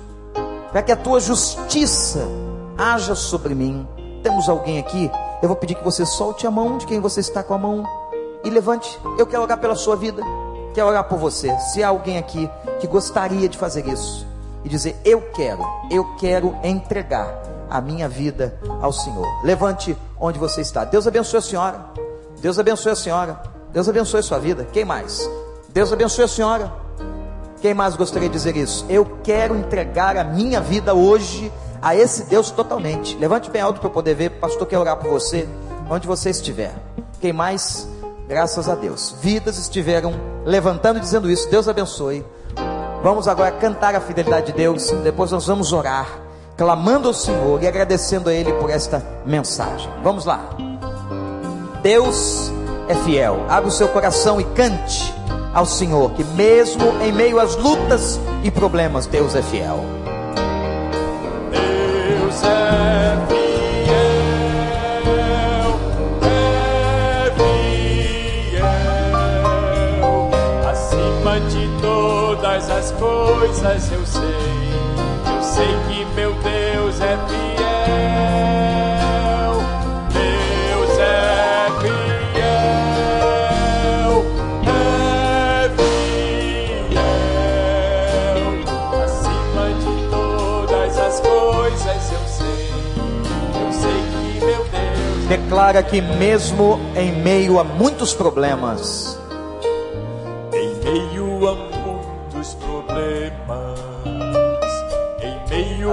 para 0.72 0.84
que 0.84 0.92
a 0.92 0.96
tua 0.96 1.20
justiça 1.20 2.28
haja 2.78 3.16
sobre 3.16 3.56
mim. 3.56 3.88
Temos 4.22 4.48
alguém 4.48 4.80
aqui? 4.80 5.10
Eu 5.42 5.48
vou 5.48 5.56
pedir 5.56 5.76
que 5.76 5.84
você 5.84 6.06
solte 6.06 6.46
a 6.46 6.52
mão 6.52 6.78
de 6.78 6.86
quem 6.86 7.00
você 7.00 7.20
está 7.20 7.44
com 7.44 7.54
a 7.54 7.58
mão 7.58 7.84
e 8.44 8.50
levante. 8.50 9.00
Eu 9.18 9.26
quero 9.26 9.44
orar 9.44 9.58
pela 9.58 9.76
sua 9.76 9.96
vida. 9.96 10.22
Quero 10.74 10.88
orar 10.88 11.04
por 11.06 11.18
você. 11.18 11.56
Se 11.60 11.84
há 11.84 11.90
alguém 11.90 12.18
aqui 12.18 12.50
que 12.80 12.88
gostaria 12.88 13.50
de 13.50 13.58
fazer 13.58 13.88
isso 13.88 14.28
e 14.64 14.70
dizer: 14.70 14.96
Eu 15.04 15.22
quero, 15.34 15.64
eu 15.90 16.16
quero 16.18 16.56
entregar 16.64 17.42
a 17.70 17.82
minha 17.82 18.08
vida 18.08 18.58
ao 18.82 18.94
Senhor. 18.94 19.26
Levante 19.44 19.98
onde 20.20 20.40
você 20.40 20.62
está. 20.62 20.84
Deus 20.86 21.08
abençoe 21.08 21.40
a 21.40 21.42
senhora. 21.42 21.86
Deus 22.40 22.60
abençoe 22.60 22.92
a 22.92 22.96
senhora. 22.96 23.42
Deus 23.72 23.90
abençoe 23.90 24.20
a 24.20 24.24
sua 24.24 24.40
vida. 24.40 24.68
Quem 24.72 24.86
mais? 24.86 25.30
Deus 25.70 25.92
abençoe 25.92 26.26
a 26.26 26.28
senhora. 26.28 26.72
Quem 27.62 27.74
mais 27.74 27.96
gostaria 27.96 28.30
de 28.30 28.34
dizer 28.34 28.56
isso? 28.56 28.86
Eu 28.88 29.06
quero 29.24 29.56
entregar 29.56 30.16
a 30.16 30.24
minha 30.24 30.62
vida 30.62 30.94
hoje 30.94 31.52
a 31.82 31.96
esse 31.96 32.24
Deus 32.26 32.52
totalmente. 32.52 33.18
Levante 33.18 33.50
bem 33.50 33.62
alto 33.62 33.80
para 33.80 33.90
eu 33.90 33.94
poder 33.94 34.16
ver. 34.16 34.32
Pastor 34.32 34.68
quer 34.68 34.78
orar 34.78 34.98
por 34.98 35.10
você, 35.10 35.48
onde 35.90 36.08
você 36.08 36.30
estiver. 36.30 36.74
Quem 37.20 37.34
mais? 37.34 37.88
Graças 38.28 38.68
a 38.68 38.76
Deus. 38.76 39.16
Vidas 39.22 39.58
estiveram 39.58 40.14
levantando 40.46 40.98
e 40.98 41.02
dizendo 41.02 41.30
isso. 41.30 41.50
Deus 41.50 41.68
abençoe. 41.68 42.26
Vamos 43.02 43.28
agora 43.28 43.52
cantar 43.52 43.96
a 43.96 44.02
fidelidade 44.02 44.48
de 44.48 44.54
Deus. 44.54 44.92
Depois 45.04 45.32
nós 45.32 45.48
vamos 45.48 45.72
orar, 45.72 46.08
clamando 46.58 47.08
ao 47.08 47.14
Senhor 47.14 47.62
e 47.64 47.68
agradecendo 47.68 48.30
a 48.30 48.34
Ele 48.34 48.52
por 48.54 48.70
esta 48.70 49.06
mensagem. 49.26 49.90
Vamos 50.04 50.26
lá. 50.26 50.50
Deus 51.82 52.52
é 52.88 52.96
fiel. 52.96 53.46
Abre 53.48 53.70
o 53.70 53.72
seu 53.72 53.88
coração 53.88 54.42
e 54.42 54.44
cante 54.44 55.14
ao 55.54 55.66
Senhor, 55.66 56.12
que 56.12 56.24
mesmo 56.24 56.84
em 57.02 57.12
meio 57.12 57.40
às 57.40 57.56
lutas 57.56 58.20
e 58.44 58.52
problemas, 58.52 59.08
Deus 59.08 59.36
é 59.36 59.42
fiel. 59.42 59.80
Coisas 73.38 73.92
eu 73.92 74.06
sei, 74.06 74.22
eu 74.24 75.44
sei 75.44 75.68
que 75.88 76.06
meu 76.16 76.34
Deus 76.34 77.00
é 77.02 77.18
fiel, 77.28 77.54
Deus 80.12 81.00
é 81.00 81.68
fiel, 81.82 82.66
é 84.66 85.70
fiel, 86.90 87.06
acima 89.04 89.66
de 89.80 89.94
todas 90.10 90.98
as 90.98 91.20
coisas 91.20 92.12
eu 92.12 92.26
sei, 92.28 92.72
eu 93.62 93.72
sei 93.72 94.02
que 94.12 94.46
meu 94.46 94.64
Deus. 94.66 95.28
Declara 95.28 95.84
que 95.84 96.02
mesmo 96.02 96.80
em 96.96 97.12
meio 97.12 97.60
a 97.60 97.64
muitos 97.64 98.16
problemas, 98.16 99.17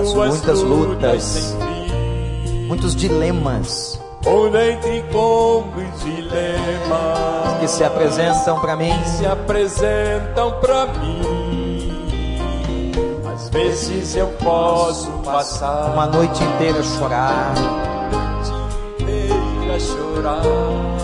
as 0.00 0.12
muitas 0.12 0.60
lutas, 0.60 1.56
muitos 2.66 2.94
dilemas 2.96 4.00
que 7.60 7.68
se 7.68 7.84
apresentam 7.84 8.60
para 8.60 8.76
mim, 8.76 8.92
se 9.04 9.26
apresentam 9.26 10.60
para 10.60 10.86
mim. 10.86 11.20
Às 13.32 13.48
vezes 13.48 14.16
eu 14.16 14.28
posso 14.42 15.10
passar 15.24 15.92
uma 15.92 16.06
noite 16.06 16.42
inteira 16.42 16.82
chorar, 16.82 17.54
inteira 18.98 19.80
chorar. 19.80 21.03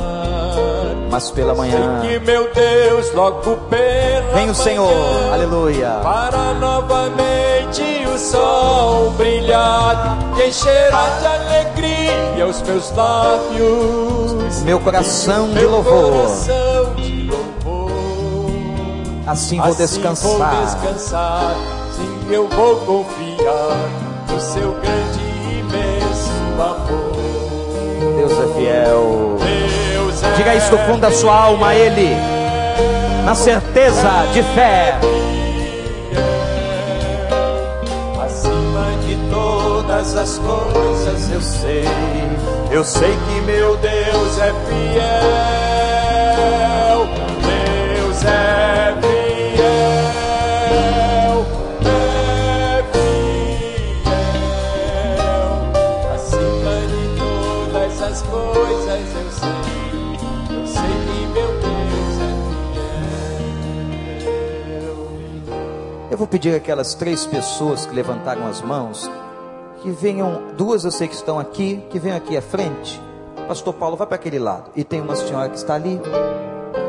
Mas 1.11 1.31
pela 1.31 1.55
manhã, 1.55 2.01
que 2.03 2.19
meu 2.21 2.53
Deus 2.55 3.13
logo 3.15 3.57
pela 3.69 4.35
vem 4.35 4.49
o 4.49 4.55
Senhor, 4.55 5.33
aleluia, 5.33 5.99
para 6.03 6.55
novamente 6.55 8.01
sol 8.21 9.11
brilhar 9.17 10.19
e 10.37 10.49
encherá 10.49 11.09
de 11.21 11.27
alegria 11.27 12.47
os 12.47 12.63
meus 12.63 12.93
lábios, 12.93 14.63
meu 14.63 14.79
coração 14.81 15.49
de 15.49 15.55
meu 15.55 15.71
louvor. 15.71 16.13
Coração 16.13 16.95
de 16.97 17.31
louvor. 17.31 17.91
Assim 19.27 19.57
vou 19.59 19.69
assim 19.69 19.83
descansar. 19.83 20.31
Vou 20.31 20.65
descansar, 20.65 21.55
sim, 21.97 22.33
eu 22.33 22.47
vou 22.49 22.77
confiar 22.77 23.91
no 24.31 24.41
seu 24.41 24.73
grande 24.73 25.21
e 25.21 25.61
imenso 25.61 26.31
amor. 26.61 27.11
Deus 28.17 28.33
é 28.33 28.55
fiel. 28.55 29.30
Diga 30.41 30.55
isso 30.55 30.71
do 30.71 30.79
fundo 30.79 31.01
da 31.01 31.11
sua 31.11 31.35
alma 31.35 31.69
a 31.69 31.75
Ele, 31.75 32.17
na 33.27 33.35
certeza 33.35 34.09
de 34.33 34.43
fé. 34.43 34.99
todas 39.31 40.17
as 40.17 40.39
coisas 40.39 41.31
eu 41.31 41.43
sei. 41.43 41.85
Eu 42.71 42.83
sei 42.83 43.11
que 43.11 43.41
meu 43.43 43.77
Deus 43.77 44.39
é 44.39 44.55
fiel. 44.67 45.37
Deus 47.45 48.25
é 48.25 48.70
vou 66.21 66.29
pedir 66.29 66.55
aquelas 66.55 66.95
três 66.95 67.25
pessoas 67.25 67.87
que 67.87 67.95
levantaram 67.95 68.47
as 68.47 68.61
mãos 68.61 69.11
que 69.81 69.91
venham, 69.91 70.53
duas 70.55 70.85
eu 70.85 70.91
sei 70.91 71.09
que 71.09 71.15
estão 71.15 71.39
aqui, 71.39 71.83
que 71.89 71.99
venham 71.99 72.19
aqui 72.19 72.37
à 72.37 72.43
frente. 72.43 73.01
Pastor 73.49 73.73
Paulo, 73.73 73.97
vai 73.97 74.07
para 74.07 74.17
aquele 74.17 74.39
lado. 74.39 74.71
E 74.77 74.85
tem 74.85 75.01
uma 75.01 75.17
senhora 75.17 75.49
que 75.49 75.57
está 75.57 75.77
ali. 75.77 75.99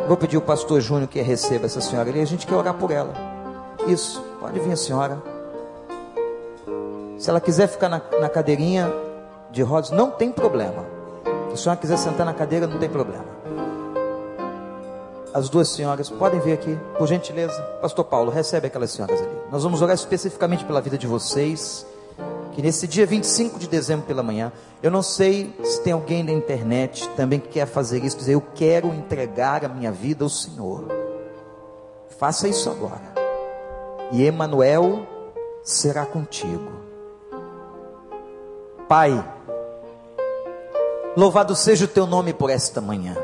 Vou 0.05 0.17
pedir 0.17 0.36
o 0.36 0.41
pastor 0.41 0.82
Júnior 0.82 1.07
que 1.07 1.21
receba 1.21 1.65
essa 1.65 1.79
senhora 1.79 2.09
ali. 2.09 2.19
A 2.19 2.25
gente 2.25 2.45
quer 2.45 2.55
orar 2.55 2.73
por 2.73 2.91
ela. 2.91 3.13
Isso, 3.88 4.21
pode 4.41 4.59
vir 4.59 4.73
a 4.73 4.75
senhora. 4.75 5.23
Se 7.17 7.29
ela 7.29 7.39
quiser 7.39 7.67
ficar 7.67 7.88
na, 7.88 8.01
na 8.19 8.27
cadeirinha 8.27 8.91
de 9.49 9.61
rodas, 9.61 9.91
não 9.91 10.11
tem 10.11 10.29
problema. 10.29 10.84
Se 11.47 11.53
a 11.53 11.57
senhora 11.57 11.79
quiser 11.79 11.97
sentar 11.97 12.25
na 12.25 12.34
cadeira, 12.34 12.67
não 12.67 12.77
tem 12.77 12.89
problema. 12.89 13.41
As 15.34 15.49
duas 15.49 15.69
senhoras 15.69 16.09
podem 16.09 16.39
vir 16.39 16.53
aqui, 16.53 16.77
por 16.97 17.07
gentileza. 17.07 17.61
Pastor 17.82 18.05
Paulo, 18.05 18.29
recebe 18.32 18.67
aquelas 18.67 18.91
senhoras 18.91 19.19
ali. 19.21 19.38
Nós 19.51 19.63
vamos 19.63 19.82
orar 19.82 19.95
especificamente 19.95 20.65
pela 20.65 20.82
vida 20.82 20.97
de 20.97 21.07
vocês 21.07 21.86
que 22.51 22.61
nesse 22.61 22.88
dia 22.88 23.05
25 23.05 23.57
de 23.57 23.67
dezembro 23.67 24.05
pela 24.05 24.21
manhã, 24.21 24.51
eu 24.84 24.91
não 24.91 25.01
sei 25.01 25.55
se 25.63 25.82
tem 25.82 25.93
alguém 25.93 26.23
na 26.23 26.32
internet 26.32 27.07
também 27.15 27.39
que 27.39 27.47
quer 27.47 27.65
fazer 27.65 28.03
isso, 28.03 28.17
dizer, 28.17 28.34
eu 28.34 28.41
quero 28.53 28.88
entregar 28.89 29.63
a 29.63 29.69
minha 29.69 29.91
vida 29.91 30.23
ao 30.23 30.29
Senhor. 30.29 30.86
Faça 32.19 32.47
isso 32.47 32.69
agora. 32.69 33.13
E 34.11 34.23
Emanuel 34.23 35.07
será 35.63 36.05
contigo. 36.05 36.71
Pai, 38.88 39.23
louvado 41.15 41.55
seja 41.55 41.86
o 41.86 41.88
teu 41.88 42.05
nome 42.05 42.34
por 42.34 42.49
esta 42.49 42.82
manhã, 42.82 43.15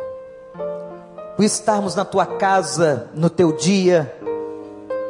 por 1.37 1.45
estarmos 1.45 1.93
na 1.93 2.03
tua 2.03 2.25
casa, 2.25 3.09
no 3.13 3.29
teu 3.29 3.51
dia, 3.51 4.11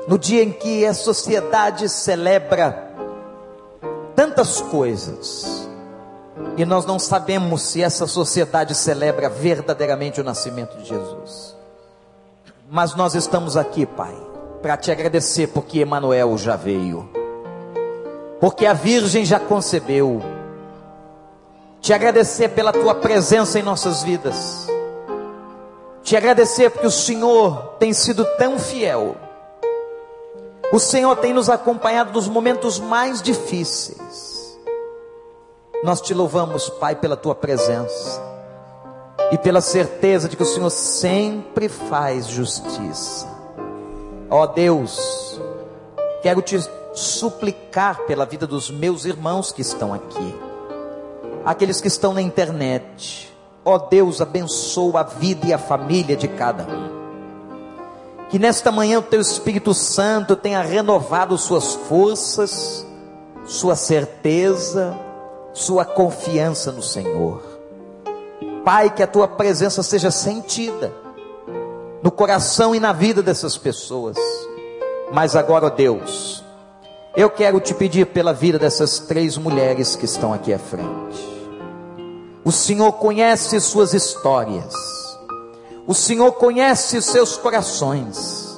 no 0.10 0.20
dia 0.20 0.44
em 0.44 0.52
que 0.52 0.86
a 0.86 0.94
sociedade 0.94 1.88
celebra 1.88 2.92
tantas 4.14 4.60
coisas, 4.60 5.70
e 6.58 6.66
nós 6.66 6.86
não 6.86 7.00
sabemos 7.00 7.62
se 7.62 7.82
essa 7.82 8.06
sociedade 8.06 8.76
celebra 8.76 9.30
verdadeiramente 9.30 10.20
o 10.20 10.24
nascimento 10.24 10.78
de 10.78 10.86
Jesus. 10.90 11.56
Mas 12.70 12.94
nós 12.94 13.16
estamos 13.16 13.56
aqui, 13.56 13.86
Pai, 13.86 14.16
para 14.62 14.76
te 14.76 14.92
agradecer 14.92 15.48
porque 15.48 15.80
Emanuel 15.80 16.38
já 16.38 16.58
veio. 16.58 17.10
Porque 18.42 18.66
a 18.66 18.74
Virgem 18.74 19.24
já 19.24 19.40
concebeu. 19.40 20.22
Te 21.80 21.94
agradecer 21.94 22.50
pela 22.50 22.74
tua 22.74 22.96
presença 22.96 23.58
em 23.58 23.64
nossas 23.64 24.04
vidas. 24.04 24.68
Te 26.08 26.16
agradecer 26.16 26.72
porque 26.72 26.88
o 26.88 26.92
Senhor 26.92 27.76
tem 27.80 27.92
sido 27.92 28.26
tão 28.38 28.58
fiel 28.58 29.18
o 30.72 30.80
Senhor 30.80 31.16
tem 31.16 31.34
nos 31.34 31.50
acompanhado 31.50 32.12
nos 32.12 32.28
momentos 32.28 32.78
mais 32.78 33.22
difíceis. 33.22 34.60
Nós 35.82 36.02
te 36.02 36.14
louvamos, 36.14 36.70
Pai, 36.70 36.96
pela 36.96 37.16
tua 37.16 37.34
presença 37.34 38.22
e 39.32 39.38
pela 39.38 39.62
certeza 39.62 40.28
de 40.28 40.36
que 40.36 40.44
o 40.44 40.46
Senhor 40.46 40.70
sempre 40.70 41.70
faz 41.70 42.28
justiça. 42.28 43.28
Ó 44.30 44.42
oh, 44.42 44.48
Deus, 44.48 45.40
quero 46.22 46.42
te 46.42 46.58
suplicar 46.94 48.02
pela 48.02 48.26
vida 48.26 48.46
dos 48.46 48.70
meus 48.70 49.06
irmãos 49.06 49.54
que 49.54 49.62
estão 49.62 49.94
aqui, 49.94 50.36
aqueles 51.46 51.80
que 51.80 51.88
estão 51.88 52.14
na 52.14 52.22
internet. 52.22 53.34
Ó 53.70 53.78
Deus, 53.78 54.22
abençoa 54.22 55.02
a 55.02 55.04
vida 55.04 55.46
e 55.48 55.52
a 55.52 55.58
família 55.58 56.16
de 56.16 56.26
cada 56.26 56.64
um. 56.64 56.88
Que 58.30 58.40
nesta 58.40 58.72
manhã 58.72 59.00
o 59.00 59.02
teu 59.02 59.20
Espírito 59.20 59.74
Santo 59.74 60.38
tenha 60.38 60.62
renovado 60.62 61.38
suas 61.38 61.76
forças, 61.76 62.88
sua 63.46 63.76
certeza, 63.76 64.98
sua 65.54 65.84
confiança 65.84 66.72
no 66.72 66.82
Senhor. 66.82 67.44
Pai, 68.64 68.90
que 68.90 69.04
a 69.04 69.08
tua 69.08 69.28
presença 69.28 69.84
seja 69.84 70.12
sentida 70.12 70.94
no 72.02 72.10
coração 72.10 72.74
e 72.74 72.80
na 72.80 72.94
vida 72.94 73.22
dessas 73.22 73.58
pessoas. 73.58 74.16
Mas 75.12 75.36
agora, 75.36 75.66
ó 75.66 75.70
Deus, 75.70 76.42
eu 77.18 77.30
quero 77.30 77.60
te 77.60 77.74
pedir 77.74 78.06
pela 78.06 78.32
vida 78.32 78.58
dessas 78.58 78.98
três 78.98 79.38
mulheres 79.38 79.94
que 79.94 80.06
estão 80.06 80.32
aqui 80.32 80.54
à 80.54 80.60
frente. 80.60 81.37
O 82.48 82.52
Senhor 82.54 82.94
conhece 82.94 83.60
suas 83.60 83.94
histórias. 83.94 84.74
O 85.86 85.94
Senhor 85.94 86.32
conhece 86.32 87.02
seus 87.02 87.36
corações. 87.36 88.58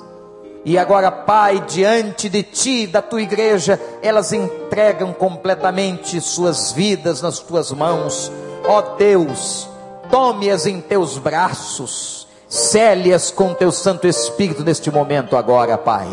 E 0.63 0.77
agora, 0.77 1.11
Pai, 1.11 1.59
diante 1.67 2.29
de 2.29 2.43
ti, 2.43 2.85
da 2.85 3.01
tua 3.01 3.23
igreja, 3.23 3.81
elas 4.03 4.31
entregam 4.31 5.11
completamente 5.11 6.21
suas 6.21 6.71
vidas 6.71 7.23
nas 7.23 7.39
tuas 7.39 7.71
mãos. 7.71 8.31
Ó 8.67 8.79
Deus, 8.95 9.67
tome-as 10.11 10.67
em 10.67 10.79
teus 10.81 11.17
braços, 11.17 12.27
cele-as 12.47 13.31
com 13.31 13.55
teu 13.55 13.71
Santo 13.71 14.07
Espírito 14.07 14.63
neste 14.63 14.91
momento 14.91 15.35
agora, 15.35 15.79
Pai. 15.79 16.07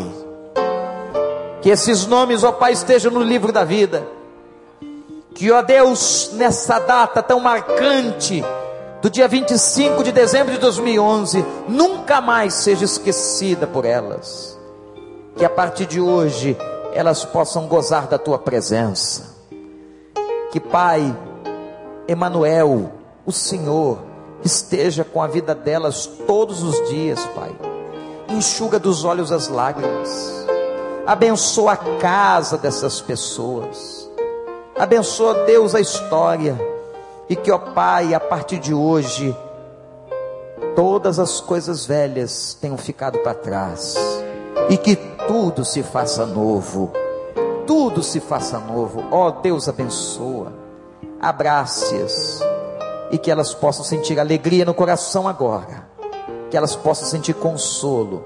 Que 1.61 1.69
esses 1.69 2.07
nomes, 2.07 2.43
ó 2.43 2.51
Pai, 2.51 2.73
estejam 2.73 3.11
no 3.11 3.21
livro 3.21 3.51
da 3.51 3.63
vida. 3.63 4.16
Que, 5.37 5.51
ó 5.51 5.61
Deus, 5.61 6.31
nessa 6.33 6.79
data 6.79 7.21
tão 7.21 7.39
marcante, 7.39 8.43
do 9.03 9.07
dia 9.07 9.27
25 9.27 10.03
de 10.03 10.11
dezembro 10.11 10.51
de 10.51 10.57
2011 10.57 11.45
nunca 11.67 12.19
mais 12.19 12.55
seja 12.55 12.85
esquecida 12.85 13.67
por 13.67 13.85
elas. 13.85 14.57
Que 15.35 15.45
a 15.45 15.49
partir 15.49 15.85
de 15.85 16.01
hoje 16.01 16.57
elas 16.91 17.23
possam 17.23 17.67
gozar 17.67 18.07
da 18.07 18.17
tua 18.17 18.39
presença. 18.39 19.35
Que 20.51 20.59
Pai, 20.59 21.15
Emanuel, 22.07 22.91
o 23.23 23.31
Senhor, 23.31 23.99
esteja 24.43 25.03
com 25.03 25.21
a 25.21 25.27
vida 25.27 25.53
delas 25.53 26.07
todos 26.25 26.63
os 26.63 26.89
dias, 26.89 27.23
Pai. 27.35 27.55
Enxuga 28.27 28.79
dos 28.79 29.05
olhos 29.05 29.31
as 29.31 29.49
lágrimas. 29.49 30.47
Abençoa 31.05 31.73
a 31.73 31.77
casa 31.77 32.57
dessas 32.57 32.99
pessoas. 32.99 33.96
Abençoa, 34.79 35.45
Deus, 35.45 35.73
a 35.73 35.79
história 35.79 36.55
e 37.29 37.35
que, 37.35 37.51
ó 37.51 37.57
Pai, 37.57 38.13
a 38.13 38.19
partir 38.19 38.59
de 38.59 38.73
hoje, 38.73 39.35
todas 40.75 41.19
as 41.19 41.41
coisas 41.41 41.85
velhas 41.85 42.57
tenham 42.59 42.77
ficado 42.77 43.19
para 43.19 43.33
trás. 43.33 43.95
E 44.69 44.77
que 44.77 44.95
tudo 45.27 45.65
se 45.65 45.83
faça 45.83 46.25
novo. 46.25 46.91
Tudo 47.65 48.01
se 48.01 48.19
faça 48.19 48.59
novo. 48.59 49.03
Ó 49.11 49.31
Deus 49.31 49.67
abençoa. 49.67 50.53
Abrace-as. 51.19 52.39
E 53.11 53.17
que 53.17 53.31
elas 53.31 53.53
possam 53.53 53.83
sentir 53.83 54.19
alegria 54.19 54.63
no 54.63 54.73
coração 54.73 55.27
agora. 55.27 55.87
Que 56.49 56.55
elas 56.55 56.75
possam 56.75 57.07
sentir 57.07 57.33
consolo. 57.33 58.23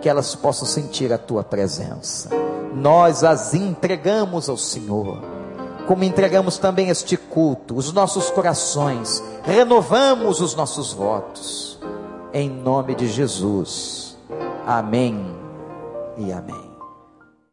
Que 0.00 0.08
elas 0.08 0.34
possam 0.34 0.66
sentir 0.66 1.12
a 1.12 1.18
tua 1.18 1.44
presença. 1.44 2.30
Nós 2.74 3.22
as 3.22 3.54
entregamos 3.54 4.48
ao 4.48 4.56
Senhor 4.56 5.18
como 5.86 6.04
entregamos 6.04 6.58
também 6.58 6.88
este 6.88 7.16
culto, 7.16 7.76
os 7.76 7.92
nossos 7.92 8.30
corações, 8.30 9.22
renovamos 9.44 10.40
os 10.40 10.54
nossos 10.54 10.92
votos, 10.92 11.78
em 12.32 12.48
nome 12.48 12.94
de 12.94 13.08
Jesus. 13.08 14.16
Amém 14.66 15.24
e 16.16 16.32
amém. 16.32 16.69